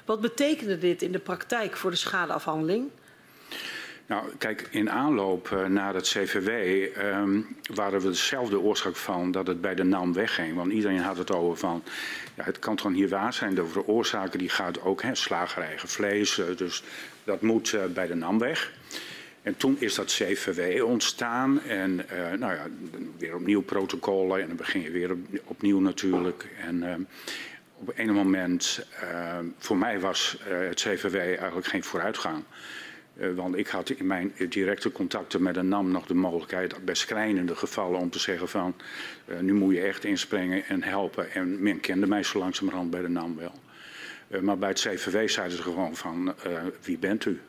[0.05, 2.89] Wat betekende dit in de praktijk voor de schadeafhandeling?
[4.07, 6.49] Nou, kijk, in aanloop uh, naar het CVW
[6.99, 10.55] um, waren we dezelfde oorzaak van dat het bij de NAM wegging.
[10.55, 11.83] Want iedereen had het over van,
[12.35, 13.55] ja, het kan toch niet waar zijn.
[13.55, 15.11] De veroorzaker die gaat ook, hè,
[15.75, 16.83] vlees, uh, dus
[17.23, 18.71] dat moet uh, bij de NAM weg.
[19.41, 21.95] En toen is dat CVW ontstaan en
[22.39, 22.65] nou ja,
[23.17, 26.47] weer opnieuw protocollen en dan begin je weer op, opnieuw natuurlijk.
[26.65, 26.93] En uh,
[27.75, 32.43] op een moment, uh, voor mij was het CVW eigenlijk geen vooruitgang.
[33.17, 36.95] Uh, want ik had in mijn directe contacten met de NAM nog de mogelijkheid, bij
[36.95, 38.75] schrijnende gevallen, om te zeggen van
[39.25, 41.31] uh, nu moet je echt inspringen en helpen.
[41.31, 43.53] En men kende mij zo langzamerhand bij de NAM wel.
[44.41, 46.35] Maar bij het CVW zeiden ze gewoon van
[46.81, 47.39] wie bent u?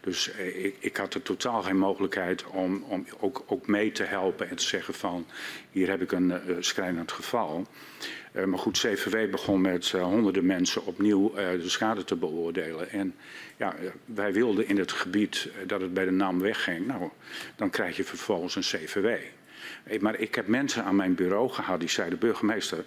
[0.00, 4.02] Dus eh, ik, ik, had er totaal geen mogelijkheid om, om ook, ook, mee te
[4.02, 5.26] helpen en te zeggen van
[5.70, 7.66] hier heb ik een uh, schrijnend geval.
[8.32, 12.90] Uh, maar goed, CVW begon met uh, honderden mensen opnieuw de schade te beoordelen.
[12.90, 13.14] En
[13.56, 13.74] ja,
[14.04, 16.86] wij wilden in het gebied dat het bij de NAM wegging.
[16.86, 17.10] Nou,
[17.56, 19.08] dan krijg je vervolgens een CVW.
[20.00, 22.84] Maar ik heb mensen aan mijn bureau gehad die zeiden, burgemeester,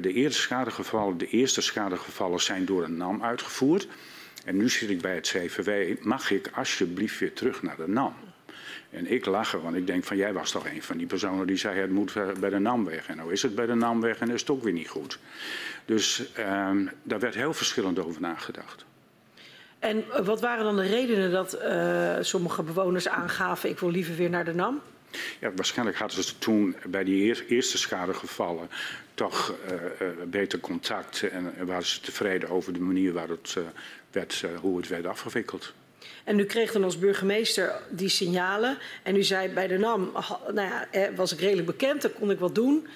[0.00, 3.88] de eerste schadegevallen, de eerste schadegevallen zijn door een NAM uitgevoerd.
[4.44, 8.14] En nu zit ik bij het CVW, mag ik alsjeblieft weer terug naar de NAM?
[8.90, 11.56] En ik lachen, want ik denk van jij was toch een van die personen die
[11.56, 13.06] zei het moet eh, bij de NAM weg.
[13.06, 15.18] En nou is het bij de NAM weg en is het ook weer niet goed.
[15.84, 18.84] Dus um, daar werd heel verschillend over nagedacht.
[19.78, 24.30] En wat waren dan de redenen dat uh, sommige bewoners aangaven ik wil liever weer
[24.30, 24.80] naar de NAM?
[25.40, 28.68] Ja, waarschijnlijk hadden ze toen bij die eerste schadegevallen
[29.14, 33.64] toch uh, beter contact en waren ze tevreden over de manier waar het, uh,
[34.14, 35.72] werd, hoe het werd afgewikkeld.
[36.24, 38.78] En u kreeg dan als burgemeester die signalen.
[39.02, 40.12] En u zei bij de NAM,
[40.52, 42.86] nou ja, was ik redelijk bekend, dan kon ik wat doen.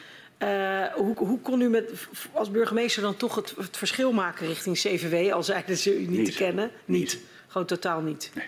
[0.95, 1.91] hoe, hoe, kon u met,
[2.33, 6.09] als burgemeester dan toch het, het, verschil maken richting CVW, al zeiden ze u niet,
[6.11, 6.25] niet.
[6.25, 6.71] te kennen?
[6.85, 6.99] Niet.
[6.99, 7.19] niet.
[7.47, 8.31] Gewoon totaal niet.
[8.35, 8.47] Nee.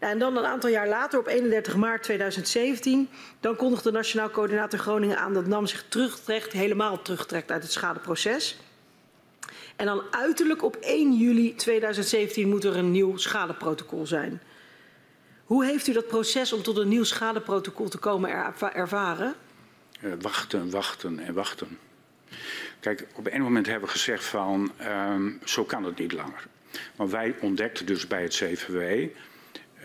[0.00, 3.08] Nou, en dan een aantal jaar later, op 31 maart 2017,
[3.40, 8.58] dan kondigde Nationaal Coördinator Groningen aan dat NAM zich terugtrekt, helemaal terugtrekt uit het schadeproces.
[9.78, 14.40] En dan uiterlijk op 1 juli 2017 moet er een nieuw schadeprotocol zijn.
[15.44, 19.34] Hoe heeft u dat proces om tot een nieuw schadeprotocol te komen ervaren?
[20.00, 21.78] Uh, wachten, wachten en wachten.
[22.80, 26.46] Kijk, op een moment hebben we gezegd van um, zo kan het niet langer.
[26.96, 29.08] Maar wij ontdekten dus bij het CVW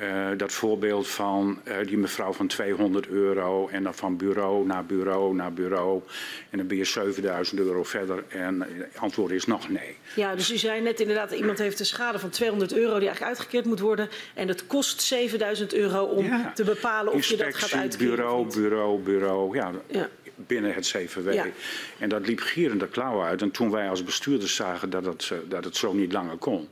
[0.04, 4.86] uh, dat voorbeeld van uh, die mevrouw van 200 euro en dan van bureau naar
[4.86, 6.02] bureau naar bureau.
[6.50, 9.98] En dan ben je 7000 euro verder en het antwoord is nog nee.
[10.16, 13.22] Ja, dus u zei net inderdaad, iemand heeft een schade van 200 euro die eigenlijk
[13.22, 14.10] uitgekeerd moet worden.
[14.34, 16.52] En het kost 7000 euro om ja.
[16.56, 18.16] te bepalen of je dat gaat uitkeren.
[18.16, 19.56] bureau, bureau, bureau.
[19.56, 20.10] Ja, ja.
[20.36, 21.34] binnen het CVW.
[21.34, 21.46] Ja.
[22.00, 23.42] En dat liep gierende klauwen uit.
[23.42, 26.68] En toen wij als bestuurders zagen dat het, dat het zo niet langer kon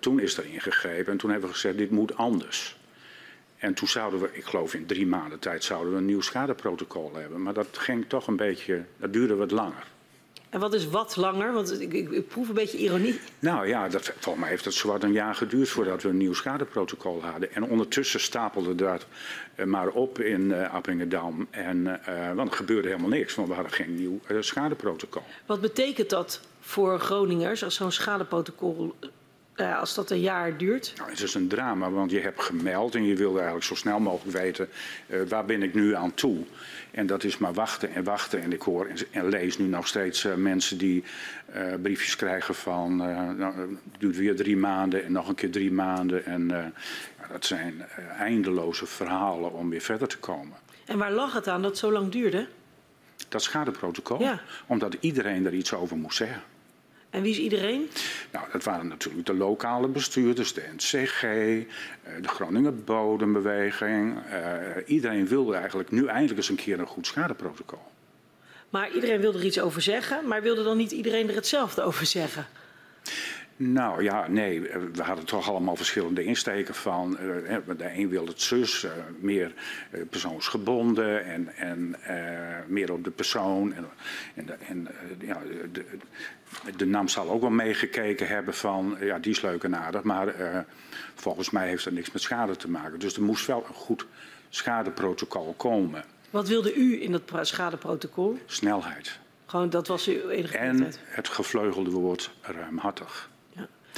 [0.00, 2.78] toen is er ingegrepen en toen hebben we gezegd, dit moet anders.
[3.60, 7.14] En toen zouden we, ik geloof in drie maanden tijd, zouden we een nieuw schadeprotocol
[7.14, 7.42] hebben.
[7.42, 9.86] Maar dat ging toch een beetje, dat duurde wat langer.
[10.50, 11.52] En wat is wat langer?
[11.52, 13.20] Want ik, ik, ik proef een beetje ironie.
[13.38, 16.32] Nou ja, dat, volgens mij heeft het zowat een jaar geduurd voordat we een nieuw
[16.32, 17.54] schadeprotocol hadden.
[17.54, 19.06] En ondertussen stapelde dat
[19.56, 21.46] uh, maar op in uh, Appingedam.
[21.50, 25.22] En, uh, want er gebeurde helemaal niks, want we hadden geen nieuw schadeprotocol.
[25.46, 28.94] Wat betekent dat voor Groningers als zo'n schadeprotocol
[29.60, 30.92] uh, als dat een jaar duurt?
[30.96, 34.00] Nou, het is een drama, want je hebt gemeld en je wilde eigenlijk zo snel
[34.00, 34.68] mogelijk weten
[35.06, 36.44] uh, waar ben ik nu aan toe.
[36.90, 38.42] En dat is maar wachten en wachten.
[38.42, 41.04] En ik hoor en, en lees nu nog steeds uh, mensen die
[41.82, 43.68] briefjes krijgen van nou, het
[43.98, 46.26] duurt weer drie maanden en nog een keer drie maanden.
[46.26, 46.72] En
[47.32, 47.84] dat zijn
[48.18, 50.56] eindeloze verhalen om weer verder te komen.
[50.84, 52.46] En waar lag het aan dat het zo lang duurde?
[53.28, 54.20] Dat schadeprotocol.
[54.20, 54.40] Ja.
[54.66, 56.42] Omdat iedereen er iets over moest zeggen.
[57.10, 57.90] En wie is iedereen?
[58.32, 61.62] Nou, dat waren natuurlijk de lokale bestuurders, de NCG, eh,
[62.20, 64.16] de Groningen Bodembeweging.
[64.16, 64.42] Uh,
[64.86, 67.82] iedereen wilde eigenlijk nu eindelijk eens een keer een goed schadeprotocol.
[68.68, 72.06] Maar iedereen wilde er iets over zeggen, maar wilde dan niet iedereen er hetzelfde over
[72.06, 72.46] zeggen?
[73.62, 74.60] Nou ja, nee,
[74.92, 77.18] we hadden toch allemaal verschillende insteken van.
[77.20, 79.54] Uh, de een wilde het zus, uh, meer
[79.92, 81.96] uh, persoonsgebonden en, en
[82.66, 83.74] meer op de persoon.
[83.74, 83.86] En,
[84.34, 84.88] en, en
[85.18, 85.38] ja,
[85.72, 85.84] de,
[86.76, 90.34] de NAM zal ook wel meegekeken hebben van, ja, die is leuk en aardig, maar
[91.14, 92.98] volgens mij heeft dat niks met schade te maken.
[92.98, 94.06] Dus er moest wel een goed
[94.48, 96.04] schadeprotocol komen.
[96.30, 98.38] Wat wilde u in dat schadeprotocol?
[98.46, 99.18] Snelheid.
[99.46, 103.30] Gewoon, dat was uw enige En het gevleugelde woord ruimhartig.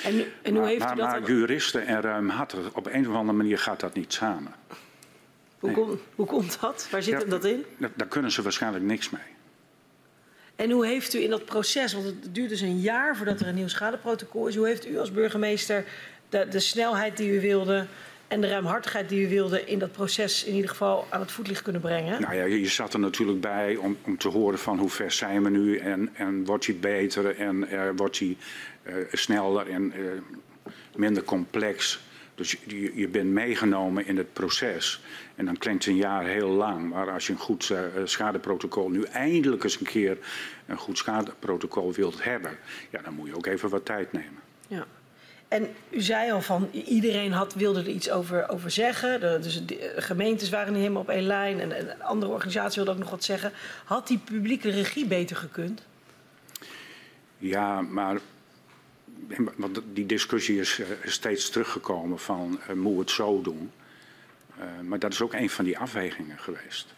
[0.04, 1.08] En, en hoe maar, heeft maar, u dat...
[1.08, 4.52] Maar juristen en ruimhartig, op een of andere manier gaat dat niet samen.
[5.58, 5.84] Hoe, nee.
[5.84, 6.88] kom, hoe komt dat?
[6.90, 7.64] Waar zit ja, hem dat in?
[7.94, 9.22] Daar kunnen ze waarschijnlijk niks mee.
[10.56, 13.46] En hoe heeft u in dat proces, want het duurt dus een jaar voordat er
[13.46, 15.84] een nieuw schadeprotocol is, hoe heeft u als burgemeester
[16.28, 17.86] de, de snelheid die u wilde
[18.32, 21.62] en de ruimhartigheid die u wilde in dat proces in ieder geval aan het voetlicht
[21.62, 22.20] kunnen brengen?
[22.20, 25.42] Nou ja, je zat er natuurlijk bij om, om te horen van hoe ver zijn
[25.42, 28.36] we nu en, en wordt hij beter en uh, wordt hij
[28.82, 30.10] uh, sneller en uh,
[30.96, 32.00] minder complex.
[32.34, 35.02] Dus je, je, bent meegenomen in het proces.
[35.34, 36.88] En dan klinkt een jaar heel lang.
[36.88, 40.18] Maar als je een goed uh, schadeprotocol nu eindelijk eens een keer
[40.66, 42.58] een goed schadeprotocol wilt hebben,
[42.90, 44.40] ja, dan moet je ook even wat tijd nemen.
[44.68, 44.86] Ja.
[45.52, 49.20] En u zei al van iedereen had, wilde er iets over, over zeggen.
[49.20, 52.94] De, dus de gemeentes waren niet helemaal op één lijn en, en andere organisaties wilden
[52.94, 53.52] ook nog wat zeggen.
[53.84, 55.82] Had die publieke regie beter gekund?
[57.38, 58.20] Ja, maar
[59.56, 63.70] want die discussie is uh, steeds teruggekomen van uh, moet het zo doen.
[64.82, 66.94] Maar dat is ook een van die afwegingen geweest.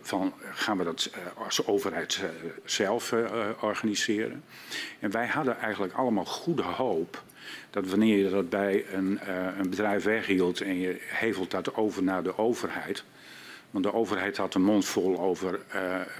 [0.00, 2.20] Van, gaan we dat als overheid
[2.64, 3.14] zelf
[3.60, 4.44] organiseren?
[4.98, 7.22] En wij hadden eigenlijk allemaal goede hoop
[7.70, 9.20] dat wanneer je dat bij een,
[9.58, 13.04] een bedrijf weghield en je hevelt dat over naar de overheid,
[13.70, 15.60] want de overheid had de mond vol over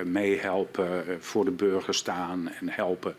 [0.05, 3.17] meehelpen, voor de burger staan en helpen.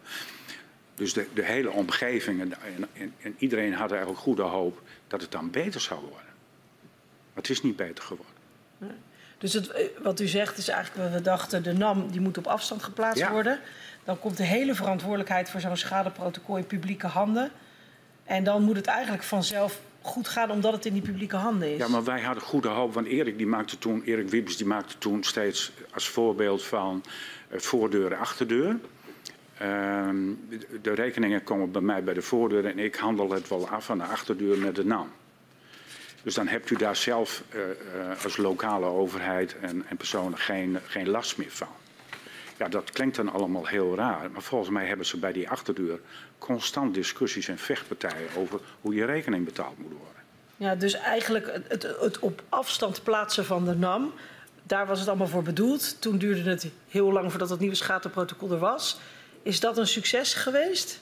[0.96, 2.54] Dus de, de hele omgeving en,
[2.94, 6.34] en, en, iedereen had eigenlijk goede hoop dat het dan beter zou worden.
[7.34, 8.36] Maar het is niet beter geworden.
[9.42, 12.48] Dus het, eh, wat u zegt is eigenlijk, we dachten, de NAM die moet op
[12.48, 13.32] afstand geplaatst ja.
[13.32, 13.60] worden.
[14.04, 17.52] Dan komt de hele verantwoordelijkheid voor zo'n schadeprotocol in publieke handen.
[18.24, 21.78] En dan moet het eigenlijk vanzelf goed gaan omdat het in die publieke handen is.
[21.78, 24.98] Ja, maar wij hadden goede hoop, want Erik, die maakte toen, Erik Wiebes die maakte
[24.98, 27.04] toen steeds als voorbeeld van
[27.52, 28.80] uh, voordeur en achterdeur.
[29.62, 30.10] Uh,
[30.82, 33.98] de rekeningen komen bij mij bij de voordeur en ik handel het wel af aan
[33.98, 35.12] de achterdeur met de NAM.
[36.24, 40.80] Dus dan hebt u daar zelf uh, uh, als lokale overheid en, en personen geen,
[40.88, 41.68] geen last meer van.
[42.58, 44.32] Ja, dat klinkt dan allemaal heel raar.
[44.32, 46.00] Maar volgens mij hebben ze bij die achterdeur
[46.38, 50.22] constant discussies en vechtpartijen over hoe je rekening betaald moet worden.
[50.58, 54.14] Ja, dus eigenlijk het, het op afstand plaatsen van de NAM,
[54.64, 56.02] daar was het allemaal voor bedoeld.
[56.02, 59.00] Toen duurde het heel lang voordat het nieuwe schadeprotocol er was.
[59.42, 61.02] Is dat een succes geweest?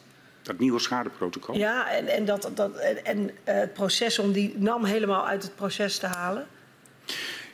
[0.50, 1.58] Dat nieuwe schadeprotocol?
[1.58, 5.44] Ja, en, en, dat, dat, en, en uh, het proces om die NAM helemaal uit
[5.44, 6.48] het proces te halen?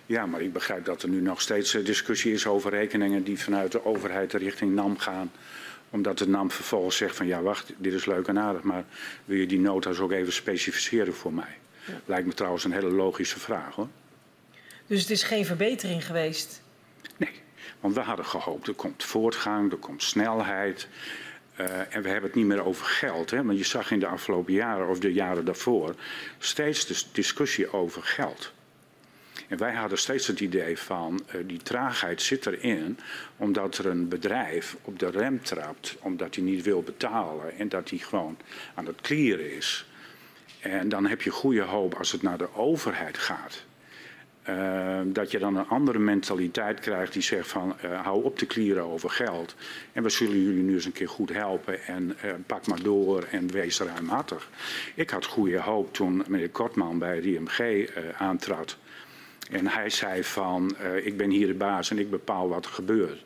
[0.05, 3.72] Ja, maar ik begrijp dat er nu nog steeds discussie is over rekeningen die vanuit
[3.72, 5.31] de overheid richting NAM gaan.
[5.89, 8.84] Omdat de NAM vervolgens zegt van ja wacht, dit is leuk en aardig, maar
[9.26, 11.57] wil je die nota's ook even specificeren voor mij?
[11.85, 11.93] Ja.
[12.05, 13.88] Lijkt me trouwens een hele logische vraag hoor.
[14.88, 16.61] Dus het is geen verbetering geweest?
[17.17, 17.41] Nee,
[17.80, 20.88] want we hadden gehoopt er komt voortgang, er komt snelheid.
[21.60, 23.32] Uh, en we hebben het niet meer over geld.
[23.32, 23.44] Hè?
[23.44, 25.95] Want je zag in de afgelopen jaren of de jaren daarvoor
[26.38, 28.53] steeds de discussie over geld.
[29.48, 32.99] En wij hadden steeds het idee van uh, die traagheid zit erin
[33.38, 37.90] omdat er een bedrijf op de rem trapt, omdat hij niet wil betalen en dat
[37.90, 38.38] hij gewoon
[38.73, 39.86] aan het klieren is.
[40.60, 43.64] En dan heb je goede hoop als het naar de overheid gaat.
[44.49, 48.45] Uh, dat je dan een andere mentaliteit krijgt die zegt van uh, hou op te
[48.45, 49.55] klieren over geld.
[49.93, 53.23] En we zullen jullie nu eens een keer goed helpen en uh, pak maar door
[53.31, 54.49] en wees ruimhartig.
[54.95, 58.77] Ik had goede hoop toen meneer Kortman bij het IMG aantrad.
[59.51, 63.23] En hij zei van, ik ben hier de baas en ik bepaal wat er gebeurt.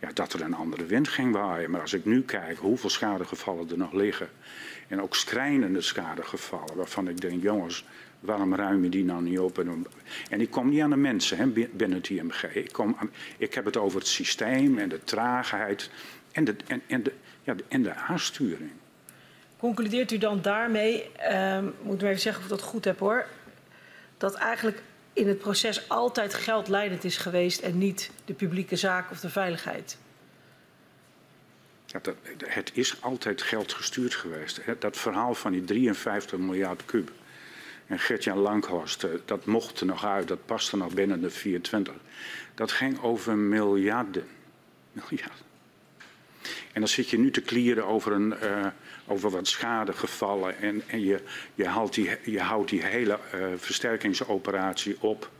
[0.00, 1.70] Ja, dat er een andere wind ging waaien.
[1.70, 4.28] Maar als ik nu kijk hoeveel schadegevallen er nog liggen.
[4.90, 7.84] En ook schrijnende schadegevallen waarvan ik denk, jongens,
[8.20, 9.58] waarom ruim je die nou niet op?
[10.30, 12.42] En, ik kom niet aan de mensen hè, binnen het IMG.
[12.42, 15.90] Ik, kom aan, ik heb het over het systeem en de traagheid
[16.32, 16.56] en de,
[16.86, 17.12] en, de,
[17.42, 18.70] ja, en de aansturing.
[19.56, 23.26] Concludeert u dan daarmee, uh, moet ik even zeggen of ik dat goed heb hoor,
[24.16, 29.20] dat eigenlijk in het proces altijd geldleidend is geweest en niet de publieke zaak of
[29.20, 29.98] de veiligheid?
[31.92, 32.14] Dat,
[32.46, 34.60] het is altijd geld gestuurd geweest.
[34.78, 37.10] Dat verhaal van die 53 miljard kub
[37.90, 41.94] en Gertjan Langhorst, eh, dat mocht er nog uit, dat paste nog binnen de 24.
[42.54, 44.26] Dat ging over miljarden.
[44.92, 45.48] Miljarden.
[46.72, 48.66] En dan zit je nu te klieren over, een, uh,
[49.06, 50.58] over wat schadegevallen.
[50.58, 51.20] En, en je,
[51.54, 55.30] je, die, je houdt die hele uh, versterkingsoperatie op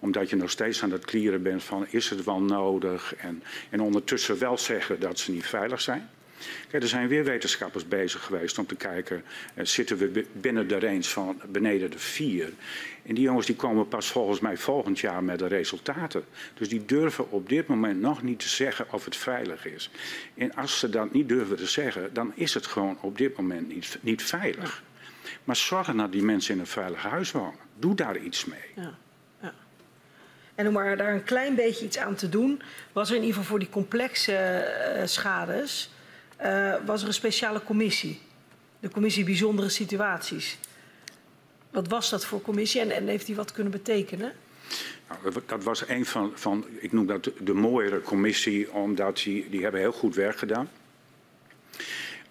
[0.00, 3.14] omdat je nog steeds aan het klieren bent van is het wel nodig.
[3.14, 6.10] En, en ondertussen wel zeggen dat ze niet veilig zijn.
[6.68, 9.24] Kijk, er zijn weer wetenschappers bezig geweest om te kijken,
[9.54, 12.52] uh, zitten we binnen de range van beneden de vier?
[13.02, 16.24] En die jongens die komen pas volgens mij volgend jaar met de resultaten.
[16.54, 19.90] Dus die durven op dit moment nog niet te zeggen of het veilig is.
[20.34, 23.68] En als ze dat niet durven te zeggen, dan is het gewoon op dit moment
[23.68, 24.82] niet, niet veilig.
[25.44, 27.58] Maar zorg dat die mensen in een veilig huis wonen.
[27.78, 28.58] Doe daar iets mee.
[28.76, 28.98] Ja.
[30.60, 32.62] En om daar een klein beetje iets aan te doen,
[32.92, 34.66] was er in ieder geval voor die complexe
[34.96, 35.90] uh, schades
[36.42, 38.20] uh, was er een speciale commissie.
[38.80, 40.58] De commissie Bijzondere Situaties.
[41.70, 44.32] Wat was dat voor commissie en, heeft die wat kunnen betekenen?
[45.08, 49.62] Nou, dat was een van, van, ik noem dat de mooiere commissie, omdat die, die
[49.62, 50.68] hebben heel goed werk gedaan.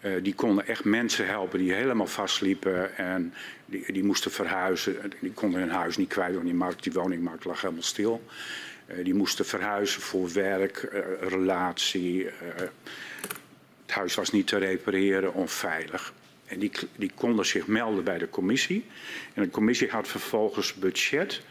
[0.02, 3.34] Uh, die konden echt mensen helpen die helemaal vastliepen en
[3.70, 5.12] die, die moesten verhuizen.
[5.20, 8.24] Die konden hun huis niet kwijt, want die, markt, die woningmarkt lag helemaal stil.
[8.88, 12.28] Uh, die moesten verhuizen voor werk, uh, relatie,
[13.86, 16.14] het huis was niet te repareren, onveilig.
[16.46, 18.86] En die, die konden zich melden bij de commissie.
[19.34, 21.42] En de commissie had vervolgens budget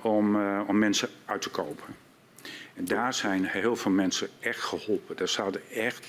[0.00, 1.94] om, om mensen uit te kopen.
[2.74, 5.16] En daar zijn heel veel mensen echt geholpen.
[5.16, 6.06] Daar zaten echt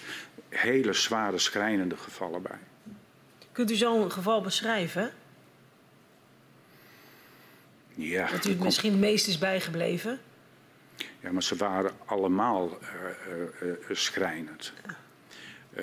[0.50, 2.60] hele zware, schrijnende gevallen bij.
[3.60, 5.12] Kunt u zo'n geval beschrijven?
[7.96, 10.20] Ja, Dat u het misschien het meest is bijgebleven?
[11.20, 14.74] ja, maar ze waren allemaal eh, schrijnend.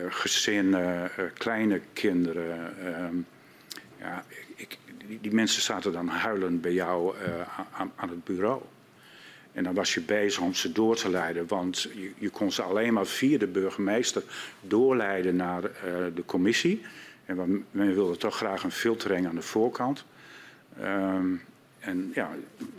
[0.09, 2.79] Gezinnen, kleine kinderen.
[2.95, 3.17] ehm,
[3.99, 4.25] ja,
[4.55, 7.17] ik, die, die mensen zaten dan huilend bij jou
[7.73, 8.63] aan, aan het bureau.
[9.53, 12.63] En dan was je bezig om ze door te leiden, want je, je kon ze
[12.63, 14.23] alleen maar via de burgemeester
[14.61, 15.63] doorleiden naar
[16.15, 16.83] de commissie.
[17.27, 20.05] En we wilden toch graag een filtering aan de voorkant.
[20.81, 21.35] Ehm,
[21.79, 22.31] en ja,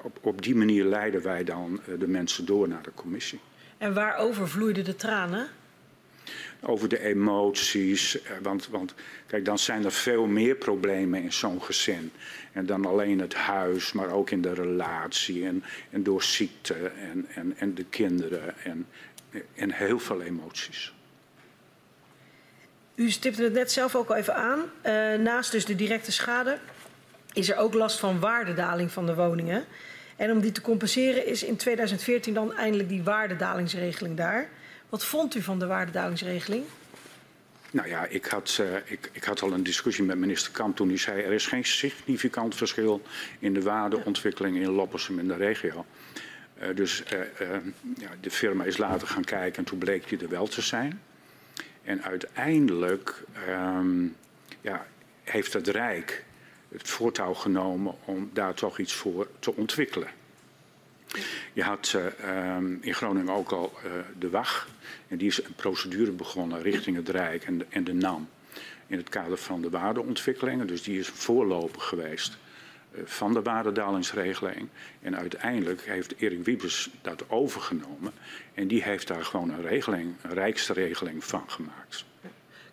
[0.02, 3.40] op, op die manier leiden wij dan eh, de mensen door naar de commissie.
[3.78, 5.48] En waarover vloeiden de tranen?
[6.62, 8.94] Over de emoties, eh, want, want
[9.28, 12.12] kijk, dan zijn er veel meer problemen in zo'n gezin.
[12.52, 17.26] En dan alleen het huis, maar ook in de relatie en, en door ziekte en,
[17.30, 18.86] en, en de kinderen en,
[19.56, 20.94] en heel veel emoties.
[22.98, 24.60] U stipte het net zelf ook al even aan.
[24.82, 26.58] Eh, naast dus de directe schade
[27.34, 29.66] is er ook last van waardedaling van de woningen.
[30.16, 34.50] En om die te compenseren is in 2014 dan eindelijk die waardedalingsregeling daar.
[34.90, 36.64] Wat vond u van de waardedalingsregeling?
[37.72, 40.88] Nou ja, ik had, eh, ik, ik had al een discussie met minister Kamp toen
[40.88, 41.22] hij zei...
[41.22, 43.02] er is geen significant verschil
[43.40, 45.86] in de waardeontwikkeling in Loppersum in de regio.
[46.60, 47.04] Eh, dus
[47.98, 51.02] ja, de firma is later gaan kijken en toen bleek die er wel te zijn.
[51.88, 54.06] En uiteindelijk ehm,
[54.62, 54.88] ja,
[55.24, 56.26] heeft het Rijk
[56.68, 60.08] het voortouw genomen om daar toch iets voor te ontwikkelen.
[61.54, 64.68] Je had eh, ehm, in Groningen ook al eh, de WAG.
[65.08, 68.30] En die is een procedure begonnen richting het Rijk en de, en de NAM.
[68.88, 70.68] In het kader van de waardeontwikkelingen.
[70.68, 72.38] Dus die is voorloper geweest
[73.04, 74.68] van de waardedalingsregeling.
[75.02, 78.12] En uiteindelijk heeft Erik Wiebes dat overgenomen.
[78.54, 82.06] En die heeft daar gewoon een regeling, een rijkste regeling van gemaakt.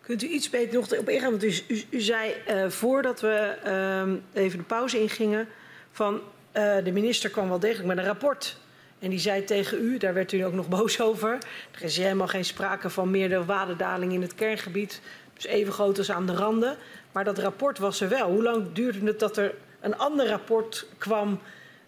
[0.01, 1.31] Kunt u iets beter nog op ingaan?
[1.31, 5.47] Want u, u, u zei eh, voordat we ehm, even de pauze ingingen...
[5.91, 6.21] van
[6.51, 8.57] eh, de minister kwam wel degelijk met een rapport.
[8.99, 11.37] En die zei tegen u, daar werd u ook nog boos over...
[11.71, 15.01] er is helemaal geen sprake van meerdere waardedaling in het kerngebied.
[15.33, 16.77] Dus even groot als aan de randen.
[17.11, 18.29] Maar dat rapport was er wel.
[18.29, 19.53] Hoe lang duurde het dat er
[19.85, 21.39] een ander rapport kwam...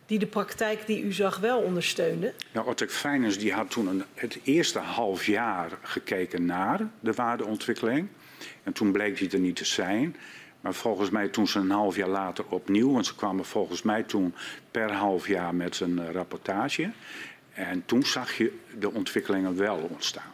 [0.05, 2.33] die de praktijk die u zag wel ondersteunde?
[2.51, 8.07] Nou, Ottek Fijnens die had toen een, het eerste half jaar gekeken naar de waardeontwikkeling.
[8.63, 10.15] En toen bleek die er niet te zijn.
[10.61, 14.03] Maar volgens mij toen ze een half jaar later opnieuw, want ze kwamen volgens mij
[14.03, 14.35] toen
[14.71, 16.91] per half jaar met een eh, rapportage.
[17.53, 20.33] En toen zag je de ontwikkelingen wel ontstaan.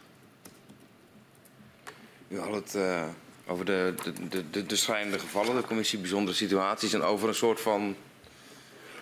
[2.28, 3.08] U had het eh,
[3.46, 7.34] over de, de, de, de, de schrijnende gevallen, de commissie bijzondere situaties en over een
[7.34, 7.96] soort van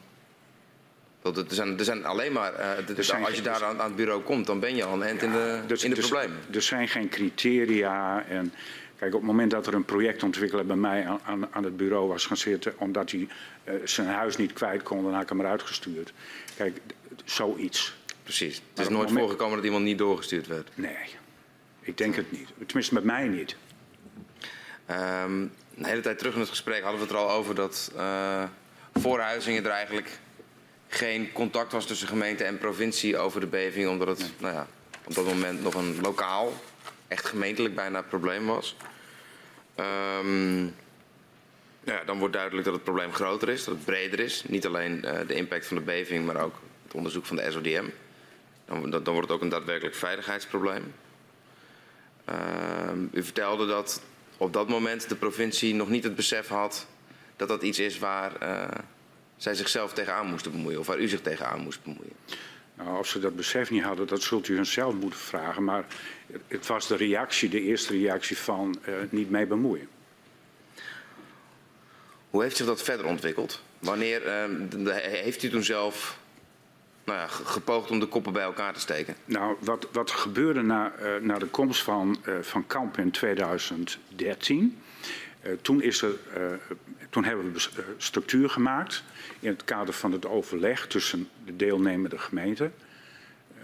[1.24, 2.54] Er zijn, er zijn alleen maar...
[2.54, 4.94] eh, de- zijn als je daar aan, aan het bureau komt, dan ben je al
[4.94, 6.38] een eind in de, Dus- in de dus problemen.
[6.52, 8.26] Er zijn geen criteria.
[8.28, 8.54] En
[8.98, 12.08] kijk, op het moment dat er een projectontwikkelaar bij mij aan, aan, aan het bureau
[12.08, 13.28] was gaan zitten, omdat hij
[13.64, 16.14] eh, zijn huis niet kwijt kon, dan had ik hem eruit gestuurd.
[16.58, 16.78] Kijk,
[17.26, 17.96] zoiets.
[18.24, 18.62] Precies.
[18.70, 20.70] Het is nooit moment- voorgekomen dat iemand niet doorgestuurd werd.
[20.76, 20.98] Nee,
[21.82, 22.48] ik denk het niet.
[22.66, 23.56] Tenminste, met mij niet.
[24.86, 25.42] Ehm,
[25.78, 28.44] een hele tijd terug in het gesprek hadden we het er al over dat eh
[28.94, 30.20] voor Huizingen er eigenlijk
[30.90, 34.68] geen contact was tussen gemeente en provincie over de beving, omdat het nou ja,
[35.06, 36.54] op dat moment nog een lokaal,
[37.08, 38.76] echt gemeentelijk bijna probleem was.
[39.76, 40.62] Ehm,
[41.84, 44.44] nou ja, dan wordt duidelijk dat het probleem groter is, dat het breder is.
[44.48, 47.86] Niet alleen eh, de impact van de beving, maar ook het onderzoek van de SODM.
[48.66, 50.94] Dan, dan wordt het ook een daadwerkelijk veiligheidsprobleem.
[52.26, 54.02] Ehm, u vertelde dat
[54.38, 56.88] op dat moment de provincie nog niet het besef had
[57.36, 58.68] dat dat iets is waar eh,
[59.40, 60.80] zij zichzelf tegenaan moesten bemoeien.
[60.80, 62.14] Of waar u zich tegenaan moest bemoeien.
[62.76, 65.64] Nou, of ze dat besef niet hadden, dat zult u hun zelf moeten vragen.
[65.64, 65.86] Maar
[66.48, 69.88] het- was de reactie, de eerste reactie van eh, niet mee bemoeien.
[72.30, 73.62] Hoe heeft zich dat verder ontwikkeld?
[73.80, 76.20] Wanneer ehm, heeft u toen zelf
[77.04, 79.16] nou ja, ge- gepoogd om de koppen bij elkaar te steken?
[79.26, 84.82] Nou, wat, wat gebeurde na, eh, na de komst van, eh, van Kamp in 2013?
[85.42, 86.12] Eh, toen, is er,
[87.10, 89.04] toen hebben we eh, structuur gemaakt
[89.40, 92.74] in het kader van het overleg tussen de deelnemende gemeenten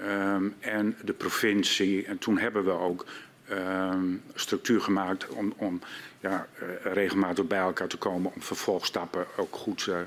[0.02, 2.06] ehm, en de provincie.
[2.06, 3.06] En toen hebben we ook
[3.48, 5.82] ehm, structuur gemaakt om, om
[6.20, 9.98] ja, eh, regelmatig bij elkaar te komen om vervolgstappen ook goed eh,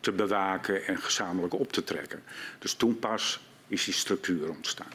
[0.00, 2.22] te bewaken en gezamenlijk op te trekken.
[2.58, 4.92] Dus toen pas is die structuur ontstaan.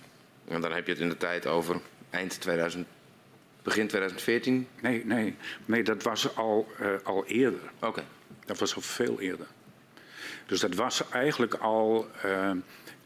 [0.48, 1.80] En dan heb je het in de tijd over
[2.10, 2.88] eind 2000,
[3.68, 4.68] begin 2014?
[4.82, 5.36] Nee, nee,
[5.66, 7.60] nee dat was al, uh, al eerder.
[7.80, 8.04] Oké.
[8.46, 9.48] Dat was al veel eerder.
[10.46, 12.52] Dus dat was eigenlijk al uh,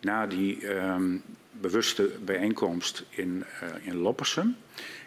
[0.01, 0.95] na die uh,
[1.51, 4.57] bewuste bijeenkomst in, uh, in Loppersum.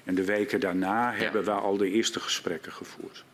[0.04, 1.16] En de weken daarna ja.
[1.16, 3.24] hebben we al de eerste gesprekken gevoerd.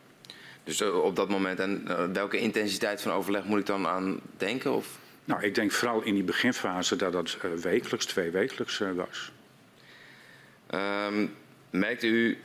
[0.64, 4.72] Dus op dat moment, en welke intensiteit van overleg moet ik dan aan denken?
[4.72, 4.98] Of?
[5.24, 9.32] Nou, ik denk vooral in die beginfase dat dat wekelijks, twee wekelijks was.
[10.74, 11.34] Um,
[11.70, 12.38] merkte u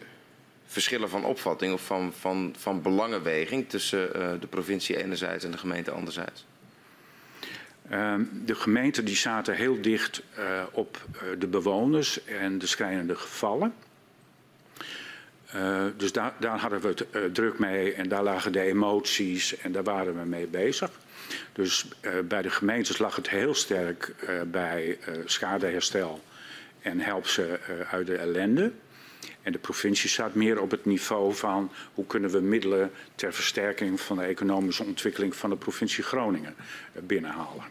[0.65, 5.57] verschillen van opvatting of van, van, van belangenweging tussen uh, de provincie enerzijds en de
[5.57, 6.45] gemeente anderzijds?
[7.91, 8.15] Uh,
[8.45, 11.06] de gemeenten die zaten heel dicht uh, op
[11.39, 13.73] de bewoners en de schrijnende gevallen.
[15.97, 19.84] dus daar, daar, hadden we het druk mee en daar lagen de emoties en daar
[19.84, 20.91] waren we mee bezig.
[21.53, 21.85] Dus
[22.26, 24.14] bij de gemeentes lag het heel sterk
[24.52, 26.23] bij schadeherstel
[26.81, 27.60] en help ze
[27.91, 28.72] uit de ellende.
[29.45, 34.01] En de provincie staat meer op het niveau van hoe kunnen we middelen ter versterking
[34.01, 36.55] van de economische ontwikkeling van de provincie Groningen
[36.93, 37.63] eh, binnenhalen.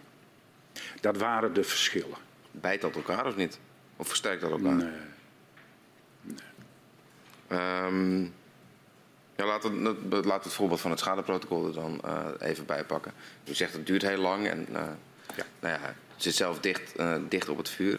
[1.01, 2.19] Dat waren de verschillen.
[2.51, 3.59] Bijt dat elkaar of niet?
[3.97, 4.75] Of versterkt dat elkaar?
[4.75, 4.89] Nee.
[7.49, 7.59] nee.
[7.87, 8.35] Um,
[9.37, 13.13] ja, laten we, laat het voorbeeld van het schadeprotocol er dan uh, even bij pakken.
[13.45, 14.83] U zegt het duurt heel lang en uh,
[15.37, 15.45] ja.
[15.61, 17.99] Nou ja, het zit zelf dicht, uh, dicht op het vuur.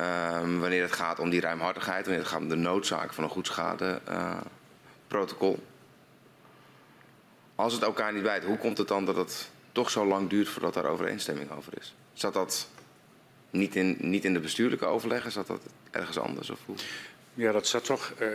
[0.00, 3.30] Um, wanneer het gaat om die ruimhartigheid, wanneer het gaat om de noodzaak van een
[3.30, 5.52] goed schadeprotocol.
[5.52, 5.58] Uh,
[7.54, 10.48] Als het elkaar niet bijt, hoe komt het dan dat het toch zo lang duurt
[10.48, 11.94] voordat daar overeenstemming over is?
[12.12, 12.68] Zat dat
[13.50, 15.60] niet in, niet in de bestuurlijke overleggen, zat dat
[15.90, 16.50] ergens anders?
[16.50, 16.76] Of hoe?
[17.34, 18.34] Ja, dat zat toch uh, uh,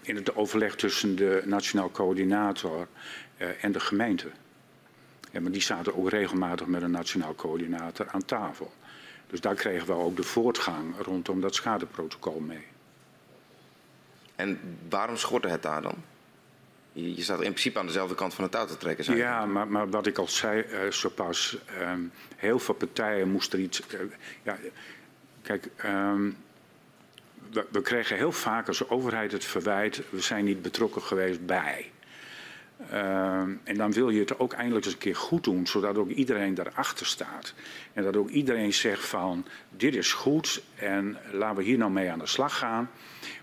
[0.00, 2.88] in het overleg tussen de nationaal coördinator
[3.60, 4.30] en de gemeente.
[5.30, 8.72] Ja, maar die zaten ook regelmatig met een nationaal coördinator aan tafel.
[9.32, 12.66] Dus daar kregen we ook de voortgang rondom dat schadeprotocol mee.
[14.36, 15.94] En waarom schortte het daar dan?
[16.92, 19.04] Je, je staat in principe aan dezelfde kant van het touw te trekken.
[19.04, 23.30] Zijn ja, maar, maar, wat ik al zei, uh, zo pas, um, heel veel partijen
[23.30, 23.82] moesten iets.
[23.94, 24.00] Uh,
[24.42, 24.58] ja,
[25.42, 25.68] kijk,
[27.50, 31.91] we, we, kregen heel vaak als overheid het verwijt: we zijn niet betrokken geweest bij.
[32.92, 36.10] Uh, en dan wil je het ook eindelijk eens een keer goed doen, zodat ook
[36.10, 37.54] iedereen daarachter staat.
[37.92, 42.10] En dat ook iedereen zegt van, dit is goed en laten we hier nou mee
[42.10, 42.90] aan de slag gaan.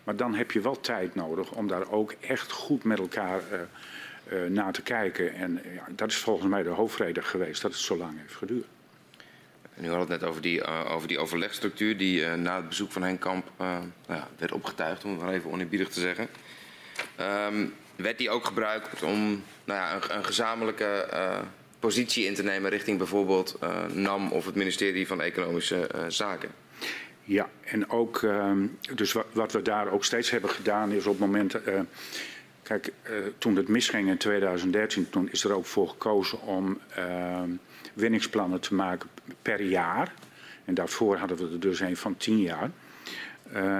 [0.03, 3.59] Maar dan heb je wel tijd nodig om daar ook echt goed met elkaar uh,
[4.43, 5.33] uh, naar te kijken.
[5.33, 8.65] En ja, dat is volgens mij de hoofdreden geweest dat het zo lang heeft geduurd.
[9.75, 13.03] En u had het net over die, over die overlegstructuur die na het bezoek van
[13.03, 16.27] Henk Kamp nou ja, werd opgetuigd, om het maar even oneerbiedig te zeggen.
[17.19, 17.73] Um,
[18.03, 21.39] werd die ook gebruikt om nou ja, een, een gezamenlijke uh,
[21.79, 26.49] positie in te nemen richting bijvoorbeeld uh, NAM of het ministerie van Economische uh, Zaken?
[27.23, 31.19] Ja, en ook, um, dus wat, we daar ook steeds hebben gedaan is op het
[31.19, 31.55] moment.
[32.63, 32.91] kijk,
[33.37, 37.49] toen het misging in 2013, toen is er ook voor gekozen om ehm,
[37.93, 39.09] winningsplannen te maken
[39.41, 40.13] per jaar.
[40.65, 42.71] En daarvoor hadden we er dus een van tien jaar.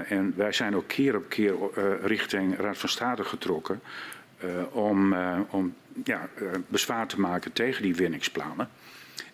[0.08, 1.54] En wij zijn ook keer op keer
[2.02, 3.80] richting Raad van State getrokken
[4.70, 5.14] om,
[5.50, 6.28] om ja,
[6.68, 8.68] bezwaar te maken tegen die winningsplannen.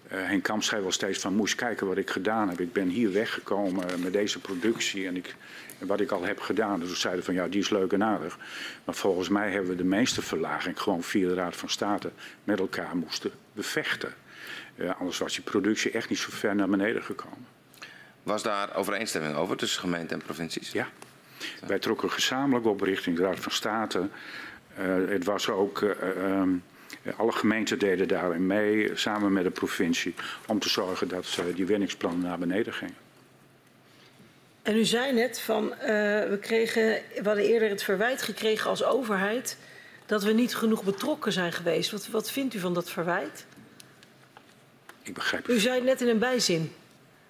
[0.08, 2.60] Henk Kamp zei wel steeds van moest kijken wat ik gedaan heb.
[2.60, 5.34] Ik ben hier weggekomen met deze productie en, ik,
[5.78, 6.80] en wat ik al heb gedaan.
[6.80, 8.38] Dus we zeiden van ja, die is leuk en aardig.
[8.84, 12.10] Maar volgens mij hebben we de meeste verlaging gewoon via de Raad van State
[12.44, 14.14] met elkaar moesten bevechten.
[14.98, 17.46] anders was die productie echt niet zo ver naar beneden gekomen.
[18.22, 20.72] Was daar overeenstemming over tussen gemeente en provincies?
[20.72, 20.88] Ja.
[21.60, 21.66] ja.
[21.66, 24.08] Wij trokken gezamenlijk op richting de Raad van State.
[24.80, 25.90] Uh, het was ook, uh,
[26.40, 26.62] um,
[27.16, 30.14] alle gemeenten deden daarin mee, samen met de provincie,
[30.46, 32.94] om te zorgen dat die winningsplannen naar beneden gingen.
[34.62, 36.82] En u zei net van, we, kregen,
[37.14, 39.56] we hadden eerder het verwijt gekregen als overheid
[40.06, 41.90] dat we niet genoeg betrokken zijn geweest.
[41.90, 43.46] Wat, wat vindt u van dat verwijt?
[45.02, 45.56] Ik begrijp het.
[45.56, 46.72] U zei net in een bijzin.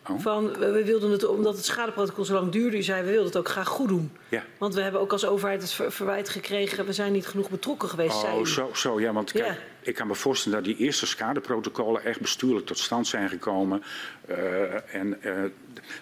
[0.08, 0.20] Oh.
[0.20, 3.36] Van, we wilden het, omdat het schadeprotocol zo lang duurde, u zei we wilden het
[3.36, 4.12] ook graag goed doen.
[4.28, 4.44] Ja.
[4.58, 7.88] Want we hebben ook als overheid het ver verwijt gekregen, we zijn niet genoeg betrokken
[7.88, 8.22] geweest.
[8.22, 12.20] Oh, zo, zo, ja, want kijk, ik kan me voorstellen dat die eerste schadeprotocollen echt
[12.20, 13.82] bestuurlijk tot stand zijn gekomen.
[14.28, 15.32] Uh, en uh,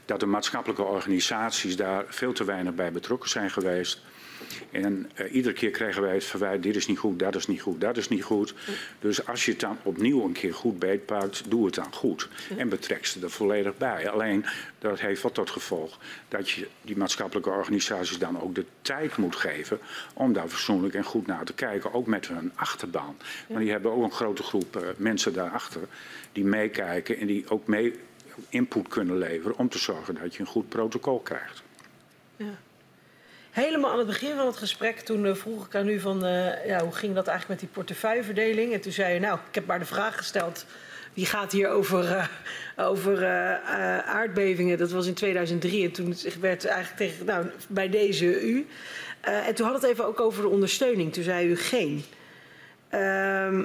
[0.04, 4.02] dat de maatschappelijke organisaties daar veel te weinig bij betrokken zijn geweest.
[4.70, 7.60] En uh, iedere keer krijgen wij het verwijt, dit is niet goed, dat is niet
[7.60, 8.54] goed, dat is niet goed.
[9.00, 12.28] Dus als je het dan opnieuw een keer goed beetpakt, doe het dan goed.
[12.56, 14.10] En betrek ze er volledig bij.
[14.10, 14.44] Alleen,
[14.78, 15.98] dat heeft wat tot gevolg
[16.28, 19.78] dat je die maatschappelijke organisaties dan ook de tijd moet geven
[20.14, 21.94] om daar fatsoenlijk en goed naar te kijken.
[21.94, 23.16] Ook met hun achterban.
[23.48, 25.82] Maar die hebben ook een grote groep uh, mensen daarachter
[26.32, 27.94] die meekijken en die ook mee
[28.48, 31.62] input kunnen leveren om te zorgen dat je een goed protocol krijgt.
[32.36, 32.58] Ja.
[33.54, 36.66] Helemaal aan het begin van het gesprek, toen uh, vroeg ik aan u van uh,
[36.66, 38.72] ja, hoe ging dat eigenlijk met die portefeuilleverdeling?
[38.72, 40.66] En toen zei u, nou, ik heb maar de vraag gesteld,
[41.12, 42.26] wie gaat hier over, uh,
[42.88, 43.26] over
[44.04, 44.78] aardbevingen?
[44.78, 48.66] Dat was in 2003 en toen werd eigenlijk tegen, nou, bij deze u.
[49.20, 52.04] en toen had het even ook over de ondersteuning, toen zei u geen.
[52.88, 53.64] Ehm,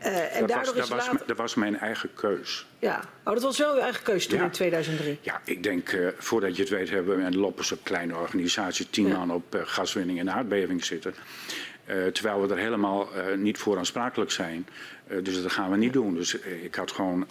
[0.00, 1.26] Uh, en dat, was, dat, was, later...
[1.26, 2.66] dat, was, mijn eigen keus.
[2.78, 4.44] Ja, oh, dat was wel uw eigen keus toen ja.
[4.44, 5.18] in 2003.
[5.20, 8.90] Ja, ik denk, uh, voordat je het weet, hebben we een Loppers op kleine organisatie,
[8.90, 9.16] tien ja.
[9.16, 11.14] man op uh, gaswinning en aardbeving zitten.
[12.12, 14.66] terwijl we er helemaal niet voor aansprakelijk zijn.
[15.22, 16.14] dus dat gaan we niet doen.
[16.14, 17.26] Dus ik had gewoon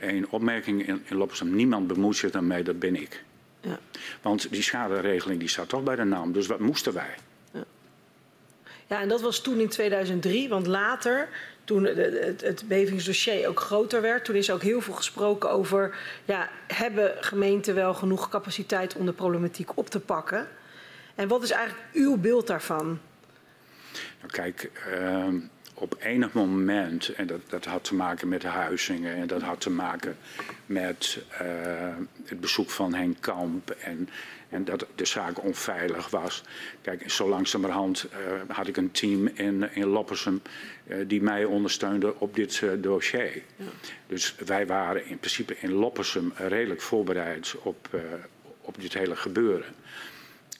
[0.00, 1.54] één opmerking in, in Loppersum.
[1.54, 3.22] Niemand bemoeit zich daarmee, dat ben ik.
[3.60, 3.78] Ja.
[4.22, 6.32] Want die schaderegeling die staat toch bij de naam.
[6.32, 7.14] Dus wat moesten wij?
[7.52, 7.64] Ja.
[8.86, 11.28] ja, en dat was toen in 2003, want later
[11.70, 16.48] toen het, het bevingsdossier ook groter werd, toen is ook heel veel gesproken over, ja,
[16.66, 20.48] hebben gemeenten wel genoeg capaciteit om de problematiek op te pakken?
[21.14, 22.98] En wat is eigenlijk uw beeld daarvan?
[24.20, 24.70] Nou, kijk,
[25.00, 25.26] uh,
[25.74, 29.60] op enig moment, en dat, dat had te maken met de huizingen en dat had
[29.60, 30.16] te maken
[30.66, 31.38] met uh,
[32.24, 34.08] het bezoek van Henk Kamp en
[34.50, 36.42] en dat de zaak onveilig was.
[36.82, 40.42] Kijk, zo langzamerhand uh, had ik een team in, in Loppersum
[40.86, 43.42] uh, die mij ondersteunde op dit uh, dossier.
[43.56, 43.64] Ja.
[44.06, 47.88] Dus wij waren in principe in Loppersum redelijk voorbereid op,
[48.60, 49.74] op dit hele gebeuren.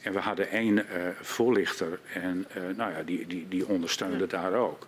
[0.00, 0.86] En we hadden één
[1.20, 2.46] voorlichter en
[2.76, 4.26] nou ja, die, die, die ondersteunde ja.
[4.26, 4.86] daar ook.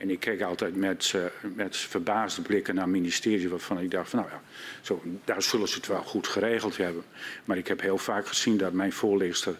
[0.00, 1.24] En ik keek altijd met, uh,
[1.54, 4.42] met verbaasde blikken naar ministerie waarvan ik dacht van nou ja,
[4.80, 7.04] zo, daar zullen ze het wel goed geregeld hebben.
[7.44, 9.58] Maar ik heb heel vaak gezien dat mijn voorlichter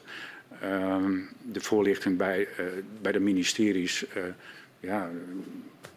[0.62, 0.96] uh,
[1.42, 2.66] de voorlichting bij, uh,
[3.00, 4.22] bij de ministeries uh,
[4.80, 5.10] ja,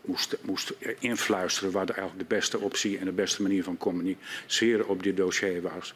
[0.01, 5.03] moest, moest influisteren wat eigenlijk de beste optie en de beste manier van communiceren op
[5.03, 5.95] dit dossier was.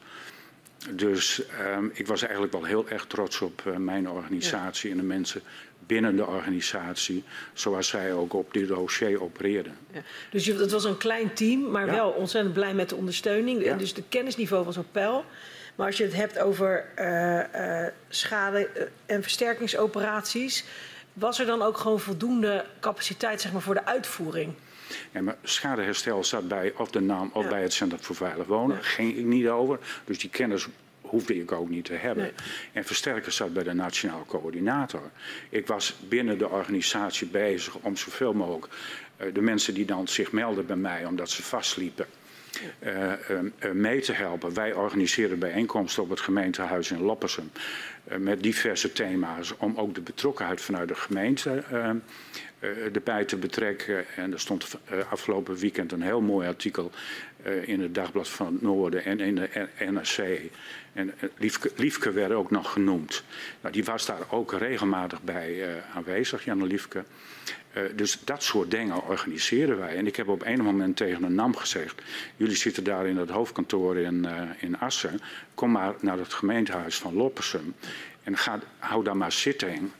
[0.91, 1.41] Dus
[1.75, 4.95] um, ik was eigenlijk wel heel erg trots op mijn organisatie ja.
[4.95, 5.41] en de mensen
[5.87, 7.23] binnen de organisatie,
[7.53, 9.77] zoals zij ook op dit dossier opereerden.
[9.91, 10.01] Ja.
[10.31, 11.91] Dus het was een klein team, maar ja.
[11.91, 13.63] wel ontzettend blij met de ondersteuning.
[13.63, 13.75] Ja.
[13.75, 15.25] Dus de kennisniveau was op peil.
[15.75, 20.65] Maar als je het hebt over uh, uh, schade- en versterkingsoperaties,
[21.13, 24.53] was er dan ook gewoon voldoende capaciteit zeg maar, voor de uitvoering?
[25.11, 27.49] Ja, maar schadeherstel zat bij of de naam of ja.
[27.49, 28.75] bij het Centrum voor Veilig Wonen.
[28.75, 29.79] Daar ging ik niet over.
[30.05, 30.67] Dus die kennis
[31.07, 32.23] hoefde ik ook niet te hebben.
[32.23, 32.33] Nee.
[32.71, 35.11] En versterker zat bij de nationaal coördinator.
[35.49, 38.67] Ik was binnen de organisatie bezig om zoveel mogelijk
[39.17, 42.05] uh, de mensen die dan zich melden bij mij omdat ze vastliepen.
[42.79, 43.11] Uh,
[43.61, 44.53] uh, mee te helpen.
[44.53, 47.51] Wij organiseren bijeenkomsten op het gemeentehuis in Loppersum
[48.17, 51.63] met diverse thema's om ook de betrokkenheid vanuit de gemeente
[52.93, 54.05] erbij te betrekken.
[54.15, 54.77] En er stond
[55.09, 56.91] afgelopen weekend een heel mooi artikel
[57.65, 60.39] in het Dagblad van het Noorden en in de NRC.
[60.97, 63.23] En Liefke, Liefke werd ook nog genoemd.
[63.61, 67.03] Nou, die was daar ook regelmatig bij uh, aanwezig, Janne Liefke.
[67.73, 69.95] Uh, dus dat soort dingen organiseren wij.
[69.95, 72.01] En ik heb op een moment tegen een NAM gezegd...
[72.35, 75.19] jullie zitten daar in het hoofdkantoor in, uh, in Assen...
[75.55, 77.75] kom maar naar het gemeentehuis van Loppersum...
[78.23, 79.91] en ga, hou daar maar zitting.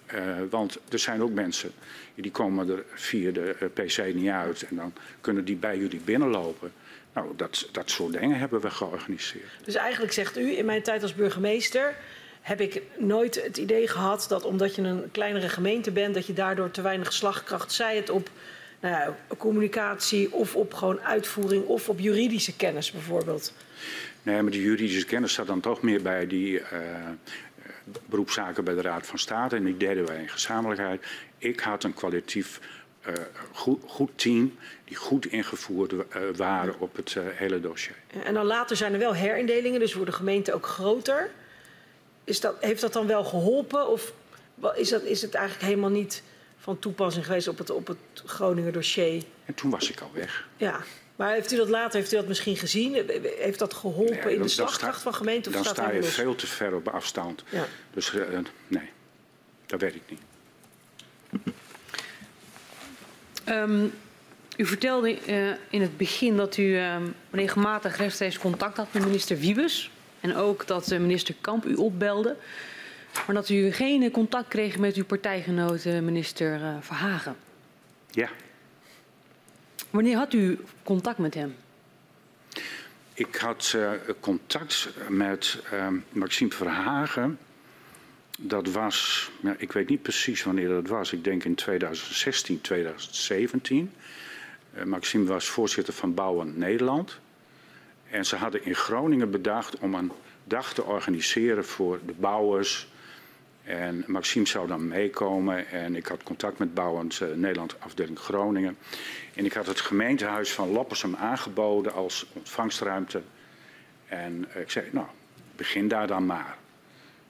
[0.50, 1.72] want er zijn ook mensen
[2.16, 4.62] die komen er via de PC niet uit...
[4.70, 6.72] en dan kunnen die bij jullie binnenlopen...
[7.18, 9.50] Nou, dat, dat soort dingen hebben we georganiseerd.
[9.64, 11.96] Dus eigenlijk zegt u, in mijn tijd als burgemeester
[12.42, 16.34] heb ik nooit het idee gehad dat omdat je een kleinere gemeente bent, dat je
[16.34, 18.30] daardoor te weinig slagkracht, zij het op
[18.80, 23.54] nou ja, communicatie of op gewoon uitvoering of op juridische kennis bijvoorbeeld.
[24.24, 26.66] Nee, maar die juridische kennis staat dan toch meer bij die uh,
[28.06, 31.06] beroepszaken bij de Raad van State en die deden wij in gezamenlijkheid.
[31.38, 32.60] Ik had een kwalitatief
[33.52, 36.04] goed, goed, team die goed ingevoerd uh,
[36.36, 37.96] waren op het uh, hele dossier.
[38.24, 41.30] En dan later zijn er wel herindelingen, dus wordt de gemeente ook groter.
[42.24, 44.14] Is dat, heeft dat dan wel geholpen of
[44.76, 46.24] is, dat, is het eigenlijk helemaal niet
[46.58, 49.24] van toepassing geweest op het, op het Groninger dossier?
[49.46, 50.48] En toen was ik al weg.
[50.58, 50.82] Ja,
[51.16, 53.10] maar heeft u dat later heeft u dat misschien gezien?
[53.38, 55.50] Heeft dat geholpen nee, in de slagkracht van gemeente?
[55.50, 57.44] Of dan sta je veel te ver op afstand.
[57.50, 57.68] Ja.
[57.94, 58.14] Dus
[58.68, 58.90] nee,
[59.66, 60.22] dat weet ik niet.
[63.50, 63.94] Um,
[64.58, 66.96] u vertelde uh, in het begin dat u uh,
[67.32, 69.92] regelmatig rechtstreeks contact had met minister Wiebes.
[70.20, 72.36] En ook dat uh, minister Kamp u opbelde.
[73.26, 77.36] Maar dat u geen contact kreeg met uw partijgenoot minister Verhagen.
[78.12, 78.30] Ja.
[79.90, 81.56] Wanneer had u contact met hem?
[83.14, 83.78] Ik had
[84.20, 85.60] contact met
[86.12, 87.40] Maxime Verhagen
[88.40, 91.14] dat was, ja, ik weet niet precies wanneer dat was.
[91.14, 93.92] Ik denk in 2016, 2017.
[94.76, 97.20] Uh, Maxime was voorzitter van Bouwen Nederland.
[98.10, 100.12] En ze hadden in Groningen bedacht om een
[100.44, 102.88] dag te organiseren voor de bouwers.
[103.64, 108.78] En Maxime zou dan meekomen en ik had contact met Bouwend uh, Nederland afdeling Groningen.
[109.34, 113.22] En ik had het gemeentehuis van Loppersum aangeboden als ontvangstruimte.
[114.08, 115.08] En ik zei, nou,
[115.56, 116.58] begin daar dan maar.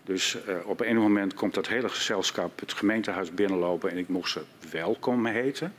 [0.08, 4.32] Dus uh, op een moment komt dat hele gezelschap het gemeentehuis binnenlopen en ik mocht
[4.32, 5.74] ze welkom heten.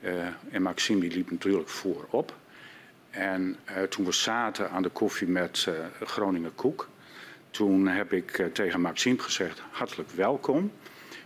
[0.00, 2.34] Uh, en Maxime liep natuurlijk voorop.
[3.10, 5.68] En uh, toen we zaten aan de koffie met
[6.00, 6.88] Groningen Koek,
[7.50, 10.72] toen heb ik tegen Maxime gezegd, hartelijk welkom.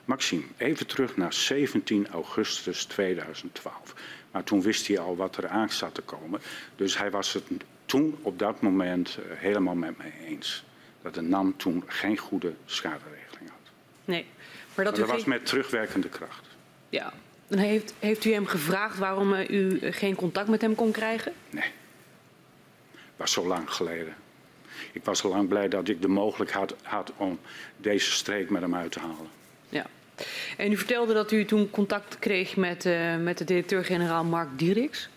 [0.04, 3.94] Maxime, even terug naar 17 augustus 2012.
[4.30, 6.40] Maar toen wist hij al wat er aan zat te komen.
[6.76, 7.44] Dus hij was het
[7.84, 10.64] toen op dat moment helemaal met mij eens
[11.04, 13.72] dat de NAM toen geen goede schaderegeling had.
[14.04, 14.26] Nee,
[14.74, 16.46] maar dat, maar dat was met terugwerkende kracht.
[16.88, 17.12] Ja,
[17.48, 21.32] en heeft, heeft u hem gevraagd waarom uh, u geen contact met hem kon krijgen?
[21.50, 21.70] Nee,
[23.16, 24.14] was zo lang geleden.
[24.92, 27.38] Ik was al lang blij dat ik de mogelijkheid had, had om
[27.76, 29.28] deze streek met hem uit te halen.
[29.68, 29.86] Ja.
[30.56, 35.08] En u vertelde dat u toen contact kreeg met, uh, met de directeur-generaal Mark Dieriks.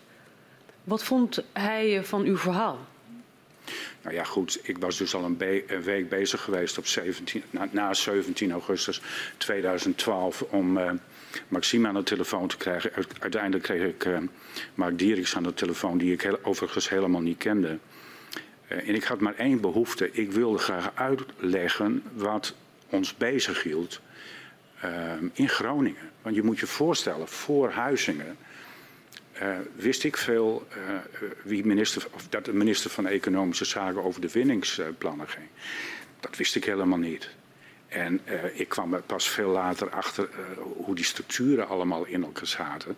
[0.84, 2.78] Wat vond hij van uw verhaal?
[4.02, 5.38] Nou ja, goed, ik was dus al een,
[5.82, 9.00] week bezig geweest op 17, na, na, 17 augustus
[9.36, 10.90] 2012 om uh,
[11.48, 12.90] Maxime aan de telefoon te krijgen.
[13.20, 14.18] Uiteindelijk kreeg ik uh,
[14.74, 17.78] Mark Dieriks aan de telefoon, die ik overigens helemaal niet kende.
[18.68, 20.10] Uh, en ik had maar één behoefte.
[20.12, 22.54] Ik wilde graag uitleggen wat
[22.90, 24.00] ons bezighield
[25.32, 26.10] in Groningen.
[26.22, 28.36] Want je moet je voorstellen, voor Huizingen
[29.76, 30.76] wist ik veel uh,
[31.42, 35.46] wie minister, of dat de minister van Economische Zaken over de winningsplannen ging.
[36.20, 37.30] Dat wist ik helemaal niet.
[37.88, 40.28] En uh, ik kwam pas veel later achter
[40.76, 42.96] hoe die structuren allemaal in elkaar zaten.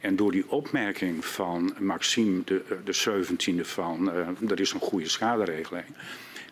[0.00, 4.12] En door die opmerking van Maxime, de, de 17e van
[4.48, 5.86] er is een goede schaderegeling,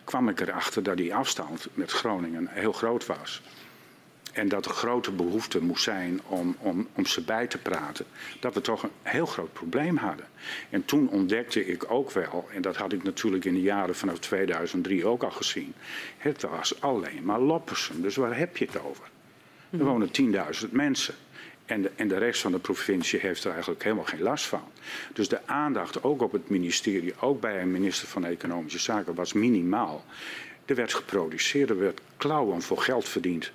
[0.03, 3.41] kwam ik erachter dat die afstand met Groningen heel groot was.
[4.31, 8.05] En dat er grote behoefte moest zijn om, om, om ze bij te praten.
[8.39, 10.25] Dat we toch een heel groot probleem hadden.
[10.69, 14.19] En toen ontdekte ik ook wel, en dat had ik natuurlijk in de jaren vanaf
[14.19, 15.73] 2003 ook al gezien.
[16.17, 18.01] Het was alleen maar Loppersum.
[18.01, 19.09] Dus waar heb je het over?
[19.69, 20.09] Er wonen
[20.65, 21.15] 10.000 mensen.
[21.65, 24.63] En de, en de rest van de provincie heeft er eigenlijk helemaal geen last van.
[25.13, 29.33] Dus de aandacht ook op het ministerie, ook bij een minister van Economische Zaken, was
[29.33, 30.05] minimaal.
[30.65, 33.51] Er werd geproduceerd, er werd klauwen voor geld verdiend.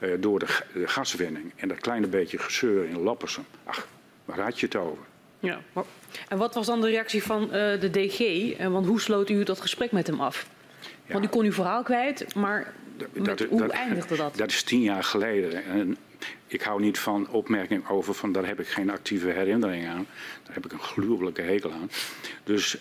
[0.00, 3.44] Uh, door de, de, gaswinning en dat kleine beetje gezeur in Lappersum.
[3.64, 3.88] Ach,
[4.24, 5.04] waar had je het over?
[5.38, 5.60] Ja,
[6.28, 8.20] en wat was dan de reactie van uh, de DG?
[8.20, 10.46] Uh, want hoe sloot u dat gesprek met hem af?
[10.80, 11.12] Ja.
[11.12, 12.72] Want u kon uw verhaal kwijt, maar
[13.12, 14.36] dat, hoe dat, eindigde dat?
[14.36, 15.64] Dat is tien jaar geleden.
[15.64, 15.96] En
[16.46, 20.06] ik hou niet van opmerking over van daar heb ik geen actieve herinnering aan.
[20.44, 21.90] Daar heb ik een gruwelijke hekel aan.
[22.44, 22.78] Dus,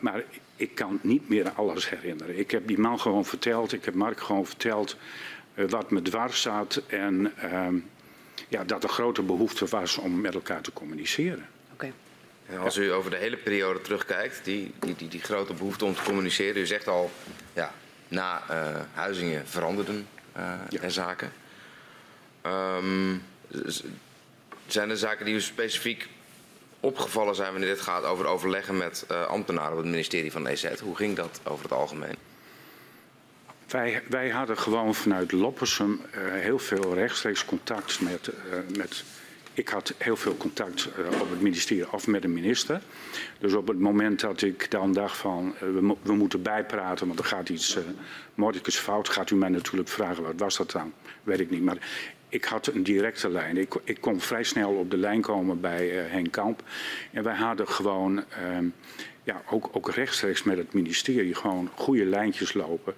[0.00, 0.22] maar
[0.56, 2.38] ik kan niet meer alles herinneren.
[2.38, 6.40] Ik heb die man gewoon verteld, ik heb Mark gewoon verteld eh, wat me dwars
[6.40, 7.66] zat en uh,
[8.48, 11.46] ja, dat er grote behoefte was om met elkaar te communiceren.
[11.72, 11.92] Okay.
[12.58, 16.02] als u over de hele periode terugkijkt, die, die, die, die, grote behoefte om te
[16.02, 17.10] communiceren, u zegt al,
[17.52, 17.72] ja,
[18.08, 20.06] na uh, Huizingen veranderden
[20.36, 20.80] uh, ja.
[20.80, 21.32] er zaken.
[22.42, 23.22] Um,
[24.66, 26.08] zijn er zaken die u specifiek
[26.80, 30.80] opgevallen zijn wanneer dit gaat over overleggen met uh, ambtenaren op het ministerie van EZ?
[30.80, 32.16] Hoe ging dat over het algemeen?
[33.68, 39.04] Wij, wij hadden gewoon vanuit Loppersum uh, heel veel rechtstreeks contact met, uh, met
[39.54, 42.80] ik had heel veel contact uh, op het ministerie of met de minister.
[43.38, 47.24] Dus op het moment dat ik dan dacht van we, we, moeten bijpraten, want er
[47.24, 47.76] gaat iets
[48.36, 50.92] uh, fout, gaat u mij natuurlijk vragen wat was dat dan?
[51.22, 51.62] Weet ik niet.
[51.62, 51.78] Maar
[52.28, 53.56] ik had een directe lijn.
[53.56, 56.62] Ik, ik kon vrij snel op de lijn komen bij Henk Kamp.
[57.10, 58.66] En wij hadden gewoon ehm,
[59.22, 62.94] ja, ook, ook rechtstreeks met het ministerie gewoon goede lijntjes lopen.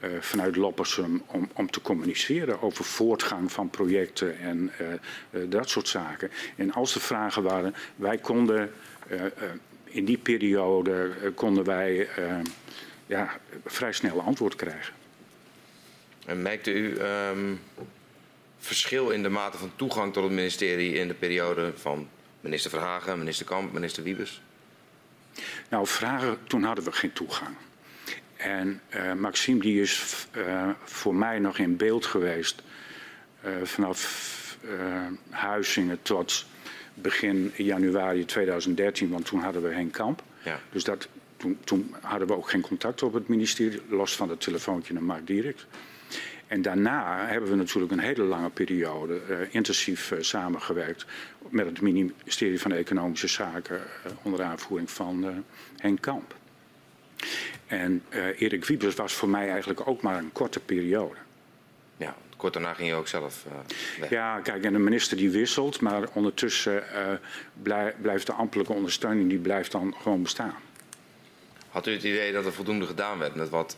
[0.00, 4.86] Uh, vanuit Loppersum om, om te communiceren over voortgang van projecten en uh,
[5.30, 6.30] uh, dat soort zaken.
[6.56, 8.72] En als er vragen waren, wij konden
[9.84, 12.08] in die periode konden wij
[13.06, 14.94] ja, vrij snel antwoord krijgen.
[16.26, 17.60] En merkte u um,
[18.58, 22.08] verschil in de mate van toegang tot het ministerie in de periode van
[22.40, 24.42] minister Verhagen, minister Kamp, minister Wiebes?
[25.68, 27.56] Nou, vragen, toen hadden we geen toegang.
[28.38, 32.62] En uh, Maxime die is uh, voor mij nog in beeld geweest
[33.44, 34.36] uh, vanaf
[35.30, 36.46] Huizingen tot
[36.94, 40.22] begin januari 2013, want toen hadden we Henk Kamp.
[40.42, 40.60] Ja.
[40.72, 44.40] Dus dat, toen, toen, hadden we ook geen contact op het ministerie, los van het
[44.40, 45.66] telefoontje naar Mark Direct.
[46.46, 49.20] En daarna hebben we natuurlijk een hele lange periode
[49.50, 51.06] intensief samengewerkt
[51.48, 53.80] met het ministerie van Economische Zaken
[54.22, 55.44] onder aanvoering van
[55.76, 56.37] Henk Kamp.
[57.66, 58.04] En
[58.38, 61.14] Erik Wiebes was voor mij eigenlijk ook maar een korte periode.
[61.96, 63.44] Ja, kort daarna ging je ook zelf
[64.00, 64.10] weg.
[64.10, 66.84] Ja, kijk, en de minister die wisselt, maar ondertussen
[67.62, 70.54] blij, blijft de ambtelijke ondersteuning die blijft dan gewoon bestaan.
[71.68, 73.76] Had u het idee dat er voldoende gedaan werd met wat,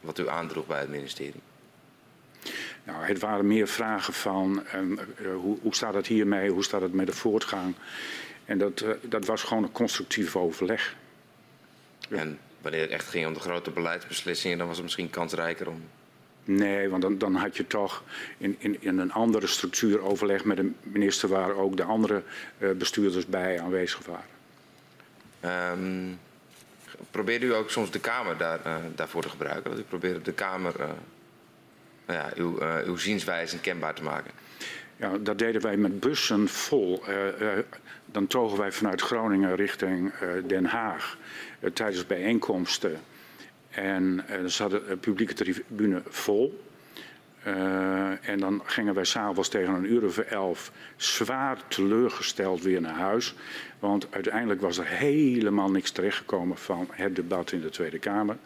[0.00, 1.40] wat u aandroeg bij het ministerie?
[2.88, 4.98] Nou, het waren meer vragen van um,
[5.34, 7.74] hoe, hoe, staat het hiermee, hoe staat het met de voortgang.
[8.44, 10.96] En dat, uh, dat was gewoon een constructief overleg.
[12.08, 15.82] En wanneer het echt ging om de grote beleidsbeslissingen, dan was het misschien kansrijker om.
[16.44, 18.02] Nee, want dan, dan had je toch
[18.38, 22.22] in, in, in, een andere structuur overleg met een minister waar ook de andere
[22.58, 24.36] uh, bestuurders bij aanwezig waren.
[25.80, 26.18] Um,
[27.10, 29.70] probeerde u ook soms de Kamer daar, uh, daarvoor te gebruiken?
[29.70, 30.74] Dat u probeerde de Kamer
[32.06, 34.30] nou ja, uw, uw zienswijze kenbaar te maken?
[34.98, 37.02] Ja, dat deden wij met bussen vol.
[37.08, 37.58] Uh, uh,
[38.06, 40.12] dan togen wij vanuit Groningen richting
[40.46, 41.18] Den Haag
[41.72, 43.00] tijdens bijeenkomsten.
[43.70, 46.64] En dan zat de publieke tribune vol.
[48.20, 53.34] En dan gingen wij s'avonds tegen een uur of elf zwaar teleurgesteld weer naar huis.
[53.78, 58.36] Want uiteindelijk was er helemaal niks terechtgekomen van het debat in de Tweede Kamer.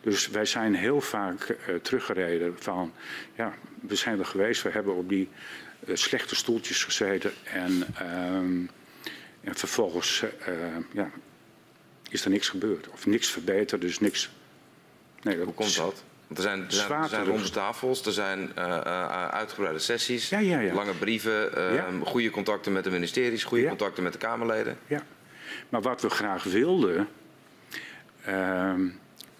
[0.00, 2.92] Dus wij zijn heel vaak teruggereden van,
[3.34, 5.28] ja, we zijn er geweest, we hebben op die
[5.86, 7.32] slechte stoeltjes gezeten.
[7.44, 7.86] En,
[9.40, 10.24] en vervolgens
[10.92, 11.10] ja,
[12.10, 12.88] is er niks gebeurd.
[12.88, 14.30] Of niks verbeterd, dus niks.
[15.22, 16.02] Nee, dat Hoe komt dat?
[16.30, 20.28] Want er zijn, er zijn, er zijn ronde tafels, er zijn uh, uh, uitgebreide sessies,
[20.28, 20.74] ja, ja, ja.
[20.74, 24.78] lange brieven, uh, goede contacten met de ministeries, goede contacten met de Kamerleden.
[24.86, 25.02] Ja,
[25.68, 27.08] maar wat we graag wilden,
[28.24, 28.88] ehm,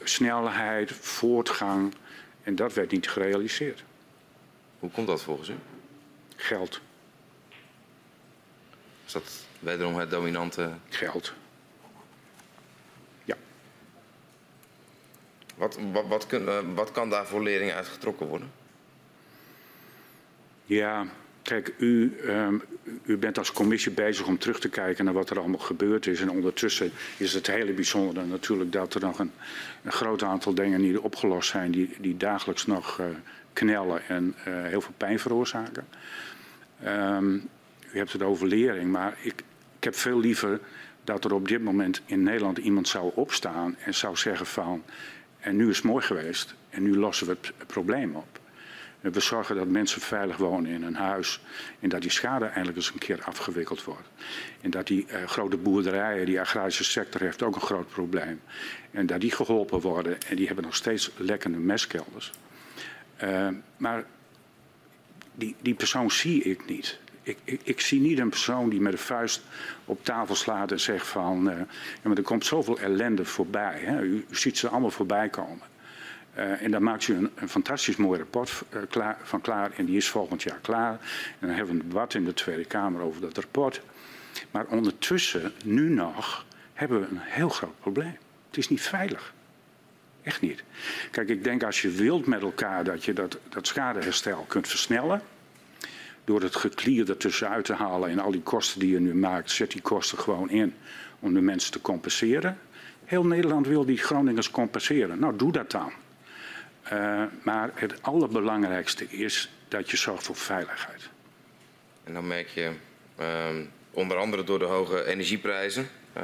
[0.02, 1.94] snelheid, voortgang,
[2.42, 3.84] en dat werd niet gerealiseerd.
[4.78, 5.54] Hoe komt dat volgens u?
[6.40, 6.80] Geld.
[9.06, 10.72] Is dat wederom het dominante?
[10.88, 11.32] Geld.
[15.60, 18.50] Wat, wat, wat, kun, uh, wat kan daar voor lering uit getrokken worden?
[20.64, 21.06] Ja,
[21.42, 22.62] kijk, u, um,
[23.04, 26.20] u bent als commissie bezig om terug te kijken naar wat er allemaal gebeurd is.
[26.20, 29.32] En ondertussen is het hele bijzondere natuurlijk dat er nog een,
[29.82, 33.06] een groot aantal dingen niet opgelost zijn die, die dagelijks nog uh,
[33.52, 35.86] knellen en uh, heel veel pijn veroorzaken.
[36.86, 37.48] Um,
[37.92, 39.42] u hebt het over lering, maar ik,
[39.78, 40.60] ik heb veel liever
[41.04, 44.82] dat er op dit moment in Nederland iemand zou opstaan en zou zeggen van
[45.40, 48.40] en nu is het mooi geweest en nu lossen we het probleem op.
[49.00, 51.40] We zorgen dat mensen veilig wonen in een huis
[51.80, 54.08] en dat die schade eindelijk eens een keer afgewikkeld wordt.
[54.60, 58.40] En dat die uh, grote boerderijen, die agrarische sector heeft ook een groot probleem.
[58.90, 62.32] En dat die geholpen worden en die hebben nog steeds lekkende mestkelders.
[63.24, 64.04] Uh, maar
[65.40, 66.98] die, die persoon zie ik niet.
[67.22, 69.42] Ik, ik, ik, zie niet een persoon die met de vuist
[69.84, 71.48] op tafel slaat en zegt van...
[71.50, 71.66] Uh, ja,
[72.02, 73.80] maar er komt zoveel ellende voorbij.
[73.80, 74.02] Hè?
[74.02, 75.66] U, ziet ze allemaal voorbij komen.
[76.36, 79.72] Uh, en daar maakt u een, een fantastisch mooi rapport uh, klaar, van klaar.
[79.76, 80.92] En die is volgend jaar klaar.
[81.38, 83.80] En dan hebben we een debat in de Tweede Kamer over dat rapport.
[84.50, 88.16] Maar ondertussen, nu nog, hebben we een heel groot probleem.
[88.46, 89.32] Het is niet veilig.
[90.30, 90.62] Echt niet.
[91.10, 95.22] Kijk, ik denk als je wilt met elkaar dat je dat, dat schadeherstel kunt versnellen
[96.24, 99.70] door het geklier ertussenuit te halen en al die kosten die je nu maakt, zet
[99.70, 100.74] die kosten gewoon in
[101.20, 102.58] om de mensen te compenseren.
[103.04, 105.18] Heel Nederland wil die Groningers compenseren.
[105.18, 105.92] Nou, doe dat dan.
[106.92, 111.08] Uh, maar het allerbelangrijkste is dat je zorgt voor veiligheid.
[112.04, 112.70] En dan merk je,
[113.20, 113.26] uh,
[113.90, 116.22] onder andere door de hoge energieprijzen, uh,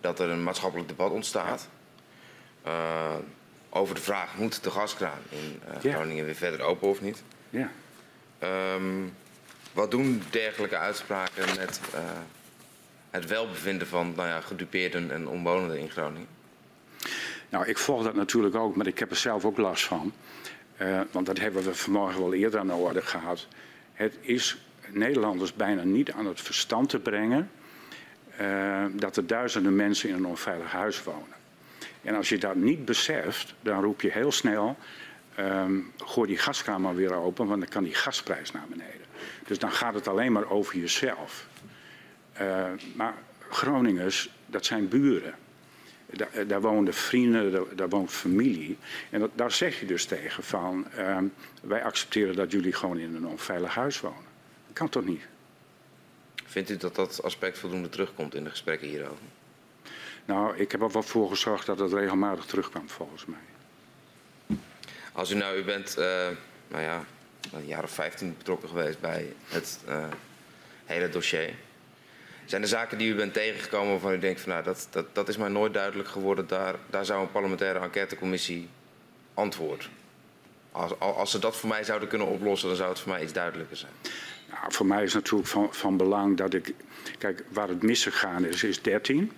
[0.00, 1.68] dat er een maatschappelijk debat ontstaat.
[2.66, 3.14] Uh,
[3.70, 6.24] over de vraag, moet de gaskraan in Groningen yeah.
[6.24, 7.22] weer verder open of niet?
[7.50, 7.70] Ja.
[8.74, 9.14] Um,
[9.72, 12.00] wat doen dergelijke uitspraken met uh,
[13.10, 16.28] het welbevinden van nou ja, gedupeerden en omwonenden in Groningen?
[17.48, 20.12] Nou, ik volg dat natuurlijk ook, maar ik heb er zelf ook last van.
[21.10, 23.46] Want dat hebben we vanmorgen wel eerder aan de orde gehad.
[23.92, 24.58] Het is
[24.88, 27.50] Nederlanders bijna niet aan het verstand te brengen
[28.92, 31.40] dat er duizenden mensen in een onveilig huis wonen.
[32.02, 34.76] En als je dat niet beseft, dan roep je heel snel
[35.34, 39.06] ehm, gooi die gaskamer weer open, want dan kan die gasprijs naar beneden.
[39.46, 41.46] Dus dan gaat het alleen maar over jezelf.
[42.40, 42.64] Uh,
[42.94, 43.14] maar
[43.50, 45.34] Groningers, dat zijn buren.
[46.10, 48.78] Daar, eh, daar wonen vrienden, daar, woont familie.
[49.10, 51.18] En daar zeg je dus tegen van, uh,
[51.62, 54.24] wij accepteren dat jullie gewoon in een onveilig huis wonen.
[54.66, 55.22] Dat kan toch niet?
[56.46, 59.24] Vindt u dat dat aspect voldoende terugkomt in de gesprekken hierover?
[60.24, 63.38] Nou, ik heb er wel voor gezorgd dat het regelmatig terugkwam volgens mij.
[65.12, 66.04] Als u nou, u bent, uh,
[66.68, 67.04] nou ja,
[67.52, 70.04] een jaar of 15 betrokken geweest bij het uh,
[70.84, 71.54] hele dossier.
[72.44, 75.28] Zijn er zaken die u bent tegengekomen waarvan u denkt van nou, dat, dat, dat
[75.28, 76.46] is mij nooit duidelijk geworden.
[76.46, 78.68] Daar, daar zou een parlementaire enquêtecommissie
[79.34, 79.88] antwoord.
[80.72, 83.32] Als, als ze dat voor mij zouden kunnen oplossen, dan zou het voor mij iets
[83.32, 83.92] duidelijker zijn.
[84.50, 86.74] Nou, voor mij is natuurlijk van, van belang dat ik.
[87.18, 89.32] Kijk, waar het misgegaan is, is 13.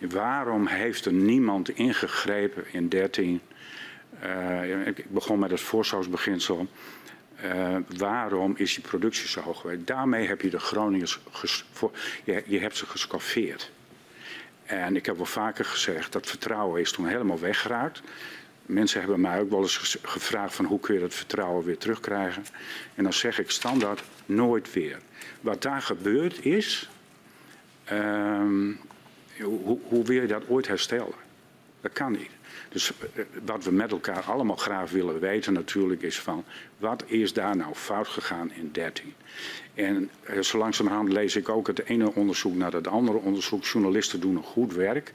[0.00, 3.40] Waarom heeft er niemand ingegrepen in 13?
[4.24, 6.66] Uh, ik begon met het voorzorgsbeginsel.
[7.44, 9.86] Uh, waarom is die productie zo hoog geweest?
[9.86, 11.20] Daarmee heb je de Groningers,
[12.24, 13.70] je, je, hebt ze gescoffeerd.
[14.64, 18.02] En ik heb wel vaker gezegd, dat vertrouwen is toen helemaal weggeraakt.
[18.66, 22.44] Mensen hebben mij ook wel eens gevraagd van hoe kun je dat vertrouwen weer terugkrijgen.
[22.94, 24.98] En dan zeg ik standaard nooit weer.
[25.40, 26.88] Wat daar gebeurd is,
[27.92, 28.80] um,
[29.42, 31.14] hoe, hoe wil je dat ooit herstellen?
[31.80, 32.30] Dat kan niet.
[32.68, 36.44] Dus eh, wat we met elkaar allemaal graag willen weten natuurlijk is van
[36.78, 39.14] wat is daar nou fout gegaan in 13?
[39.74, 43.64] En eh, zo langzamerhand lees ik ook het ene onderzoek naar het andere onderzoek.
[43.64, 45.12] Journalisten doen een goed werk.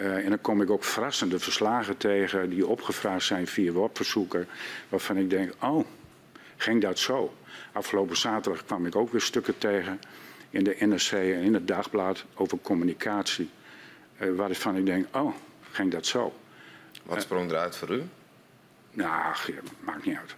[0.00, 4.46] Uh, en dan kom ik ook verrassende verslagen tegen die opgevraagd zijn via WordPersoeker.
[4.88, 5.84] Waarvan ik denk, oh,
[6.56, 7.34] ging dat zo?
[7.72, 10.00] Afgelopen zaterdag kwam ik ook weer stukken tegen
[10.50, 13.50] in de NRC en in het Dagblad over communicatie.
[14.18, 15.34] Uh, waarvan ik denk, oh,
[15.70, 16.34] ging dat zo?
[17.02, 18.02] Wat sprong eruit voor u?
[18.90, 19.34] Nou,
[19.80, 20.34] maakt niet uit.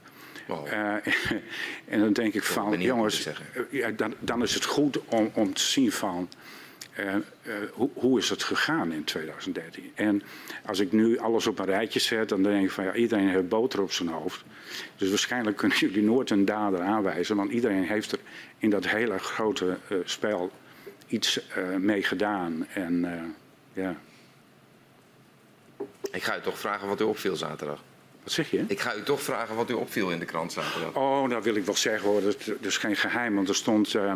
[0.49, 0.95] Uh,
[1.95, 3.29] en dan denk ik van, jongens,
[3.71, 6.29] ja, dan, dan, is het goed om, om te zien van
[6.99, 9.93] uh, uh, hoe, hoe, is het gegaan in 2013.
[9.95, 10.23] En
[10.67, 13.49] als ik nu alles op een rijtje zet, dan denk ik van ja, iedereen heeft
[13.49, 14.45] boter op zijn hoofd.
[14.97, 18.19] Dus waarschijnlijk kunnen jullie nooit een dader aanwijzen, want iedereen heeft er
[18.59, 20.51] in dat hele grote spel
[21.07, 21.41] iets
[21.79, 22.67] mee gedaan.
[22.69, 23.07] En
[23.73, 23.97] ja.
[26.11, 27.83] Ik ga u toch vragen wat u opviel zaterdag.
[28.23, 28.65] Wat zeg je?
[28.67, 30.95] Ik ga u toch vragen wat u opviel in de krant zaterdag.
[30.95, 32.23] Oh, dat wil ik wel zeggen hoor.
[32.23, 33.35] Dat, dat is geen geheim.
[33.35, 34.13] Want er stond uh,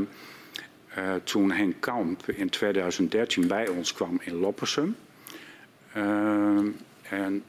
[0.99, 4.97] uh, toen Henk Kamp in 2013 bij ons kwam in Loppersum.
[5.97, 6.59] Uh,
[7.03, 7.45] en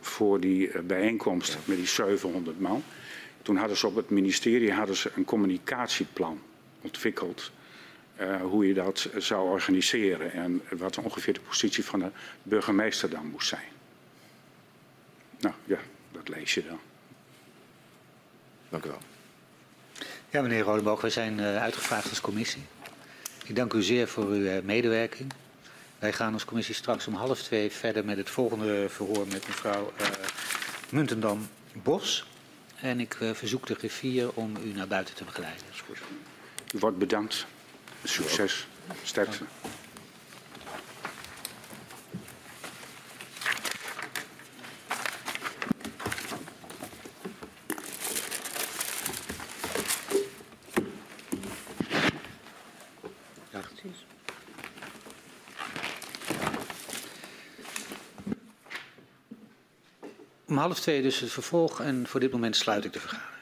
[0.00, 1.58] voor die bijeenkomst ja.
[1.64, 2.84] met die 700 man.
[3.42, 6.40] Toen hadden ze op het ministerie hadden ze een communicatieplan
[6.80, 7.50] ontwikkeld.
[8.20, 12.10] Uh, hoe je dat zou organiseren en wat ongeveer de positie van de
[12.42, 13.68] burgemeester dan moest zijn.
[15.38, 15.78] Nou ja,
[16.12, 16.78] dat lees je dan.
[18.68, 19.00] Dank u wel.
[20.30, 22.62] Ja, meneer Rodeboog, we zijn uitgevraagd als commissie.
[23.46, 25.32] Ik dank u zeer voor uw medewerking.
[25.98, 29.92] Wij gaan als commissie straks om half twee verder met het volgende verhoor met mevrouw
[30.90, 32.26] Muntendam-Bos.
[32.80, 35.64] En ik verzoek de griffier om u naar buiten te begeleiden.
[36.74, 37.46] U wordt bedankt.
[38.04, 38.66] Succes.
[39.02, 39.44] Sterkte.
[60.56, 63.35] Om half twee dus het vervolg en voor dit moment sluit ik de vergadering.